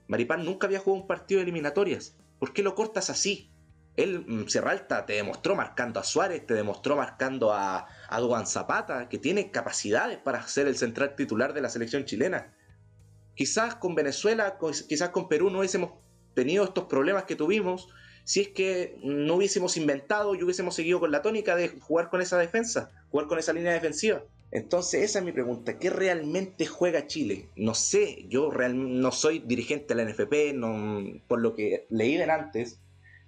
Maripán 0.07 0.45
nunca 0.45 0.67
había 0.67 0.77
jugado 0.77 1.01
un 1.01 1.07
partido 1.07 1.39
de 1.39 1.45
eliminatorias. 1.45 2.15
¿Por 2.37 2.53
qué 2.53 2.61
lo 2.61 2.75
cortas 2.75 3.09
así? 3.09 3.49
Él, 3.95 4.23
mm, 4.27 4.47
Sierra 4.49 4.69
Alta, 4.69 5.07
te 5.07 5.13
demostró 5.13 5.55
marcando 5.55 5.99
a 5.99 6.03
Suárez, 6.03 6.45
te 6.45 6.53
demostró 6.53 6.95
marcando 6.95 7.51
a, 7.53 7.87
a 8.07 8.19
Duan 8.19 8.45
Zapata, 8.45 9.09
que 9.09 9.17
tiene 9.17 9.49
capacidades 9.49 10.19
para 10.19 10.47
ser 10.47 10.67
el 10.67 10.77
central 10.77 11.15
titular 11.15 11.55
de 11.55 11.61
la 11.61 11.69
selección 11.69 12.05
chilena. 12.05 12.53
Quizás 13.33 13.73
con 13.73 13.95
Venezuela, 13.95 14.59
quizás 14.87 15.09
con 15.09 15.27
Perú 15.27 15.49
no 15.49 15.57
hubiésemos 15.57 15.93
tenido 16.35 16.63
estos 16.63 16.83
problemas 16.83 17.23
que 17.23 17.35
tuvimos 17.35 17.89
si 18.23 18.41
es 18.41 18.47
que 18.49 18.97
no 19.03 19.35
hubiésemos 19.35 19.77
inventado 19.77 20.35
y 20.35 20.43
hubiésemos 20.43 20.75
seguido 20.75 20.99
con 20.99 21.11
la 21.11 21.21
tónica 21.21 21.55
de 21.55 21.69
jugar 21.69 22.09
con 22.09 22.21
esa 22.21 22.37
defensa, 22.37 22.91
jugar 23.09 23.27
con 23.27 23.39
esa 23.39 23.53
línea 23.53 23.73
defensiva. 23.73 24.23
Entonces 24.51 25.03
esa 25.03 25.19
es 25.19 25.25
mi 25.25 25.31
pregunta, 25.31 25.79
¿qué 25.79 25.89
realmente 25.89 26.67
juega 26.67 27.07
Chile? 27.07 27.49
No 27.55 27.73
sé, 27.73 28.27
yo 28.29 28.51
no 28.51 29.11
soy 29.11 29.39
dirigente 29.39 29.95
de 29.95 30.03
la 30.03 30.09
NFP, 30.09 30.53
no, 30.53 31.03
por 31.27 31.41
lo 31.41 31.55
que 31.55 31.87
leí 31.89 32.21
antes, 32.21 32.79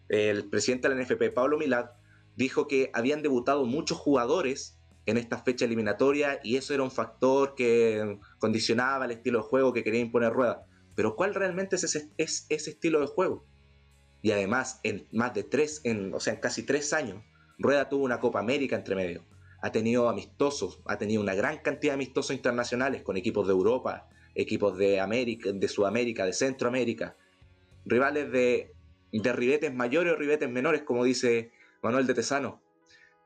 el 0.08 0.48
presidente 0.50 0.88
de 0.88 0.96
la 0.96 1.02
NFP, 1.02 1.34
Pablo 1.34 1.58
Milad, 1.58 1.90
dijo 2.36 2.68
que 2.68 2.92
habían 2.94 3.24
debutado 3.24 3.66
muchos 3.66 3.98
jugadores 3.98 4.78
en 5.08 5.18
esta 5.18 5.40
fecha 5.40 5.66
eliminatoria 5.66 6.40
y 6.44 6.58
eso 6.58 6.74
era 6.74 6.84
un 6.84 6.92
factor 6.92 7.56
que 7.56 8.20
condicionaba 8.38 9.06
el 9.06 9.12
estilo 9.12 9.40
de 9.40 9.46
juego 9.46 9.74
que 9.74 9.84
quería 9.84 10.02
imponer 10.02 10.32
Rueda. 10.32 10.66
Pero 10.96 11.16
¿cuál 11.16 11.34
realmente 11.34 11.76
es 11.76 11.84
ese, 11.84 12.10
es 12.18 12.46
ese 12.50 12.70
estilo 12.72 13.02
de 13.02 13.08
juego? 13.08 13.46
Y 14.26 14.32
además, 14.32 14.80
en 14.82 15.08
más 15.12 15.36
de 15.36 15.44
tres, 15.44 15.82
en, 15.84 16.12
o 16.16 16.20
sea, 16.20 16.34
en 16.34 16.40
casi 16.40 16.64
tres 16.64 16.94
años, 16.94 17.24
Rueda 17.60 17.90
tuvo 17.90 18.06
una 18.06 18.20
Copa 18.20 18.40
América 18.40 18.76
entre 18.76 18.96
medio. 18.96 19.24
Ha 19.62 19.72
tenido 19.72 20.10
amistosos, 20.10 20.82
ha 20.88 20.98
tenido 20.98 21.22
una 21.22 21.36
gran 21.36 21.60
cantidad 21.60 21.92
de 21.92 21.98
amistosos 21.98 22.36
internacionales 22.36 23.04
con 23.04 23.18
equipos 23.18 23.46
de 23.46 23.54
Europa, 23.54 24.10
equipos 24.34 24.80
de 24.80 25.00
América, 25.00 25.52
de 25.54 25.68
Sudamérica, 25.68 26.26
de 26.26 26.34
Centroamérica, 26.34 27.16
rivales 27.86 28.32
de, 28.32 28.74
de 29.12 29.32
ribetes 29.32 29.72
mayores 29.72 30.14
o 30.14 30.16
ribetes 30.16 30.50
menores, 30.50 30.82
como 30.82 31.04
dice 31.04 31.52
Manuel 31.84 32.08
de 32.08 32.16
Tesano. 32.16 32.64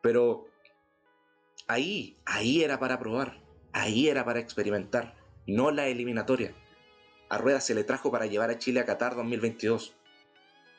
Pero 0.01 0.47
ahí, 1.67 2.17
ahí 2.25 2.61
era 2.61 2.77
para 2.77 2.99
probar, 2.99 3.41
ahí 3.71 4.09
era 4.09 4.25
para 4.25 4.41
experimentar, 4.41 5.15
no 5.47 5.71
la 5.71 5.87
eliminatoria. 5.87 6.53
A 7.29 7.37
Rueda 7.37 7.61
se 7.61 7.73
le 7.73 7.85
trajo 7.85 8.11
para 8.11 8.25
llevar 8.25 8.49
a 8.49 8.57
Chile 8.57 8.81
a 8.81 8.85
Qatar 8.85 9.15
2022. 9.15 9.95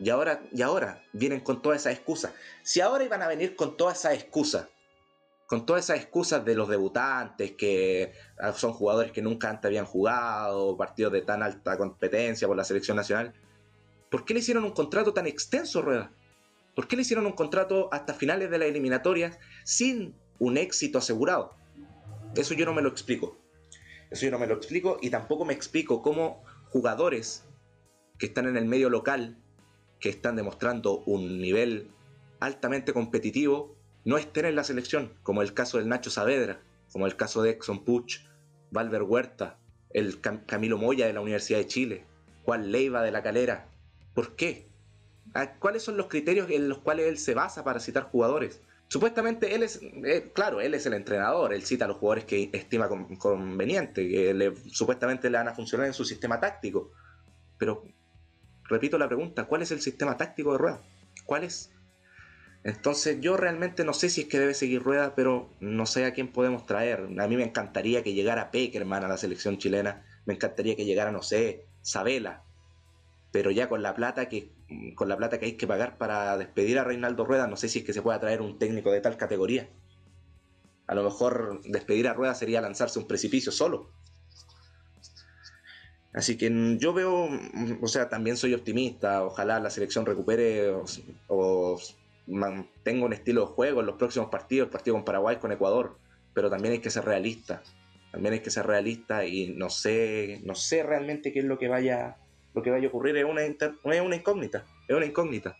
Y 0.02 0.08
ahora, 0.08 0.42
y 0.50 0.62
ahora 0.62 1.02
vienen 1.12 1.40
con 1.40 1.60
todas 1.60 1.80
esas 1.82 1.92
excusas. 1.92 2.32
Si 2.62 2.80
ahora 2.80 3.04
iban 3.04 3.20
a 3.22 3.28
venir 3.28 3.54
con 3.54 3.76
todas 3.76 3.98
esas 3.98 4.14
excusas, 4.14 4.66
con 5.46 5.66
todas 5.66 5.84
esas 5.84 5.98
excusas 5.98 6.42
de 6.44 6.54
los 6.54 6.68
debutantes, 6.68 7.52
que 7.52 8.12
ah, 8.38 8.52
son 8.52 8.72
jugadores 8.72 9.12
que 9.12 9.20
nunca 9.20 9.50
antes 9.50 9.66
habían 9.66 9.84
jugado, 9.84 10.76
partidos 10.76 11.12
de 11.12 11.22
tan 11.22 11.42
alta 11.42 11.76
competencia 11.76 12.48
por 12.48 12.56
la 12.56 12.64
selección 12.64 12.96
nacional, 12.96 13.34
¿por 14.10 14.24
qué 14.24 14.32
le 14.32 14.40
hicieron 14.40 14.64
un 14.64 14.70
contrato 14.70 15.12
tan 15.12 15.26
extenso, 15.26 15.82
Rueda? 15.82 16.10
¿Por 16.74 16.88
qué 16.88 16.96
le 16.96 17.02
hicieron 17.02 17.26
un 17.26 17.32
contrato 17.32 17.90
hasta 17.92 18.14
finales 18.14 18.50
de 18.50 18.58
la 18.58 18.66
eliminatoria 18.66 19.38
sin 19.64 20.14
un 20.38 20.56
éxito 20.56 20.98
asegurado? 20.98 21.54
Eso 22.36 22.54
yo 22.54 22.64
no 22.64 22.72
me 22.72 22.80
lo 22.80 22.88
explico. 22.88 23.36
Eso 24.08 24.24
yo 24.24 24.30
no 24.30 24.38
me 24.38 24.46
lo 24.46 24.54
explico 24.54 24.98
y 25.02 25.10
tampoco 25.10 25.44
me 25.44 25.52
explico 25.52 26.00
cómo 26.00 26.42
jugadores 26.70 27.44
que 28.18 28.26
están 28.26 28.46
en 28.46 28.56
el 28.56 28.64
medio 28.64 28.88
local 28.88 29.36
que 30.00 30.08
están 30.08 30.36
demostrando 30.36 30.98
un 31.06 31.40
nivel 31.40 31.90
altamente 32.40 32.92
competitivo 32.92 33.76
no 34.04 34.16
estén 34.16 34.46
en 34.46 34.56
la 34.56 34.64
selección, 34.64 35.12
como 35.22 35.42
el 35.42 35.52
caso 35.52 35.78
del 35.78 35.88
Nacho 35.88 36.10
Saavedra, 36.10 36.60
como 36.90 37.06
el 37.06 37.16
caso 37.16 37.42
de 37.42 37.50
Exxon 37.50 37.84
Puch, 37.84 38.20
Valver 38.70 39.02
Huerta, 39.02 39.58
el 39.90 40.20
Camilo 40.20 40.78
Moya 40.78 41.06
de 41.06 41.12
la 41.12 41.20
Universidad 41.20 41.58
de 41.58 41.66
Chile, 41.66 42.04
Juan 42.44 42.72
Leiva 42.72 43.02
de 43.02 43.10
la 43.10 43.22
Calera. 43.22 43.68
¿Por 44.14 44.36
qué? 44.36 44.68
Ah, 45.34 45.54
¿Cuáles 45.58 45.82
son 45.82 45.96
los 45.96 46.06
criterios 46.06 46.50
en 46.50 46.68
los 46.68 46.78
cuales 46.78 47.06
él 47.06 47.18
se 47.18 47.34
basa 47.34 47.62
para 47.62 47.80
citar 47.80 48.04
jugadores? 48.04 48.60
Supuestamente 48.88 49.54
él 49.54 49.62
es, 49.62 49.80
eh, 49.82 50.32
claro, 50.34 50.60
él 50.60 50.74
es 50.74 50.84
el 50.86 50.94
entrenador, 50.94 51.52
él 51.52 51.62
cita 51.62 51.84
a 51.84 51.88
los 51.88 51.98
jugadores 51.98 52.24
que 52.24 52.50
estima 52.52 52.88
conveniente, 52.88 54.08
que 54.08 54.54
supuestamente 54.66 55.30
le 55.30 55.38
van 55.38 55.46
a 55.46 55.54
funcionar 55.54 55.86
en 55.86 55.94
su 55.94 56.04
sistema 56.04 56.40
táctico. 56.40 56.90
Pero 57.56 57.84
Repito 58.70 58.98
la 58.98 59.08
pregunta, 59.08 59.44
¿cuál 59.44 59.62
es 59.62 59.72
el 59.72 59.80
sistema 59.80 60.16
táctico 60.16 60.52
de 60.52 60.58
Rueda? 60.58 60.80
¿Cuál 61.26 61.42
es? 61.42 61.72
Entonces 62.62 63.20
yo 63.20 63.36
realmente 63.36 63.84
no 63.84 63.92
sé 63.92 64.08
si 64.08 64.22
es 64.22 64.28
que 64.28 64.38
debe 64.38 64.54
seguir 64.54 64.82
Rueda, 64.82 65.14
pero 65.16 65.50
no 65.58 65.86
sé 65.86 66.04
a 66.04 66.12
quién 66.12 66.30
podemos 66.30 66.66
traer. 66.66 67.08
A 67.18 67.26
mí 67.26 67.36
me 67.36 67.42
encantaría 67.42 68.04
que 68.04 68.14
llegara 68.14 68.52
Peckerman 68.52 69.02
a 69.02 69.08
la 69.08 69.16
selección 69.16 69.58
chilena, 69.58 70.06
me 70.24 70.34
encantaría 70.34 70.76
que 70.76 70.84
llegara, 70.84 71.10
no 71.10 71.22
sé, 71.22 71.66
Sabela, 71.82 72.44
pero 73.32 73.50
ya 73.50 73.68
con 73.68 73.82
la 73.82 73.94
plata 73.94 74.28
que 74.28 74.52
con 74.94 75.08
la 75.08 75.16
plata 75.16 75.40
que 75.40 75.46
hay 75.46 75.56
que 75.56 75.66
pagar 75.66 75.98
para 75.98 76.36
despedir 76.38 76.78
a 76.78 76.84
Reinaldo 76.84 77.24
Rueda, 77.24 77.48
no 77.48 77.56
sé 77.56 77.68
si 77.68 77.80
es 77.80 77.84
que 77.84 77.92
se 77.92 78.02
pueda 78.02 78.20
traer 78.20 78.40
un 78.40 78.60
técnico 78.60 78.92
de 78.92 79.00
tal 79.00 79.16
categoría. 79.16 79.68
A 80.86 80.94
lo 80.94 81.02
mejor 81.02 81.60
despedir 81.64 82.06
a 82.06 82.14
Rueda 82.14 82.34
sería 82.34 82.60
lanzarse 82.60 83.00
un 83.00 83.08
precipicio 83.08 83.50
solo. 83.50 83.90
Así 86.12 86.36
que 86.36 86.76
yo 86.78 86.92
veo, 86.92 87.28
o 87.80 87.86
sea, 87.86 88.08
también 88.08 88.36
soy 88.36 88.52
optimista, 88.54 89.24
ojalá 89.24 89.60
la 89.60 89.70
selección 89.70 90.06
recupere 90.06 90.74
o, 91.28 91.78
mantenga 92.26 93.06
un 93.06 93.12
estilo 93.12 93.42
de 93.42 93.46
juego 93.46 93.80
en 93.80 93.86
los 93.86 93.96
próximos 93.96 94.28
partidos, 94.28 94.66
el 94.66 94.72
partido 94.72 94.94
con 94.94 95.04
Paraguay, 95.04 95.36
con 95.36 95.52
Ecuador, 95.52 95.96
pero 96.34 96.50
también 96.50 96.72
hay 96.72 96.80
que 96.80 96.90
ser 96.90 97.04
realista, 97.04 97.62
también 98.10 98.34
hay 98.34 98.40
que 98.40 98.50
ser 98.50 98.66
realista 98.66 99.24
y 99.24 99.50
no 99.50 99.70
sé, 99.70 100.40
no 100.44 100.54
sé 100.54 100.82
realmente 100.82 101.32
qué 101.32 101.40
es 101.40 101.44
lo 101.44 101.58
que 101.58 101.68
vaya, 101.68 102.16
lo 102.54 102.62
que 102.62 102.70
vaya 102.70 102.86
a 102.86 102.88
ocurrir, 102.88 103.16
es 103.16 103.24
una, 103.24 103.42
es 103.42 103.60
una 103.84 104.16
incógnita, 104.16 104.64
es 104.88 104.96
una 104.96 105.06
incógnita. 105.06 105.56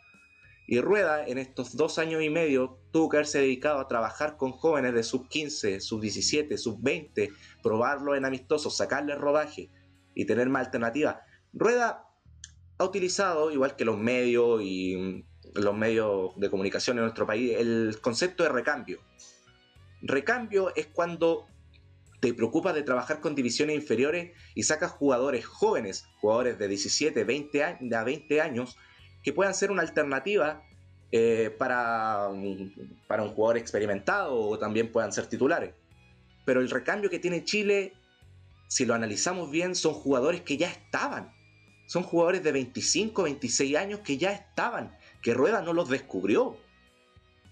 Y 0.67 0.81
Rueda 0.81 1.27
en 1.27 1.39
estos 1.39 1.77
dos 1.77 1.99
años 1.99 2.23
y 2.23 2.31
medio 2.31 2.79
tuvo 2.93 3.09
que 3.09 3.17
haberse 3.17 3.41
dedicado 3.41 3.81
a 3.81 3.89
trabajar 3.89 4.37
con 4.37 4.53
jóvenes 4.53 4.95
de 4.95 5.03
sub 5.03 5.29
15, 5.29 5.81
sub 5.81 6.01
17, 6.01 6.57
sub 6.59 6.79
20, 6.81 7.31
probarlo 7.61 8.15
en 8.15 8.25
amistosos, 8.25 8.77
sacarle 8.77 9.17
rodaje 9.17 9.69
y 10.15 10.25
tener 10.25 10.49
más 10.49 10.67
alternativas. 10.67 11.17
Rueda 11.53 12.07
ha 12.79 12.85
utilizado, 12.85 13.51
igual 13.51 13.77
que 13.77 13.85
los 13.85 13.99
medios 13.99 14.63
y 14.63 15.25
los 15.55 15.77
medios 15.77 16.33
de 16.37 16.51
comunicación 16.51 16.99
en 16.99 17.05
nuestro 17.05 17.27
país 17.27 17.57
el 17.59 17.99
concepto 18.01 18.43
de 18.43 18.51
recambio. 18.51 19.01
Recambio 20.03 20.75
es 20.75 20.87
cuando 20.87 21.47
te 22.21 22.35
preocupas 22.35 22.75
de 22.75 22.83
trabajar 22.83 23.21
con 23.21 23.35
divisiones 23.35 23.77
inferiores 23.77 24.33
y 24.55 24.63
sacas 24.63 24.93
jugadores 24.93 25.45
jóvenes, 25.47 26.07
jugadores 26.21 26.59
de 26.59 26.69
17, 26.69 27.25
20 27.25 27.65
a 27.65 28.05
20 28.05 28.41
años, 28.41 28.77
que 29.23 29.33
puedan 29.33 29.55
ser 29.55 29.71
una 29.71 29.83
alternativa 29.83 30.63
eh, 31.13 31.55
para, 31.59 32.29
para 33.09 33.23
un 33.23 33.31
jugador 33.31 33.57
experimentado 33.57 34.35
o 34.35 34.59
también 34.59 34.93
puedan 34.93 35.13
ser 35.13 35.27
titulares. 35.27 35.75
Pero 36.45 36.61
el 36.61 36.71
recambio 36.71 37.11
que 37.11 37.19
tiene 37.19 37.45
Chile, 37.45 37.95
si 38.71 38.87
lo 38.87 38.95
analizamos 38.95 39.51
bien, 39.51 39.75
son 39.75 39.95
jugadores 39.95 40.43
que 40.43 40.57
ya 40.57 40.69
estaban. 40.69 41.35
Son 41.87 42.05
jugadores 42.05 42.45
de 42.45 42.53
25, 42.53 43.25
26 43.25 43.77
años 43.77 43.99
que 44.05 44.17
ya 44.17 44.31
estaban, 44.31 44.97
que 45.23 45.35
Rueda 45.35 45.61
no 45.61 45.73
los 45.73 45.89
descubrió. 45.89 46.57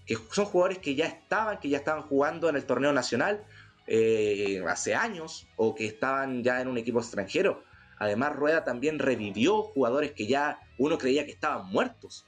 Que 0.05 0.17
son 0.31 0.45
jugadores 0.45 0.77
que 0.77 0.95
ya 0.95 1.07
estaban, 1.07 1.59
que 1.59 1.67
ya 1.67 1.79
estaban 1.79 2.03
jugando 2.03 2.47
en 2.47 2.55
el 2.55 2.63
torneo 2.63 2.93
nacional 2.93 3.45
eh, 3.85 4.63
hace 4.65 4.95
años 4.95 5.45
o 5.57 5.75
que 5.75 5.87
estaban 5.87 6.41
ya 6.41 6.61
en 6.61 6.69
un 6.69 6.77
equipo 6.77 6.99
extranjero. 6.99 7.65
Además, 7.97 8.37
Rueda 8.37 8.63
también 8.63 8.97
revivió 8.97 9.61
jugadores 9.61 10.13
que 10.13 10.25
ya 10.25 10.61
uno 10.77 10.97
creía 10.97 11.25
que 11.25 11.33
estaban 11.33 11.67
muertos. 11.67 12.25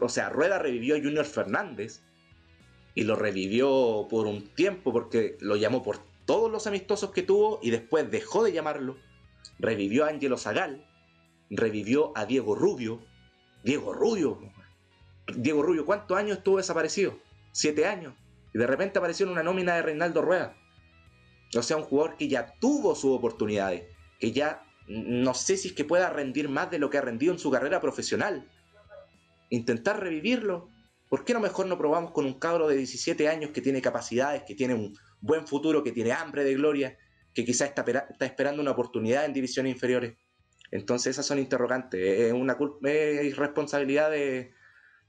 O 0.00 0.08
sea, 0.08 0.28
Rueda 0.28 0.58
revivió 0.58 0.96
a 0.96 0.98
Junior 0.98 1.24
Fernández 1.24 2.02
y 2.96 3.04
lo 3.04 3.14
revivió 3.14 4.08
por 4.10 4.26
un 4.26 4.48
tiempo 4.56 4.92
porque 4.92 5.36
lo 5.38 5.54
llamó 5.54 5.84
por 5.84 6.09
todos 6.30 6.48
los 6.48 6.68
amistosos 6.68 7.10
que 7.10 7.24
tuvo 7.24 7.58
y 7.60 7.70
después 7.70 8.08
dejó 8.08 8.44
de 8.44 8.52
llamarlo. 8.52 8.96
Revivió 9.58 10.04
a 10.04 10.10
Angelo 10.10 10.38
Zagal, 10.38 10.86
revivió 11.50 12.12
a 12.16 12.24
Diego 12.24 12.54
Rubio. 12.54 13.04
Diego 13.64 13.92
Rubio. 13.92 14.38
Diego 15.34 15.60
Rubio, 15.60 15.84
¿cuántos 15.84 16.16
años 16.16 16.38
estuvo 16.38 16.58
desaparecido? 16.58 17.18
Siete 17.50 17.84
años. 17.84 18.14
Y 18.54 18.58
de 18.58 18.66
repente 18.68 19.00
apareció 19.00 19.26
en 19.26 19.32
una 19.32 19.42
nómina 19.42 19.74
de 19.74 19.82
Reinaldo 19.82 20.22
Rueda. 20.22 20.56
O 21.56 21.62
sea, 21.62 21.78
un 21.78 21.82
jugador 21.82 22.16
que 22.16 22.28
ya 22.28 22.54
tuvo 22.60 22.94
sus 22.94 23.10
oportunidades, 23.10 23.88
que 24.20 24.30
ya 24.30 24.62
no 24.86 25.34
sé 25.34 25.56
si 25.56 25.66
es 25.66 25.74
que 25.74 25.84
pueda 25.84 26.10
rendir 26.10 26.48
más 26.48 26.70
de 26.70 26.78
lo 26.78 26.90
que 26.90 26.98
ha 26.98 27.02
rendido 27.02 27.32
en 27.32 27.40
su 27.40 27.50
carrera 27.50 27.80
profesional. 27.80 28.48
Intentar 29.48 29.98
revivirlo. 29.98 30.69
¿Por 31.10 31.26
qué 31.26 31.34
no 31.34 31.40
mejor 31.40 31.66
no 31.66 31.76
probamos 31.76 32.12
con 32.12 32.24
un 32.24 32.38
cabro 32.38 32.68
de 32.68 32.76
17 32.76 33.28
años 33.28 33.50
que 33.50 33.60
tiene 33.60 33.82
capacidades, 33.82 34.44
que 34.44 34.54
tiene 34.54 34.72
un 34.72 34.96
buen 35.20 35.46
futuro, 35.46 35.82
que 35.82 35.92
tiene 35.92 36.12
hambre 36.12 36.42
de 36.42 36.54
gloria, 36.54 36.96
que 37.34 37.44
quizás 37.44 37.68
está, 37.68 37.84
esperando 38.20 38.62
una 38.62 38.70
oportunidad 38.70 39.26
en 39.26 39.34
divisiones 39.34 39.74
inferiores? 39.74 40.16
Entonces 40.70 41.10
esas 41.10 41.26
son 41.26 41.38
interrogantes. 41.38 42.00
Es 42.00 42.32
una 42.32 42.56
es 42.84 43.36
responsabilidad 43.36 44.10
de 44.10 44.54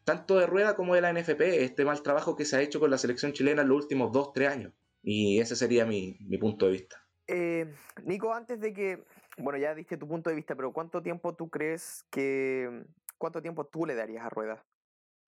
tanto 0.03 0.37
de 0.37 0.47
Rueda 0.47 0.75
como 0.75 0.95
de 0.95 1.01
la 1.01 1.13
NFP, 1.13 1.63
este 1.63 1.85
mal 1.85 2.01
trabajo 2.01 2.35
que 2.35 2.45
se 2.45 2.57
ha 2.57 2.61
hecho 2.61 2.79
con 2.79 2.91
la 2.91 2.97
selección 2.97 3.31
chilena 3.31 3.61
en 3.61 3.69
los 3.69 3.83
últimos 3.83 4.11
2-3 4.11 4.51
años. 4.51 4.73
Y 5.03 5.39
ese 5.39 5.55
sería 5.55 5.85
mi, 5.85 6.17
mi 6.21 6.37
punto 6.37 6.65
de 6.65 6.71
vista. 6.73 7.07
Eh, 7.27 7.71
Nico, 8.03 8.33
antes 8.33 8.59
de 8.59 8.73
que 8.73 9.05
bueno, 9.37 9.57
ya 9.57 9.73
diste 9.73 9.97
tu 9.97 10.07
punto 10.07 10.29
de 10.29 10.35
vista, 10.35 10.55
pero 10.55 10.71
¿cuánto 10.71 11.01
tiempo 11.01 11.33
tú 11.33 11.49
crees 11.49 12.05
que... 12.09 12.83
¿Cuánto 13.17 13.41
tiempo 13.41 13.65
tú 13.65 13.85
le 13.85 13.95
darías 13.95 14.25
a 14.25 14.29
Rueda? 14.29 14.63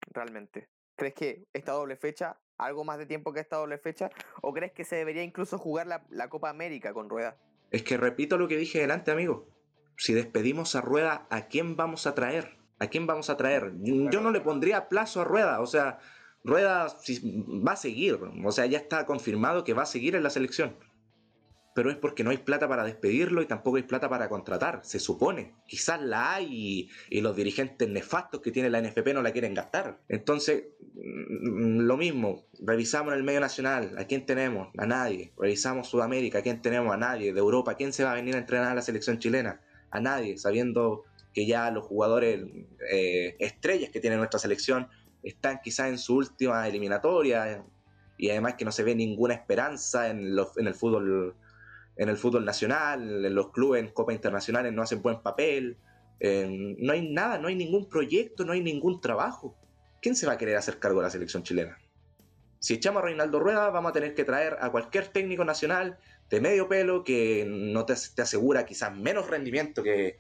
Realmente. 0.08 0.70
¿Crees 0.96 1.14
que 1.14 1.46
esta 1.54 1.72
doble 1.72 1.96
fecha, 1.96 2.38
algo 2.58 2.84
más 2.84 2.98
de 2.98 3.06
tiempo 3.06 3.34
que 3.34 3.40
esta 3.40 3.58
doble 3.58 3.78
fecha? 3.78 4.10
¿O 4.42 4.54
crees 4.54 4.72
que 4.72 4.84
se 4.84 4.96
debería 4.96 5.24
incluso 5.24 5.58
jugar 5.58 5.88
la, 5.88 6.06
la 6.10 6.30
Copa 6.30 6.50
América 6.50 6.94
con 6.94 7.10
Rueda? 7.10 7.38
Es 7.72 7.84
que 7.84 7.98
repito 7.98 8.38
lo 8.38 8.48
que 8.48 8.58
dije 8.58 8.80
delante, 8.80 9.12
amigo. 9.12 9.48
Si 9.98 10.14
despedimos 10.14 10.76
a 10.76 10.82
Rueda, 10.82 11.28
¿a 11.30 11.48
quién 11.48 11.76
vamos 11.76 12.08
a 12.08 12.16
traer? 12.16 12.58
¿A 12.80 12.88
quién 12.88 13.08
vamos 13.08 13.30
a 13.30 13.38
traer? 13.38 13.74
Yo 13.80 14.22
no 14.22 14.32
le 14.32 14.42
pondría 14.42 14.90
plazo 14.90 15.22
a 15.22 15.24
Rueda, 15.24 15.62
o 15.62 15.68
sea, 15.68 16.00
Rueda 16.44 16.88
va 16.88 17.74
a 17.74 17.76
seguir, 17.76 18.20
o 18.44 18.52
sea, 18.52 18.66
ya 18.66 18.80
está 18.80 19.06
confirmado 19.06 19.64
que 19.64 19.74
va 19.74 19.84
a 19.84 19.86
seguir 19.86 20.16
en 20.16 20.24
la 20.24 20.32
selección 20.32 20.76
pero 21.74 21.90
es 21.90 21.98
porque 21.98 22.24
no 22.24 22.32
hay 22.32 22.38
plata 22.38 22.68
para 22.68 22.84
despedirlo 22.84 23.42
y 23.42 23.46
tampoco 23.46 23.78
hay 23.78 23.84
plata 23.84 24.10
para 24.10 24.28
contratar, 24.28 24.82
se 24.84 25.00
supone. 25.00 25.54
Quizás 25.68 26.02
la 26.02 26.36
hay 26.36 26.90
y, 27.10 27.22
los 27.22 27.36
dirigentes 27.36 27.88
nefastos 27.88 28.42
que 28.42 28.52
tiene 28.52 28.70
la 28.70 28.82
NFP 28.82 29.14
no 29.14 29.22
la 29.22 29.32
quieren 29.32 29.54
gastar. 29.54 30.00
Entonces, 30.10 30.66
mm, 30.96 31.82
lo 31.82 31.98
mismo, 31.98 32.46
revisamos 32.60 33.14
en 33.14 33.20
el 33.20 33.24
medio 33.24 33.40
nacional, 33.40 33.96
¿a 33.98 34.06
quién 34.06 34.26
tenemos? 34.26 34.70
A 34.78 34.86
nadie. 34.86 35.32
Revisamos 35.38 35.88
Sudamérica, 35.88 36.40
¿a 36.40 36.42
quién 36.42 36.62
tenemos? 36.62 36.94
A 36.94 36.98
nadie. 36.98 37.34
De 37.34 37.40
Europa, 37.40 37.76
¿quién 37.76 37.94
se 37.94 38.04
va 38.04 38.12
a 38.12 38.16
venir 38.16 38.36
a 38.36 38.40
entrenar 38.40 38.72
a 38.72 38.76
la 38.76 38.82
selección 38.82 39.20
chilena? 39.20 39.62
A 39.92 40.00
nadie, 40.02 40.38
sabiendo 40.38 41.04
que 41.34 41.46
ya 41.46 41.72
los 41.72 41.86
jugadores 41.86 42.44
eh, 42.92 43.38
estrellas 43.40 43.90
que 43.92 44.02
tiene 44.02 44.18
nuestra 44.18 44.40
selección 44.40 44.90
están 45.24 45.62
quizás 45.64 45.88
en 45.88 45.98
su 45.98 46.16
última 46.16 46.68
eliminatoria 46.68 47.64
y 48.18 48.30
además 48.30 48.56
que 48.56 48.66
no 48.66 48.72
se 48.72 48.84
ve 48.84 48.96
ninguna 48.96 49.34
esperanza 49.36 50.10
en, 50.10 50.36
en 50.58 50.68
el 50.68 50.76
fútbol 50.76 51.36
en 51.96 52.10
el 52.10 52.18
fútbol 52.18 52.46
nacional, 52.46 53.26
en 53.26 53.36
los 53.36 53.52
clubes, 53.52 53.84
en 53.84 53.90
Copa 53.90 54.14
Internacionales 54.14 54.74
no 54.74 54.82
hacen 54.82 55.02
buen 55.02 55.22
papel, 55.22 55.78
no 56.20 56.94
hay 56.94 57.10
nada, 57.10 57.38
no 57.38 57.48
hay 57.48 57.56
ningún 57.56 57.90
proyecto, 57.90 58.46
no 58.46 58.54
hay 58.54 58.62
ningún 58.62 59.02
trabajo. 59.02 59.58
¿Quién 60.02 60.16
se 60.16 60.28
va 60.28 60.34
a 60.34 60.38
querer 60.38 60.58
hacer 60.58 60.80
cargo 60.80 61.00
de 61.00 61.06
la 61.06 61.10
selección 61.10 61.44
chilena? 61.44 61.78
Si 62.60 62.76
echamos 62.76 63.02
a 63.02 63.06
Reinaldo 63.06 63.40
Rueda, 63.40 63.70
vamos 63.70 63.90
a 63.90 63.94
tener 63.94 64.14
que 64.14 64.24
traer 64.24 64.58
a 64.62 64.72
cualquier 64.72 65.08
técnico 65.08 65.44
nacional 65.44 65.98
de 66.30 66.40
medio 66.42 66.70
pelo 66.70 67.04
que 67.04 67.46
no 67.48 67.86
te, 67.86 67.94
asegura 67.94 68.66
quizás 68.66 68.96
menos 68.96 69.30
rendimiento 69.30 69.84
que, 69.84 70.20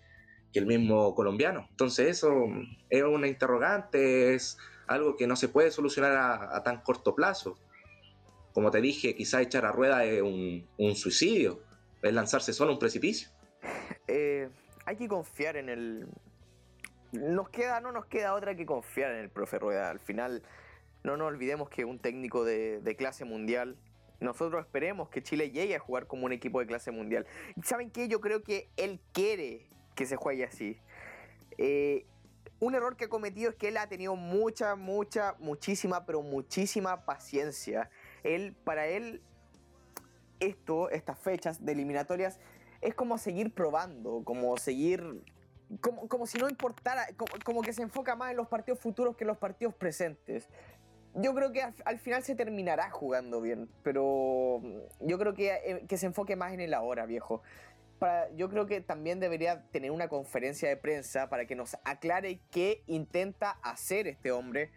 el 0.53 0.65
mismo 0.65 1.15
colombiano. 1.15 1.67
Entonces 1.69 2.09
eso 2.09 2.47
es 2.89 3.03
una 3.03 3.27
interrogante, 3.27 4.33
es 4.33 4.57
algo 4.87 5.15
que 5.15 5.25
no 5.25 5.37
se 5.37 5.47
puede 5.47 5.71
solucionar 5.71 6.11
a 6.51 6.61
tan 6.63 6.81
corto 6.81 7.15
plazo 7.15 7.57
como 8.53 8.71
te 8.71 8.81
dije, 8.81 9.15
quizá 9.15 9.41
echar 9.41 9.65
a 9.65 9.71
rueda 9.71 10.03
es 10.03 10.21
un, 10.21 10.95
suicidio, 10.95 11.61
es 12.01 12.13
lanzarse 12.13 12.53
solo 12.53 12.71
a 12.71 12.73
un 12.73 12.79
precipicio. 12.79 13.29
Eh, 14.07 14.49
hay 14.85 14.95
que 14.95 15.07
confiar 15.07 15.57
en 15.57 15.69
el... 15.69 16.07
Nos 17.11 17.49
queda, 17.49 17.81
no 17.81 17.91
nos 17.91 18.05
queda 18.05 18.33
otra 18.33 18.55
que 18.55 18.65
confiar 18.65 19.11
en 19.11 19.17
el 19.19 19.29
profe 19.29 19.59
Rueda. 19.59 19.89
Al 19.89 19.99
final, 19.99 20.43
no 21.03 21.17
nos 21.17 21.27
olvidemos 21.27 21.69
que 21.69 21.83
un 21.83 21.99
técnico 21.99 22.45
de, 22.45 22.95
clase 22.97 23.25
mundial 23.25 23.77
nosotros 24.21 24.63
esperemos 24.63 25.09
que 25.09 25.23
Chile 25.23 25.49
llegue 25.49 25.75
a 25.75 25.79
jugar 25.79 26.05
como 26.05 26.27
un 26.27 26.31
equipo 26.31 26.59
de 26.59 26.67
clase 26.67 26.91
mundial. 26.91 27.25
¿Saben 27.63 27.89
qué? 27.89 28.07
Yo 28.07 28.21
creo 28.21 28.43
que 28.43 28.69
él 28.77 28.99
quiere 29.13 29.67
que 29.95 30.05
se 30.05 30.15
juegue 30.15 30.43
así. 30.43 30.79
Eh, 31.57 32.05
un 32.59 32.75
error 32.75 32.95
que 32.95 33.05
ha 33.05 33.09
cometido 33.09 33.49
es 33.49 33.55
que 33.55 33.69
él 33.69 33.77
ha 33.77 33.89
tenido 33.89 34.15
mucha, 34.15 34.75
mucha, 34.75 35.35
muchísima, 35.39 36.05
pero 36.05 36.21
muchísima 36.21 37.03
paciencia 37.03 37.89
él, 38.23 38.55
para 38.63 38.87
él, 38.87 39.21
esto, 40.39 40.89
estas 40.89 41.19
fechas 41.19 41.63
de 41.65 41.71
eliminatorias, 41.71 42.39
es 42.81 42.93
como 42.95 43.17
seguir 43.17 43.53
probando, 43.53 44.23
como 44.23 44.57
seguir. 44.57 45.23
Como, 45.79 46.09
como 46.09 46.27
si 46.27 46.37
no 46.37 46.49
importara, 46.49 47.07
como, 47.45 47.61
que 47.61 47.71
se 47.71 47.81
enfoca 47.81 48.15
más 48.17 48.31
en 48.31 48.37
los 48.37 48.49
partidos 48.49 48.79
futuros 48.79 49.15
que 49.15 49.23
en 49.23 49.29
los 49.29 49.37
partidos 49.37 49.73
presentes. 49.73 50.49
Yo 51.13 51.33
creo 51.33 51.53
que 51.53 51.61
al, 51.61 51.99
final 51.99 52.23
se 52.23 52.35
terminará 52.35 52.89
jugando 52.89 53.39
bien, 53.39 53.69
pero 53.81 54.61
yo 54.99 55.17
creo 55.17 55.33
que, 55.33 55.53
eh, 55.53 55.85
que 55.87 55.97
se 55.97 56.07
enfoque 56.07 56.35
más 56.35 56.53
en 56.53 56.59
el 56.59 56.73
ahora, 56.73 57.05
viejo. 57.05 57.41
Para, 57.99 58.29
yo 58.31 58.49
creo 58.49 58.65
que 58.65 58.81
también 58.81 59.21
debería 59.21 59.63
tener 59.71 59.91
una 59.91 60.09
conferencia 60.09 60.67
de 60.67 60.75
prensa 60.75 61.29
para 61.29 61.45
que 61.45 61.55
nos 61.55 61.77
aclare 61.85 62.41
qué 62.49 62.83
intenta 62.87 63.51
hacer 63.61 64.07
este 64.07 64.31
hombre 64.31 64.71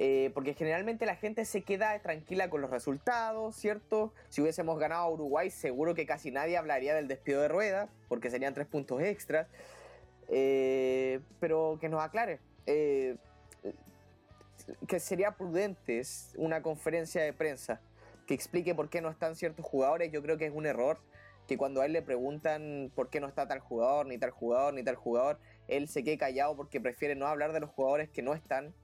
eh, 0.00 0.30
porque 0.32 0.54
generalmente 0.54 1.06
la 1.06 1.16
gente 1.16 1.44
se 1.44 1.62
queda 1.62 1.98
tranquila 1.98 2.48
con 2.48 2.60
los 2.60 2.70
resultados, 2.70 3.56
¿cierto? 3.56 4.14
Si 4.28 4.40
hubiésemos 4.40 4.78
ganado 4.78 5.02
a 5.02 5.10
Uruguay, 5.10 5.50
seguro 5.50 5.96
que 5.96 6.06
casi 6.06 6.30
nadie 6.30 6.56
hablaría 6.56 6.94
del 6.94 7.08
despido 7.08 7.42
de 7.42 7.48
rueda, 7.48 7.88
porque 8.08 8.30
serían 8.30 8.54
tres 8.54 8.68
puntos 8.68 9.02
extras. 9.02 9.48
Eh, 10.28 11.20
pero 11.40 11.78
que 11.80 11.88
nos 11.88 12.00
aclare. 12.00 12.38
Eh, 12.66 13.16
que 14.86 15.00
sería 15.00 15.32
prudente 15.32 16.02
una 16.36 16.62
conferencia 16.62 17.22
de 17.22 17.32
prensa 17.32 17.80
que 18.26 18.34
explique 18.34 18.74
por 18.74 18.90
qué 18.90 19.00
no 19.00 19.10
están 19.10 19.34
ciertos 19.34 19.66
jugadores. 19.66 20.12
Yo 20.12 20.22
creo 20.22 20.38
que 20.38 20.46
es 20.46 20.52
un 20.54 20.66
error 20.66 21.00
que 21.48 21.56
cuando 21.56 21.80
a 21.80 21.86
él 21.86 21.92
le 21.92 22.02
preguntan 22.02 22.92
por 22.94 23.08
qué 23.08 23.18
no 23.18 23.26
está 23.26 23.48
tal 23.48 23.58
jugador, 23.58 24.06
ni 24.06 24.18
tal 24.18 24.30
jugador, 24.30 24.74
ni 24.74 24.84
tal 24.84 24.94
jugador, 24.94 25.40
él 25.66 25.88
se 25.88 26.04
quede 26.04 26.18
callado 26.18 26.54
porque 26.54 26.80
prefiere 26.80 27.16
no 27.16 27.26
hablar 27.26 27.52
de 27.52 27.58
los 27.58 27.70
jugadores 27.70 28.08
que 28.10 28.22
no 28.22 28.34
están 28.34 28.74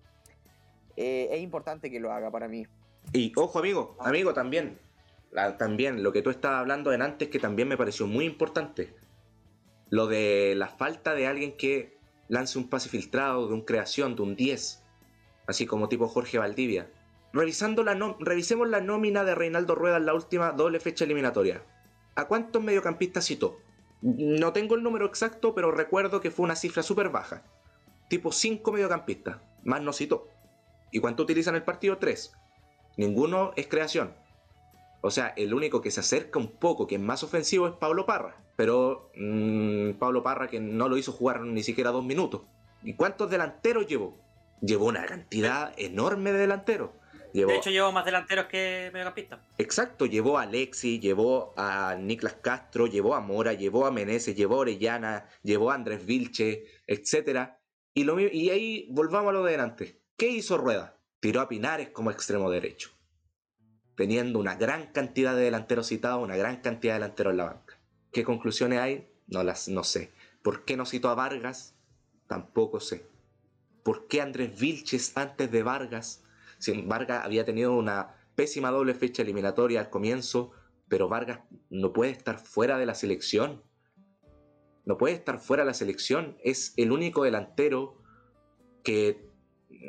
eh, 0.97 1.28
es 1.30 1.40
importante 1.40 1.90
que 1.90 2.01
lo 2.01 2.12
haga 2.12 2.30
para 2.30 2.49
mí. 2.49 2.66
Y 3.12 3.32
ojo 3.36 3.59
amigo, 3.59 3.97
amigo 4.01 4.34
también, 4.34 4.78
también 5.59 6.03
lo 6.03 6.12
que 6.12 6.22
tú 6.22 6.30
estabas 6.30 6.61
hablando 6.61 6.92
en 6.92 7.03
antes 7.03 7.28
que 7.28 7.38
también 7.38 7.68
me 7.68 7.76
pareció 7.76 8.07
muy 8.07 8.24
importante, 8.24 8.95
lo 9.90 10.07
de 10.07 10.55
la 10.57 10.68
falta 10.68 11.14
de 11.14 11.26
alguien 11.26 11.57
que 11.57 11.99
lance 12.28 12.59
un 12.59 12.68
pase 12.68 12.88
filtrado, 12.88 13.49
de 13.49 13.55
un 13.55 13.62
creación, 13.62 14.16
de 14.16 14.22
un 14.22 14.36
10, 14.36 14.82
así 15.47 15.66
como 15.66 15.88
tipo 15.88 16.09
Jorge 16.09 16.38
Valdivia. 16.38 16.90
Revisando 17.32 17.82
la 17.82 17.95
revisemos 18.20 18.68
la 18.68 18.80
nómina 18.80 19.24
de 19.24 19.34
Reinaldo 19.34 19.74
Rueda 19.74 19.97
en 19.97 20.07
la 20.07 20.14
última 20.14 20.53
doble 20.53 20.80
fecha 20.80 21.05
eliminatoria. 21.05 21.62
¿A 22.14 22.26
cuántos 22.26 22.62
mediocampistas 22.62 23.26
citó? 23.26 23.59
No 24.03 24.53
tengo 24.53 24.76
el 24.76 24.82
número 24.82 25.07
exacto, 25.07 25.55
pero 25.55 25.72
recuerdo 25.72 26.20
que 26.20 26.30
fue 26.30 26.45
una 26.45 26.57
cifra 26.57 26.82
súper 26.82 27.09
baja. 27.09 27.42
tipo 28.09 28.30
5 28.30 28.70
mediocampistas, 28.70 29.38
más 29.64 29.82
no 29.82 29.92
citó. 29.92 30.28
¿Y 30.95 31.01
cuánto 31.01 31.24
utilizan 31.24 31.57
el 31.57 31.64
partido? 31.64 31.99
3. 31.99 32.32
Ninguno 32.99 33.53
es 33.57 33.66
creación. 33.66 34.14
O 35.01 35.11
sea, 35.11 35.34
el 35.36 35.53
único 35.53 35.80
que 35.80 35.90
se 35.90 35.99
acerca 35.99 36.38
un 36.38 36.53
poco, 36.53 36.86
que 36.86 36.95
es 36.95 37.01
más 37.01 37.24
ofensivo, 37.24 37.66
es 37.66 37.74
Pablo 37.74 38.07
Parra. 38.07 38.36
Pero 38.55 39.11
mmm, 39.16 39.95
Pablo 39.99 40.22
Parra 40.22 40.47
que 40.47 40.61
no 40.61 40.88
lo 40.88 40.97
hizo 40.97 41.11
jugar 41.11 41.40
ni 41.40 41.64
siquiera 41.64 41.90
dos 41.90 42.05
minutos. 42.05 42.42
¿Y 42.84 42.95
cuántos 42.95 43.28
delanteros 43.28 43.88
llevó? 43.88 44.16
Llevó 44.61 44.86
una 44.86 45.05
cantidad 45.05 45.74
enorme 45.76 46.30
de 46.30 46.38
delanteros. 46.38 46.90
de 47.32 47.57
hecho, 47.57 47.70
llevó 47.70 47.90
más 47.90 48.05
delanteros 48.05 48.47
que 48.47 48.90
mediocampistas. 48.92 49.40
Exacto, 49.59 50.07
llevó 50.07 50.38
a 50.38 50.42
Alexi, 50.42 51.01
llevó 51.01 51.55
a 51.57 51.97
Niklas 51.99 52.34
Castro, 52.34 52.86
llevó 52.86 53.16
a 53.16 53.20
Mora, 53.20 53.53
llevó 53.53 53.84
a 53.84 53.90
Meneses, 53.90 54.36
llevó 54.36 54.55
a 54.55 54.59
Orellana, 54.59 55.28
llevó 55.42 55.72
a 55.72 55.74
Andrés 55.74 56.07
Vilche, 56.07 56.66
etc. 56.86 57.51
Y, 57.95 58.05
lo, 58.05 58.20
y 58.20 58.51
ahí 58.51 58.86
volvamos 58.92 59.30
a 59.30 59.32
lo 59.32 59.42
de 59.42 59.51
delante. 59.51 60.03
¿Qué 60.16 60.28
hizo 60.28 60.58
Rueda? 60.58 60.96
Tiró 61.18 61.40
a 61.40 61.48
Pinares 61.48 61.88
como 61.88 62.12
extremo 62.12 62.48
derecho. 62.48 62.90
Teniendo 63.96 64.38
una 64.38 64.54
gran 64.54 64.92
cantidad 64.92 65.34
de 65.34 65.42
delanteros 65.42 65.88
citados, 65.88 66.22
una 66.22 66.36
gran 66.36 66.60
cantidad 66.60 66.94
de 66.94 67.00
delanteros 67.00 67.32
en 67.32 67.36
la 67.38 67.44
banca. 67.46 67.80
¿Qué 68.12 68.22
conclusiones 68.22 68.78
hay? 68.78 69.08
No 69.26 69.42
las 69.42 69.68
no 69.68 69.82
sé. 69.82 70.12
¿Por 70.42 70.64
qué 70.64 70.76
no 70.76 70.86
citó 70.86 71.08
a 71.08 71.16
Vargas? 71.16 71.74
Tampoco 72.28 72.78
sé. 72.78 73.04
¿Por 73.82 74.06
qué 74.06 74.20
Andrés 74.20 74.56
Vilches 74.56 75.16
antes 75.16 75.50
de 75.50 75.64
Vargas? 75.64 76.22
Si 76.58 76.80
Vargas 76.82 77.24
había 77.24 77.44
tenido 77.44 77.74
una 77.74 78.14
pésima 78.36 78.70
doble 78.70 78.94
fecha 78.94 79.22
eliminatoria 79.22 79.80
al 79.80 79.90
comienzo, 79.90 80.52
pero 80.86 81.08
Vargas 81.08 81.40
no 81.70 81.92
puede 81.92 82.12
estar 82.12 82.38
fuera 82.38 82.78
de 82.78 82.86
la 82.86 82.94
selección. 82.94 83.64
No 84.84 84.96
puede 84.96 85.14
estar 85.14 85.40
fuera 85.40 85.64
de 85.64 85.68
la 85.68 85.74
selección. 85.74 86.36
Es 86.44 86.72
el 86.76 86.92
único 86.92 87.24
delantero 87.24 88.00
que 88.84 89.34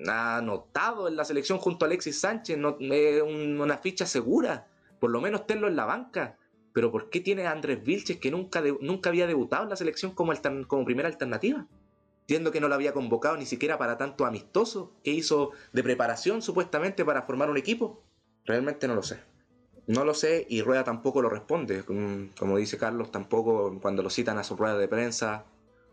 ha 0.07 0.37
anotado 0.37 1.07
en 1.07 1.15
la 1.15 1.25
selección 1.25 1.57
junto 1.57 1.85
a 1.85 1.87
Alexis 1.87 2.19
Sánchez. 2.19 2.57
No, 2.57 2.77
una 2.77 3.77
ficha 3.77 4.05
segura. 4.05 4.67
Por 4.99 5.11
lo 5.11 5.21
menos 5.21 5.47
tenlo 5.47 5.67
en 5.67 5.75
la 5.75 5.85
banca. 5.85 6.37
Pero 6.73 6.91
¿por 6.91 7.09
qué 7.09 7.21
tiene 7.21 7.47
a 7.47 7.51
Andrés 7.51 7.83
Vilches 7.83 8.17
que 8.17 8.31
nunca, 8.31 8.61
nunca 8.81 9.09
había 9.09 9.27
debutado 9.27 9.63
en 9.63 9.69
la 9.69 9.75
selección 9.75 10.11
como, 10.13 10.33
como 10.67 10.85
primera 10.85 11.07
alternativa? 11.07 11.67
Entiendo 12.21 12.51
que 12.51 12.59
no 12.59 12.67
lo 12.67 12.75
había 12.75 12.91
convocado 12.91 13.37
ni 13.37 13.45
siquiera 13.45 13.77
para 13.77 13.97
tanto 13.97 14.25
amistoso 14.25 14.93
que 15.03 15.11
hizo 15.11 15.51
de 15.73 15.83
preparación 15.83 16.41
supuestamente 16.41 17.05
para 17.05 17.21
formar 17.21 17.49
un 17.49 17.57
equipo. 17.57 18.03
Realmente 18.45 18.87
no 18.87 18.95
lo 18.95 19.03
sé. 19.03 19.19
No 19.87 20.03
lo 20.03 20.15
sé 20.15 20.45
y 20.49 20.61
Rueda 20.61 20.83
tampoco 20.83 21.21
lo 21.21 21.29
responde. 21.29 21.83
Como 21.85 22.57
dice 22.57 22.77
Carlos, 22.77 23.11
tampoco 23.11 23.79
cuando 23.79 24.01
lo 24.01 24.09
citan 24.09 24.37
a 24.37 24.43
su 24.43 24.55
rueda 24.55 24.77
de 24.77 24.87
prensa 24.87 25.45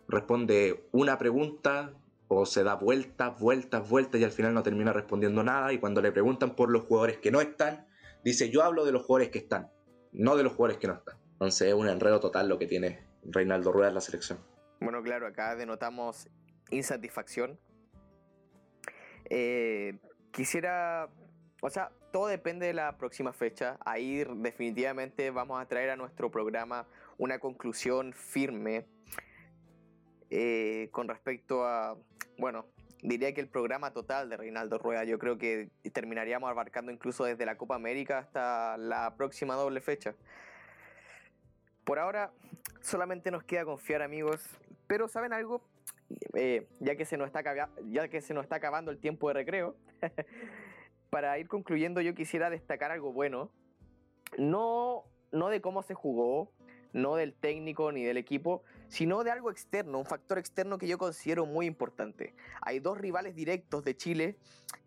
responde 0.08 0.84
una 0.92 1.18
pregunta 1.18 1.92
o 2.34 2.46
se 2.46 2.64
da 2.64 2.74
vueltas, 2.74 3.38
vueltas, 3.38 3.88
vueltas 3.88 4.20
y 4.20 4.24
al 4.24 4.30
final 4.30 4.54
no 4.54 4.62
termina 4.62 4.92
respondiendo 4.92 5.42
nada. 5.42 5.72
Y 5.72 5.78
cuando 5.78 6.00
le 6.00 6.12
preguntan 6.12 6.54
por 6.54 6.70
los 6.70 6.82
jugadores 6.82 7.18
que 7.18 7.30
no 7.30 7.40
están, 7.40 7.86
dice 8.24 8.50
yo 8.50 8.62
hablo 8.62 8.84
de 8.84 8.92
los 8.92 9.02
jugadores 9.02 9.30
que 9.30 9.38
están, 9.38 9.70
no 10.12 10.36
de 10.36 10.44
los 10.44 10.52
jugadores 10.52 10.78
que 10.78 10.88
no 10.88 10.94
están. 10.94 11.16
Entonces 11.32 11.68
es 11.68 11.74
un 11.74 11.88
enredo 11.88 12.20
total 12.20 12.48
lo 12.48 12.58
que 12.58 12.66
tiene 12.66 13.06
Reinaldo 13.24 13.72
Rueda 13.72 13.88
en 13.88 13.94
la 13.94 14.00
selección. 14.00 14.38
Bueno, 14.80 15.02
claro, 15.02 15.26
acá 15.26 15.54
denotamos 15.56 16.28
insatisfacción. 16.70 17.58
Eh, 19.30 19.98
quisiera, 20.32 21.08
o 21.60 21.70
sea, 21.70 21.92
todo 22.12 22.26
depende 22.26 22.66
de 22.66 22.74
la 22.74 22.96
próxima 22.96 23.32
fecha. 23.32 23.78
Ahí 23.84 24.24
definitivamente 24.36 25.30
vamos 25.30 25.60
a 25.60 25.66
traer 25.66 25.90
a 25.90 25.96
nuestro 25.96 26.30
programa 26.30 26.86
una 27.18 27.38
conclusión 27.38 28.12
firme 28.12 28.86
eh, 30.30 30.88
con 30.92 31.08
respecto 31.08 31.66
a, 31.66 31.96
bueno, 32.38 32.66
diría 33.02 33.34
que 33.34 33.40
el 33.40 33.48
programa 33.48 33.92
total 33.92 34.28
de 34.28 34.36
Reinaldo 34.36 34.78
Rueda, 34.78 35.04
yo 35.04 35.18
creo 35.18 35.38
que 35.38 35.70
terminaríamos 35.92 36.50
abarcando 36.50 36.92
incluso 36.92 37.24
desde 37.24 37.44
la 37.46 37.56
Copa 37.56 37.74
América 37.74 38.18
hasta 38.18 38.76
la 38.76 39.14
próxima 39.16 39.54
doble 39.54 39.80
fecha. 39.80 40.14
Por 41.84 41.98
ahora 41.98 42.32
solamente 42.80 43.30
nos 43.30 43.42
queda 43.42 43.64
confiar 43.64 44.02
amigos, 44.02 44.48
pero 44.86 45.08
¿saben 45.08 45.32
algo? 45.32 45.62
Eh, 46.34 46.68
ya, 46.80 46.96
que 46.96 47.04
se 47.04 47.16
nos 47.16 47.26
está 47.26 47.42
ya 47.88 48.08
que 48.08 48.20
se 48.20 48.34
nos 48.34 48.44
está 48.44 48.56
acabando 48.56 48.90
el 48.90 48.98
tiempo 48.98 49.28
de 49.28 49.34
recreo, 49.34 49.76
para 51.10 51.38
ir 51.38 51.48
concluyendo 51.48 52.00
yo 52.00 52.14
quisiera 52.14 52.50
destacar 52.50 52.90
algo 52.90 53.12
bueno, 53.12 53.50
no, 54.38 55.04
no 55.30 55.48
de 55.48 55.60
cómo 55.60 55.82
se 55.82 55.94
jugó, 55.94 56.52
no 56.92 57.16
del 57.16 57.34
técnico 57.34 57.92
ni 57.92 58.04
del 58.04 58.16
equipo, 58.16 58.62
sino 58.92 59.24
de 59.24 59.30
algo 59.30 59.50
externo, 59.50 59.98
un 59.98 60.04
factor 60.04 60.36
externo 60.36 60.76
que 60.76 60.86
yo 60.86 60.98
considero 60.98 61.46
muy 61.46 61.64
importante. 61.64 62.34
Hay 62.60 62.78
dos 62.78 62.98
rivales 62.98 63.34
directos 63.34 63.84
de 63.84 63.96
Chile 63.96 64.36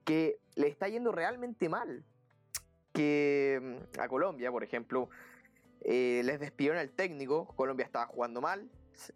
que 0.04 0.38
le 0.54 0.68
está 0.68 0.88
yendo 0.88 1.12
realmente 1.12 1.70
mal. 1.70 2.04
Que 2.94 3.60
mm, 3.60 4.00
a 4.00 4.08
Colombia, 4.08 4.52
por 4.52 4.64
ejemplo, 4.64 5.10
eh, 5.82 6.22
les 6.24 6.40
despidieron 6.40 6.78
al 6.78 6.92
técnico, 6.92 7.48
Colombia 7.56 7.84
estaba 7.84 8.06
jugando 8.06 8.42
mal, 8.42 8.70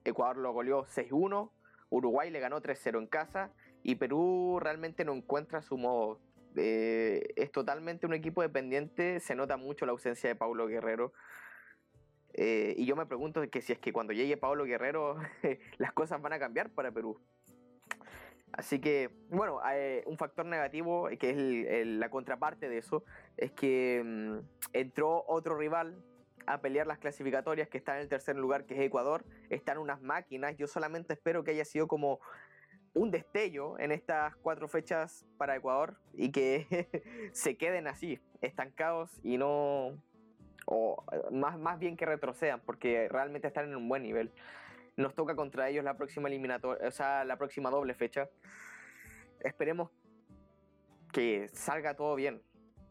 Ecuador 0.05 0.37
lo 0.37 0.53
goleó 0.53 0.87
6-1, 0.87 1.51
Uruguay 1.91 2.31
le 2.31 2.39
ganó 2.39 2.59
3-0 2.59 2.97
en 2.97 3.05
casa 3.05 3.51
y 3.83 3.93
Perú 3.93 4.57
realmente 4.59 5.05
no 5.05 5.13
encuentra 5.13 5.61
su 5.61 5.77
modo. 5.77 6.19
Eh, 6.55 7.27
es 7.35 7.51
totalmente 7.51 8.07
un 8.07 8.15
equipo 8.15 8.41
dependiente, 8.41 9.19
se 9.19 9.35
nota 9.35 9.55
mucho 9.55 9.85
la 9.85 9.91
ausencia 9.91 10.29
de 10.29 10.35
Paulo 10.35 10.65
Guerrero. 10.65 11.13
Eh, 12.41 12.73
y 12.77 12.85
yo 12.85 12.95
me 12.95 13.05
pregunto 13.05 13.41
que 13.51 13.61
si 13.61 13.73
es 13.73 13.79
que 13.79 13.91
cuando 13.91 14.13
llegue 14.13 14.37
Paulo 14.37 14.63
Guerrero 14.63 15.17
las 15.77 15.91
cosas 15.91 16.21
van 16.21 16.31
a 16.31 16.39
cambiar 16.39 16.69
para 16.69 16.89
Perú. 16.89 17.19
Así 18.53 18.79
que, 18.79 19.09
bueno, 19.29 19.59
un 20.05 20.17
factor 20.17 20.45
negativo, 20.45 21.09
que 21.19 21.31
es 21.81 21.85
la 21.85 22.09
contraparte 22.09 22.69
de 22.69 22.77
eso, 22.77 23.03
es 23.35 23.51
que 23.51 24.01
mm, 24.05 24.37
entró 24.71 25.25
otro 25.27 25.57
rival 25.57 26.01
a 26.45 26.61
pelear 26.61 26.87
las 26.87 26.97
clasificatorias, 26.99 27.67
que 27.67 27.77
está 27.77 27.95
en 27.95 28.03
el 28.03 28.07
tercer 28.07 28.37
lugar, 28.37 28.65
que 28.65 28.75
es 28.75 28.79
Ecuador. 28.79 29.25
Están 29.49 29.77
unas 29.77 30.01
máquinas. 30.01 30.55
Yo 30.55 30.65
solamente 30.67 31.13
espero 31.13 31.43
que 31.43 31.51
haya 31.51 31.65
sido 31.65 31.89
como 31.89 32.21
un 32.93 33.11
destello 33.11 33.77
en 33.79 33.91
estas 33.91 34.33
cuatro 34.37 34.69
fechas 34.69 35.25
para 35.37 35.57
Ecuador 35.57 35.97
y 36.13 36.31
que 36.31 36.87
se 37.33 37.57
queden 37.57 37.87
así, 37.87 38.17
estancados 38.39 39.19
y 39.23 39.37
no. 39.37 40.01
O 40.65 41.03
más, 41.31 41.57
más 41.57 41.79
bien 41.79 41.97
que 41.97 42.05
retrocedan, 42.05 42.61
porque 42.65 43.07
realmente 43.09 43.47
están 43.47 43.69
en 43.69 43.75
un 43.75 43.87
buen 43.89 44.03
nivel. 44.03 44.31
Nos 44.97 45.15
toca 45.15 45.35
contra 45.35 45.69
ellos 45.69 45.83
la 45.83 45.97
próxima 45.97 46.27
eliminatoria, 46.27 46.87
o 46.87 46.91
sea, 46.91 47.23
la 47.23 47.37
próxima 47.37 47.69
doble 47.69 47.93
fecha. 47.93 48.29
Esperemos 49.39 49.89
que 51.11 51.47
salga 51.53 51.95
todo 51.95 52.15
bien 52.15 52.41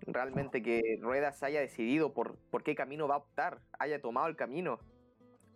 realmente 0.06 0.62
que 0.62 0.98
Ruedas 1.00 1.42
haya 1.42 1.60
decidido 1.60 2.12
por, 2.12 2.36
por 2.50 2.62
qué 2.62 2.74
camino 2.74 3.08
va 3.08 3.16
a 3.16 3.18
optar, 3.18 3.60
haya 3.78 4.00
tomado 4.00 4.28
el 4.28 4.36
camino, 4.36 4.78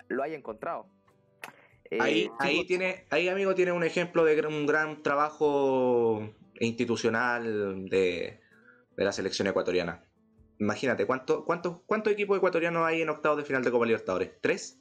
lo 0.08 0.22
haya 0.22 0.36
encontrado. 0.36 0.86
ahí, 1.98 2.24
eh, 2.24 2.30
ahí, 2.38 2.66
tiene, 2.66 3.06
ahí, 3.10 3.28
amigo, 3.28 3.54
tiene 3.54 3.72
un 3.72 3.84
ejemplo 3.84 4.24
de 4.24 4.46
un 4.46 4.66
gran 4.66 5.02
trabajo 5.02 6.34
institucional 6.60 7.88
de, 7.88 8.40
la 8.96 9.12
selección 9.12 9.48
ecuatoriana. 9.48 10.04
Imagínate, 10.62 11.06
¿cuántos 11.06 11.42
cuánto, 11.44 11.82
cuánto 11.86 12.08
equipos 12.08 12.36
ecuatorianos 12.36 12.86
hay 12.86 13.02
en 13.02 13.08
octavos 13.08 13.36
de 13.36 13.44
final 13.44 13.64
de 13.64 13.72
Copa 13.72 13.84
Libertadores? 13.84 14.30
¿Tres? 14.40 14.78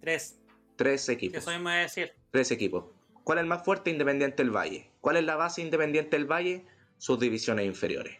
Tres. 0.00 0.40
Tres 0.74 1.08
equipos. 1.08 1.38
Eso 1.38 1.52
mismo 1.52 1.70
decir. 1.70 2.14
Tres 2.32 2.50
equipos. 2.50 2.86
¿Cuál 3.22 3.38
es 3.38 3.42
el 3.42 3.48
más 3.48 3.64
fuerte? 3.64 3.90
Independiente 3.90 4.42
del 4.42 4.50
Valle. 4.50 4.90
¿Cuál 5.00 5.18
es 5.18 5.24
la 5.24 5.36
base 5.36 5.62
Independiente 5.62 6.16
del 6.16 6.26
Valle? 6.26 6.66
Sus 6.96 7.20
divisiones 7.20 7.64
inferiores. 7.64 8.18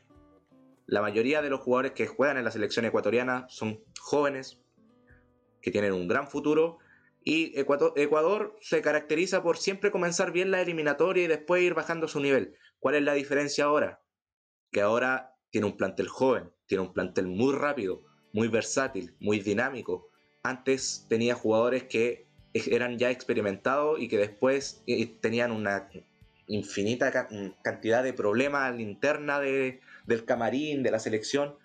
La 0.87 1.03
mayoría 1.03 1.43
de 1.43 1.51
los 1.51 1.59
jugadores 1.59 1.93
que 1.93 2.07
juegan 2.07 2.37
en 2.37 2.45
la 2.45 2.53
selección 2.53 2.85
ecuatoriana 2.85 3.47
son 3.49 3.83
jóvenes, 3.99 4.61
que 5.61 5.73
tienen 5.73 5.93
un 5.93 6.07
gran 6.07 6.29
futuro. 6.29 6.79
Y 7.25 7.59
Ecuador, 7.59 8.57
se 8.61 8.83
caracteriza 8.83 9.43
por 9.43 9.57
siempre 9.59 9.91
comenzar 9.91 10.31
bien 10.31 10.53
la 10.53 10.61
eliminatoria 10.61 11.25
y 11.25 11.27
después 11.27 11.61
ir 11.61 11.75
bajando 11.75 12.07
su 12.07 12.21
nivel. 12.21 12.55
¿Cuál 12.79 12.95
es 12.95 13.03
la 13.03 13.15
diferencia 13.15 13.65
ahora? 13.65 14.01
Que 14.71 14.81
ahora 14.81 15.35
tiene 15.51 15.67
un 15.67 15.77
plantel 15.77 16.09
joven, 16.09 16.51
tiene 16.67 16.83
un 16.83 16.93
plantel 16.93 17.27
muy 17.27 17.55
rápido, 17.55 18.03
muy 18.33 18.49
versátil, 18.49 19.15
muy 19.21 19.41
dinámico. 19.41 20.09
Antes 20.43 21.07
tenía 21.09 21.35
jugadores 21.35 21.85
que 21.85 22.27
eran 22.53 22.99
ya 22.99 23.11
experimentados 23.11 24.01
y 24.01 24.09
que 24.09 24.19
después 24.19 24.83
eh, 24.87 25.07
tenían 25.21 25.53
una 25.53 25.89
infinita 26.47 27.29
cantidad 27.63 28.03
de 28.03 28.13
problemas 28.13 28.79
interna 28.81 29.39
de, 29.39 29.81
del 30.07 30.25
camarín, 30.25 30.83
de 30.83 30.91
la 30.91 30.99
selección, 30.99 31.57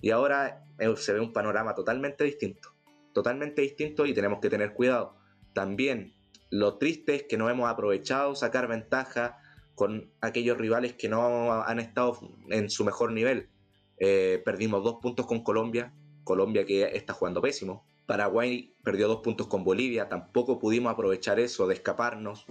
y 0.00 0.10
ahora 0.10 0.64
eh, 0.78 0.94
se 0.96 1.12
ve 1.12 1.20
un 1.20 1.32
panorama 1.32 1.74
totalmente 1.74 2.24
distinto, 2.24 2.74
totalmente 3.12 3.62
distinto 3.62 4.06
y 4.06 4.14
tenemos 4.14 4.40
que 4.40 4.50
tener 4.50 4.72
cuidado. 4.72 5.16
También 5.52 6.14
lo 6.50 6.78
triste 6.78 7.14
es 7.14 7.22
que 7.24 7.36
no 7.36 7.50
hemos 7.50 7.70
aprovechado 7.70 8.34
sacar 8.34 8.68
ventaja 8.68 9.38
con 9.80 10.12
aquellos 10.20 10.58
rivales 10.58 10.92
que 10.92 11.08
no 11.08 11.54
han 11.54 11.80
estado 11.80 12.18
en 12.50 12.68
su 12.68 12.84
mejor 12.84 13.12
nivel. 13.12 13.48
Eh, 13.96 14.42
perdimos 14.44 14.84
dos 14.84 14.96
puntos 15.00 15.24
con 15.24 15.42
Colombia, 15.42 15.94
Colombia 16.22 16.66
que 16.66 16.82
está 16.94 17.14
jugando 17.14 17.40
pésimo. 17.40 17.86
Paraguay 18.04 18.74
perdió 18.84 19.08
dos 19.08 19.22
puntos 19.22 19.46
con 19.46 19.64
Bolivia, 19.64 20.06
tampoco 20.10 20.58
pudimos 20.58 20.92
aprovechar 20.92 21.40
eso 21.40 21.66
de 21.66 21.72
escaparnos. 21.72 22.44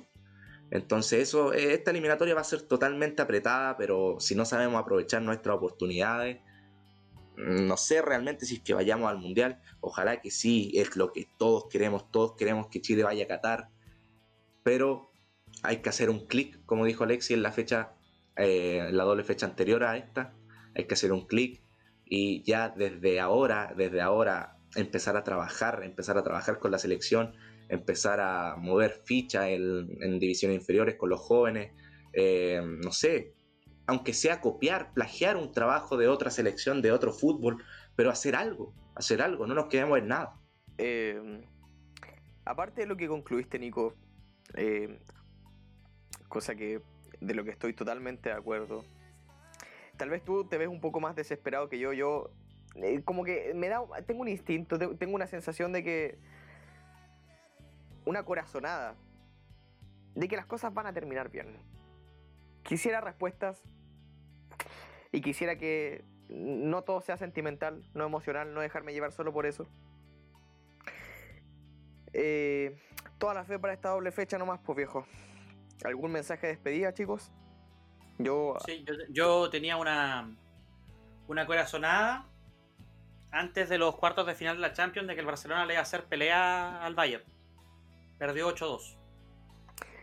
Entonces 0.71 1.21
eso, 1.21 1.53
eh, 1.53 1.75
esta 1.75 1.91
eliminatoria 1.91 2.33
va 2.33 2.41
a 2.41 2.43
ser 2.43 2.63
totalmente 2.63 3.21
apretada, 3.21 3.77
pero 3.77 4.19
si 4.19 4.33
no 4.33 4.43
sabemos 4.43 4.81
aprovechar 4.81 5.21
nuestras 5.21 5.55
oportunidades, 5.55 6.39
mm, 7.37 7.67
no 7.67 7.77
sé 7.77 8.01
realmente 8.01 8.47
si 8.47 8.55
es 8.55 8.61
que 8.61 8.73
vayamos 8.73 9.07
al 9.07 9.19
Mundial, 9.19 9.61
ojalá 9.81 10.19
que 10.19 10.31
sí, 10.31 10.71
es 10.73 10.95
lo 10.95 11.13
que 11.13 11.29
todos 11.37 11.67
queremos, 11.69 12.09
todos 12.09 12.33
queremos 12.35 12.69
que 12.69 12.81
Chile 12.81 13.03
vaya 13.03 13.25
a 13.25 13.27
Qatar, 13.27 13.69
pero 14.63 15.08
hay 15.63 15.77
que 15.77 15.89
hacer 15.89 16.09
un 16.09 16.25
clic, 16.27 16.59
como 16.65 16.85
dijo 16.85 17.03
Alexi 17.03 17.33
en 17.33 17.43
la 17.43 17.51
fecha, 17.51 17.93
eh, 18.35 18.89
la 18.91 19.03
doble 19.03 19.23
fecha 19.23 19.45
anterior 19.45 19.83
a 19.83 19.97
esta, 19.97 20.33
hay 20.75 20.85
que 20.85 20.93
hacer 20.93 21.11
un 21.11 21.27
clic 21.27 21.61
y 22.05 22.43
ya 22.43 22.69
desde 22.69 23.19
ahora, 23.19 23.73
desde 23.75 24.01
ahora 24.01 24.57
empezar 24.75 25.17
a 25.17 25.23
trabajar, 25.23 25.83
empezar 25.83 26.17
a 26.17 26.23
trabajar 26.23 26.59
con 26.59 26.71
la 26.71 26.79
selección, 26.79 27.33
empezar 27.69 28.19
a 28.19 28.55
mover 28.57 29.01
ficha 29.05 29.49
en, 29.49 30.19
divisiones 30.19 30.59
inferiores 30.59 30.95
con 30.95 31.09
los 31.09 31.19
jóvenes, 31.19 31.73
eh, 32.13 32.61
no 32.63 32.91
sé, 32.91 33.33
aunque 33.87 34.13
sea 34.13 34.41
copiar, 34.41 34.93
plagiar 34.93 35.35
un 35.35 35.51
trabajo 35.51 35.97
de 35.97 36.07
otra 36.07 36.29
selección, 36.29 36.81
de 36.81 36.91
otro 36.91 37.11
fútbol, 37.11 37.63
pero 37.95 38.11
hacer 38.11 38.35
algo, 38.35 38.73
hacer 38.95 39.21
algo, 39.21 39.47
no 39.47 39.55
nos 39.55 39.65
quedemos 39.67 39.97
en 39.97 40.07
nada. 40.07 40.35
Eh, 40.77 41.41
aparte 42.45 42.81
de 42.81 42.87
lo 42.87 42.95
que 42.95 43.07
concluiste, 43.07 43.59
Nico, 43.59 43.95
eh, 44.55 44.99
cosa 46.29 46.55
que 46.55 46.81
de 47.19 47.33
lo 47.33 47.43
que 47.43 47.51
estoy 47.51 47.73
totalmente 47.73 48.29
de 48.29 48.35
acuerdo. 48.35 48.85
Tal 49.97 50.09
vez 50.09 50.23
tú 50.23 50.45
te 50.45 50.57
ves 50.57 50.69
un 50.69 50.79
poco 50.79 51.01
más 51.01 51.15
desesperado 51.15 51.67
que 51.67 51.77
yo. 51.77 51.91
Yo 51.91 52.31
como 53.03 53.25
que 53.25 53.53
me 53.53 53.67
da, 53.67 53.81
tengo 54.05 54.21
un 54.21 54.29
instinto, 54.29 54.79
tengo 54.95 55.15
una 55.15 55.27
sensación 55.27 55.73
de 55.73 55.83
que 55.83 56.17
una 58.05 58.23
corazonada 58.23 58.95
de 60.15 60.27
que 60.27 60.35
las 60.35 60.45
cosas 60.45 60.73
van 60.73 60.87
a 60.87 60.93
terminar 60.93 61.29
bien. 61.29 61.57
Quisiera 62.63 63.01
respuestas 63.01 63.61
y 65.11 65.21
quisiera 65.21 65.57
que 65.57 66.03
no 66.29 66.83
todo 66.83 67.01
sea 67.01 67.17
sentimental, 67.17 67.83
no 67.93 68.05
emocional, 68.05 68.53
no 68.53 68.61
dejarme 68.61 68.93
llevar 68.93 69.11
solo 69.11 69.33
por 69.33 69.45
eso. 69.45 69.67
Eh, 72.13 72.77
toda 73.17 73.33
la 73.33 73.43
fe 73.43 73.59
para 73.59 73.73
esta 73.73 73.89
doble 73.89 74.11
fecha 74.11 74.37
nomás, 74.37 74.59
pues 74.63 74.75
viejo. 74.77 75.05
¿Algún 75.85 76.11
mensaje 76.11 76.47
de 76.47 76.53
despedida, 76.53 76.93
chicos? 76.93 77.31
Yo, 78.17 78.57
yo, 79.09 79.49
tenía 79.49 79.77
una, 79.77 80.35
una 81.27 81.45
corazonada 81.45 82.25
antes 83.31 83.69
de 83.69 83.77
los 83.77 83.95
cuartos 83.95 84.27
de 84.27 84.35
final 84.35 84.57
de 84.57 84.61
la 84.61 84.73
Champions 84.73 85.07
de 85.07 85.13
que 85.13 85.21
el 85.21 85.25
Barcelona 85.25 85.65
le 85.65 85.73
iba 85.73 85.79
a 85.79 85.83
hacer 85.83 86.05
pelea 86.05 86.83
al 86.83 86.95
Bayern. 86.95 87.23
Perdió 88.17 88.53
8-2. 88.53 88.97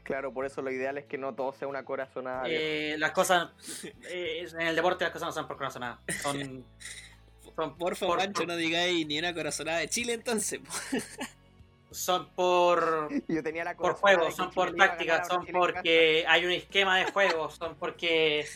Claro, 0.03 0.33
por 0.33 0.47
eso 0.47 0.63
lo 0.63 0.71
ideal 0.71 0.97
es 0.99 1.05
que 1.05 1.19
no 1.19 1.35
todo 1.35 1.53
sea 1.53 1.69
una 1.69 1.85
corazonada. 1.85 2.45
Eh, 2.47 2.95
las 2.97 3.11
cosas. 3.11 3.51
Eh, 4.09 4.47
en 4.53 4.67
el 4.67 4.77
deporte 4.77 5.05
las 5.05 5.13
cosas 5.13 5.27
no 5.27 5.33
son 5.33 5.49
por 5.49 5.57
corazonada. 5.57 6.01
Son. 6.23 6.65
por 7.77 7.97
favor, 7.97 8.19
Pancho, 8.19 8.47
no 8.47 8.57
digáis 8.57 9.07
ni 9.07 9.19
una 9.19 9.35
corazonada 9.35 9.79
de 9.79 9.89
Chile 9.89 10.15
entonces. 10.15 10.61
son 11.91 12.29
por. 12.31 13.09
Yo 13.29 13.43
tenía 13.43 13.65
la 13.65 13.77
por 13.77 13.95
juego, 13.95 14.31
son 14.31 14.51
por 14.51 14.75
tácticas, 14.75 15.29
son 15.29 15.47
porque 15.47 16.25
hay 16.29 16.45
un 16.45 16.53
esquema 16.53 16.99
de 16.99 17.11
juego, 17.11 17.51
son 17.51 17.75
porque. 17.77 18.47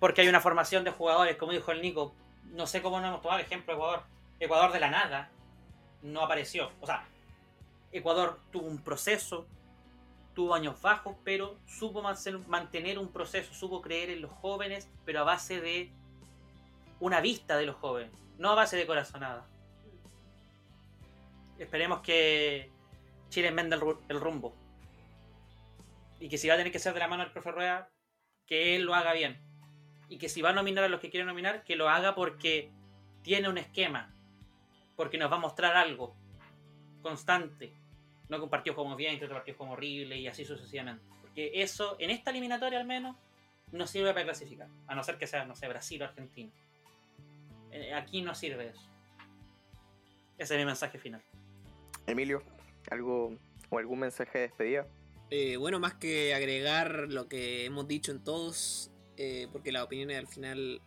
Porque 0.00 0.20
hay 0.20 0.28
una 0.28 0.40
formación 0.40 0.84
de 0.84 0.90
jugadores, 0.90 1.36
como 1.36 1.52
dijo 1.52 1.72
el 1.72 1.80
Nico. 1.80 2.14
No 2.52 2.66
sé 2.66 2.82
cómo 2.82 3.00
no 3.00 3.08
hemos 3.08 3.22
tomado 3.22 3.40
el 3.40 3.46
ejemplo 3.46 3.72
de 3.72 3.78
Ecuador. 3.78 4.02
Ecuador 4.38 4.72
de 4.72 4.80
la 4.80 4.90
nada 4.90 5.30
no 6.02 6.20
apareció. 6.20 6.70
O 6.80 6.86
sea, 6.86 7.04
Ecuador 7.90 8.38
tuvo 8.52 8.66
un 8.66 8.78
proceso, 8.78 9.46
tuvo 10.34 10.54
años 10.54 10.80
bajos, 10.82 11.16
pero 11.24 11.56
supo 11.66 12.02
mantener 12.02 12.98
un 12.98 13.08
proceso, 13.08 13.54
supo 13.54 13.80
creer 13.80 14.10
en 14.10 14.20
los 14.20 14.30
jóvenes, 14.30 14.88
pero 15.04 15.20
a 15.20 15.24
base 15.24 15.60
de 15.60 15.90
una 17.00 17.20
vista 17.20 17.56
de 17.56 17.66
los 17.66 17.76
jóvenes, 17.76 18.10
no 18.38 18.50
a 18.50 18.54
base 18.54 18.76
de 18.76 18.86
corazonada. 18.86 19.46
Esperemos 21.58 22.00
que 22.00 22.70
Chile 23.28 23.48
enmenda 23.48 23.78
el, 24.08 24.20
rumbo. 24.20 24.54
Y 26.20 26.28
que 26.28 26.38
si 26.38 26.48
va 26.48 26.54
a 26.54 26.56
tener 26.56 26.72
que 26.72 26.78
ser 26.78 26.94
de 26.94 27.00
la 27.00 27.08
mano 27.08 27.22
del 27.22 27.32
profe 27.32 27.52
Rueda, 27.52 27.90
que 28.46 28.76
él 28.76 28.82
lo 28.82 28.94
haga 28.94 29.12
bien. 29.12 29.38
Y 30.08 30.18
que 30.18 30.28
si 30.28 30.42
va 30.42 30.50
a 30.50 30.52
nominar 30.52 30.84
a 30.84 30.88
los 30.88 31.00
que 31.00 31.10
quiere 31.10 31.26
nominar, 31.26 31.64
que 31.64 31.76
lo 31.76 31.88
haga 31.88 32.14
porque 32.14 32.70
tiene 33.22 33.48
un 33.48 33.58
esquema. 33.58 34.14
Porque 34.96 35.18
nos 35.18 35.30
va 35.30 35.36
a 35.36 35.40
mostrar 35.40 35.76
algo 35.76 36.14
constante 37.02 37.72
no 38.28 38.48
partido 38.48 38.74
como 38.74 38.96
bien, 38.96 39.18
que 39.18 39.24
otro 39.24 39.36
partido 39.36 39.58
como 39.58 39.72
horrible 39.72 40.16
y 40.16 40.26
así 40.26 40.44
sucesivamente. 40.44 41.04
Porque 41.20 41.62
eso, 41.62 41.96
en 41.98 42.10
esta 42.10 42.30
eliminatoria 42.30 42.78
al 42.78 42.86
menos, 42.86 43.16
no 43.72 43.86
sirve 43.86 44.12
para 44.12 44.24
clasificar. 44.24 44.68
A 44.86 44.94
no 44.94 45.02
ser 45.02 45.18
que 45.18 45.26
sea, 45.26 45.44
no 45.44 45.54
sé, 45.54 45.68
Brasil 45.68 46.02
o 46.02 46.04
Argentina. 46.06 46.50
Eh, 47.70 47.92
aquí 47.94 48.22
no 48.22 48.34
sirve 48.34 48.68
eso. 48.68 48.88
Ese 50.38 50.54
es 50.54 50.60
mi 50.60 50.66
mensaje 50.66 50.98
final. 50.98 51.22
Emilio, 52.06 52.42
¿algo 52.90 53.36
o 53.70 53.78
algún 53.78 54.00
mensaje 54.00 54.38
de 54.38 54.48
despedida? 54.48 54.86
Eh, 55.30 55.56
bueno, 55.56 55.80
más 55.80 55.94
que 55.94 56.34
agregar 56.34 57.06
lo 57.08 57.28
que 57.28 57.64
hemos 57.64 57.88
dicho 57.88 58.12
en 58.12 58.22
todos, 58.22 58.90
eh, 59.16 59.48
porque 59.52 59.72
las 59.72 59.82
opiniones 59.82 60.18
al 60.18 60.26
final 60.26 60.80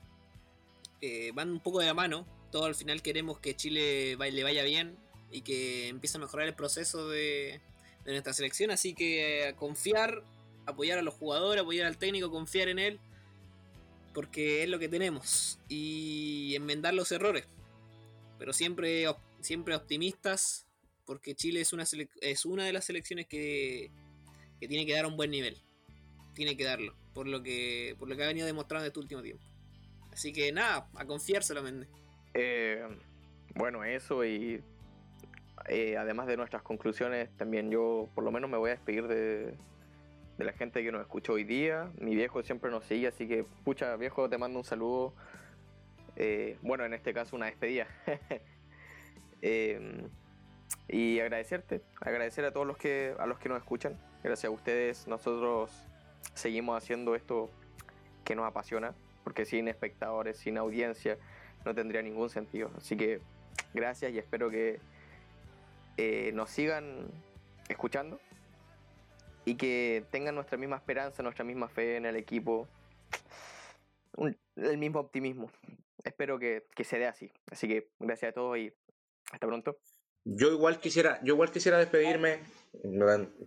van 1.33 1.51
un 1.51 1.59
poco 1.59 1.79
de 1.79 1.85
la 1.85 1.93
mano. 1.93 2.25
Todos 2.51 2.65
al 2.65 2.75
final 2.75 3.01
queremos 3.01 3.39
que 3.39 3.55
Chile 3.55 4.15
le 4.17 4.43
vaya 4.43 4.63
bien, 4.63 4.97
y 5.31 5.41
que 5.41 5.87
empiece 5.87 6.17
a 6.17 6.21
mejorar 6.21 6.47
el 6.47 6.53
proceso 6.53 7.07
de, 7.09 7.61
nuestra 8.05 8.33
selección. 8.33 8.71
Así 8.71 8.93
que 8.93 9.53
confiar, 9.57 10.23
apoyar 10.65 10.97
a 10.99 11.01
los 11.01 11.13
jugadores, 11.13 11.61
apoyar 11.61 11.87
al 11.87 11.97
técnico, 11.97 12.31
confiar 12.31 12.69
en 12.69 12.79
él, 12.79 12.99
porque 14.13 14.63
es 14.63 14.69
lo 14.69 14.79
que 14.79 14.89
tenemos. 14.89 15.59
Y 15.67 16.55
enmendar 16.55 16.93
los 16.93 17.11
errores. 17.11 17.45
Pero 18.39 18.53
siempre, 18.53 19.05
siempre 19.41 19.75
optimistas, 19.75 20.66
porque 21.07 21.33
Chile 21.33 21.61
es 21.61 21.73
una, 21.73 21.85
es 22.21 22.45
una 22.45 22.65
de 22.65 22.73
las 22.73 22.85
selecciones 22.85 23.25
que, 23.25 23.89
que 24.59 24.67
tiene 24.67 24.85
que 24.85 24.93
dar 24.93 25.07
un 25.07 25.15
buen 25.15 25.31
nivel. 25.31 25.57
Tiene 26.35 26.55
que 26.55 26.65
darlo, 26.65 26.93
por 27.13 27.27
lo 27.27 27.41
que, 27.41 27.95
por 27.97 28.07
lo 28.07 28.15
que 28.15 28.23
ha 28.23 28.27
venido 28.27 28.45
demostrando 28.45 28.85
este 28.85 28.99
último 28.99 29.23
tiempo. 29.23 29.43
Así 30.11 30.33
que 30.33 30.51
nada, 30.51 30.89
a 30.95 31.05
confiar 31.05 31.43
solamente. 31.43 31.87
Eh, 32.33 32.85
bueno, 33.55 33.83
eso 33.83 34.23
y 34.25 34.61
eh, 35.69 35.97
además 35.97 36.27
de 36.27 36.37
nuestras 36.37 36.61
conclusiones, 36.61 37.29
también 37.37 37.71
yo 37.71 38.09
por 38.13 38.23
lo 38.23 38.31
menos 38.31 38.49
me 38.49 38.57
voy 38.57 38.69
a 38.69 38.73
despedir 38.73 39.07
de, 39.07 39.55
la 40.37 40.53
gente 40.53 40.83
que 40.83 40.91
nos 40.91 41.01
escucha 41.01 41.31
hoy 41.31 41.45
día. 41.45 41.89
Mi 41.99 42.15
viejo 42.15 42.43
siempre 42.43 42.69
nos 42.69 42.85
sigue, 42.85 43.07
así 43.07 43.27
que, 43.27 43.45
pucha, 43.63 43.95
viejo, 43.95 44.29
te 44.29 44.37
mando 44.37 44.59
un 44.59 44.65
saludo. 44.65 45.13
Eh, 46.15 46.57
bueno, 46.61 46.85
en 46.85 46.93
este 46.93 47.13
caso 47.13 47.35
una 47.35 47.47
despedida. 47.47 47.87
Em, 49.39 50.09
y 50.87 51.19
agradecerte, 51.19 51.81
agradecer 52.01 52.45
a 52.45 52.51
todos 52.51 52.65
los 52.65 52.77
que, 52.77 53.15
a 53.19 53.25
los 53.25 53.39
que 53.39 53.49
nos 53.49 53.57
escuchan. 53.57 53.97
Gracias 54.23 54.45
a 54.45 54.53
ustedes, 54.53 55.07
nosotros 55.07 55.71
seguimos 56.33 56.77
haciendo 56.77 57.15
esto 57.15 57.49
que 58.23 58.35
nos 58.35 58.45
apasiona, 58.45 58.93
porque 59.23 59.45
sin 59.45 59.67
espectadores, 59.67 60.37
sin 60.37 60.57
audiencia, 60.57 61.17
no 61.65 61.75
tendría 61.75 62.01
ningún 62.01 62.29
sentido. 62.29 62.71
Así 62.77 62.95
que 62.95 63.21
gracias 63.73 64.11
y 64.11 64.19
espero 64.19 64.49
que 64.49 64.79
eh, 65.97 66.31
nos 66.33 66.49
sigan 66.49 67.09
escuchando 67.69 68.19
y 69.45 69.55
que 69.55 70.05
tengan 70.11 70.35
nuestra 70.35 70.57
misma 70.57 70.75
esperanza, 70.75 71.23
nuestra 71.23 71.45
misma 71.45 71.69
fe 71.69 71.95
en 71.95 72.05
el 72.05 72.15
equipo, 72.15 72.67
el 74.55 74.77
mismo 74.77 74.99
optimismo. 74.99 75.51
Espero 76.03 76.39
que, 76.39 76.63
se 76.83 76.99
dé 76.99 77.07
así. 77.07 77.31
Así 77.51 77.67
que 77.67 77.89
gracias 77.99 78.31
a 78.31 78.33
todos 78.33 78.57
y 78.57 78.73
hasta 79.31 79.47
pronto. 79.47 79.77
Yo 80.29 80.51
igual 80.51 80.81
quisiera, 80.81 81.21
yo 81.23 81.35
igual 81.35 81.51
quisiera 81.51 81.77
despedirme, 81.77 82.41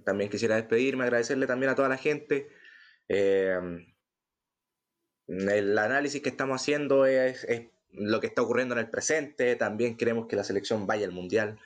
también 0.04 0.30
quisiera 0.30 0.56
despedirme, 0.56 1.04
agradecerle 1.04 1.46
también 1.46 1.70
a 1.70 1.74
toda 1.74 1.90
la 1.90 1.98
gente. 1.98 2.48
Eh, 3.06 3.58
el 5.28 5.78
análisis 5.78 6.22
que 6.22 6.30
estamos 6.30 6.58
haciendo 6.58 7.04
es, 7.04 7.46
lo 7.92 8.20
que 8.20 8.28
está 8.28 8.40
ocurriendo 8.40 8.74
en 8.74 8.78
el 8.78 8.88
presente. 8.88 9.56
También 9.56 9.98
queremos 9.98 10.26
que 10.26 10.36
la 10.36 10.44
selección 10.44 10.86
vaya 10.86 11.04
al 11.04 11.12
mundial. 11.12 11.58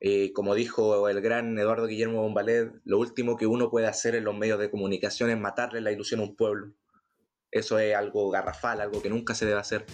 Eh, 0.00 0.32
como 0.32 0.56
dijo 0.56 1.08
el 1.08 1.20
gran 1.20 1.56
Eduardo 1.56 1.86
Guillermo 1.86 2.22
Bombalet, 2.22 2.72
lo 2.84 2.98
último 2.98 3.36
que 3.36 3.46
uno 3.46 3.70
puede 3.70 3.86
hacer 3.86 4.16
en 4.16 4.24
los 4.24 4.36
medios 4.36 4.58
de 4.58 4.70
comunicación 4.70 5.30
es 5.30 5.38
matarle 5.38 5.80
la 5.80 5.92
ilusión 5.92 6.18
a 6.18 6.24
un 6.24 6.34
pueblo. 6.34 6.72
Eso 7.52 7.78
es 7.78 7.94
algo 7.94 8.28
garrafal, 8.30 8.80
algo 8.80 9.00
que 9.02 9.08
nunca 9.08 9.36
se 9.36 9.46
debe 9.46 9.60
hacer. 9.60 9.86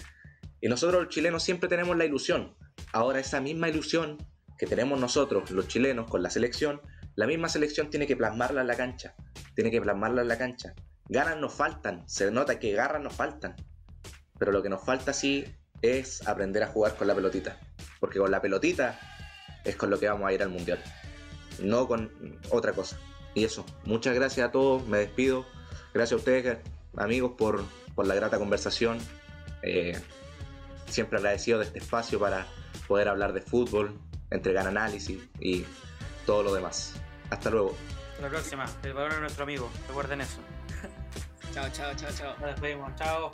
Y 0.59 0.69
nosotros 0.69 1.03
los 1.03 1.13
chilenos 1.13 1.43
siempre 1.43 1.69
tenemos 1.69 1.95
la 1.95 2.05
ilusión. 2.05 2.55
Ahora 2.91 3.19
esa 3.19 3.39
misma 3.41 3.69
ilusión 3.69 4.17
que 4.57 4.65
tenemos 4.65 4.99
nosotros, 4.99 5.51
los 5.51 5.67
chilenos, 5.67 6.09
con 6.09 6.23
la 6.23 6.29
selección, 6.29 6.81
la 7.15 7.27
misma 7.27 7.49
selección 7.49 7.89
tiene 7.89 8.07
que 8.07 8.15
plasmarla 8.15 8.61
en 8.61 8.67
la 8.67 8.75
cancha. 8.75 9.15
Tiene 9.53 9.71
que 9.71 9.81
plasmarla 9.81 10.21
en 10.21 10.27
la 10.27 10.37
cancha. 10.37 10.73
Ganas 11.07 11.37
nos 11.37 11.53
faltan, 11.53 12.07
se 12.07 12.29
nota 12.31 12.59
que 12.59 12.73
garras 12.73 13.01
nos 13.01 13.13
faltan. 13.13 13.55
Pero 14.37 14.51
lo 14.51 14.61
que 14.61 14.69
nos 14.69 14.83
falta 14.83 15.13
sí 15.13 15.45
es 15.81 16.27
aprender 16.27 16.63
a 16.63 16.67
jugar 16.67 16.95
con 16.95 17.07
la 17.07 17.15
pelotita. 17.15 17.59
Porque 17.99 18.19
con 18.19 18.31
la 18.31 18.41
pelotita 18.41 18.99
es 19.63 19.75
con 19.75 19.89
lo 19.89 19.99
que 19.99 20.09
vamos 20.09 20.27
a 20.27 20.33
ir 20.33 20.43
al 20.43 20.49
mundial. 20.49 20.81
No 21.59 21.87
con 21.87 22.11
otra 22.49 22.73
cosa. 22.73 22.97
y 23.33 23.43
eso, 23.43 23.65
muchas 23.85 24.15
gracias 24.15 24.47
a 24.47 24.51
todos, 24.51 24.85
me 24.87 24.97
despido. 24.97 25.45
Gracias 25.93 26.13
a 26.13 26.15
ustedes, 26.17 26.57
amigos, 26.97 27.33
por, 27.37 27.63
por 27.95 28.07
la 28.07 28.15
grata 28.15 28.37
conversación. 28.37 28.97
Eh, 29.61 29.97
siempre 30.87 31.17
agradecido 31.17 31.59
de 31.59 31.65
este 31.65 31.79
espacio 31.79 32.19
para 32.19 32.45
poder 32.87 33.07
hablar 33.07 33.33
de 33.33 33.41
fútbol, 33.41 33.97
entregar 34.29 34.67
análisis 34.67 35.19
y 35.39 35.65
todo 36.25 36.43
lo 36.43 36.53
demás. 36.53 36.93
Hasta 37.29 37.49
luego. 37.49 37.75
Hasta 38.11 38.21
la 38.23 38.29
próxima. 38.29 38.65
El 38.83 38.93
valor 38.93 39.13
es 39.13 39.19
nuestro 39.19 39.43
amigo. 39.43 39.69
Recuerden 39.87 40.21
eso. 40.21 40.39
chao, 41.53 41.69
chao, 41.71 41.93
chao, 41.95 42.09
chao. 42.17 42.35
Nos 42.39 42.51
despedimos. 42.51 42.95
Chao. 42.95 43.31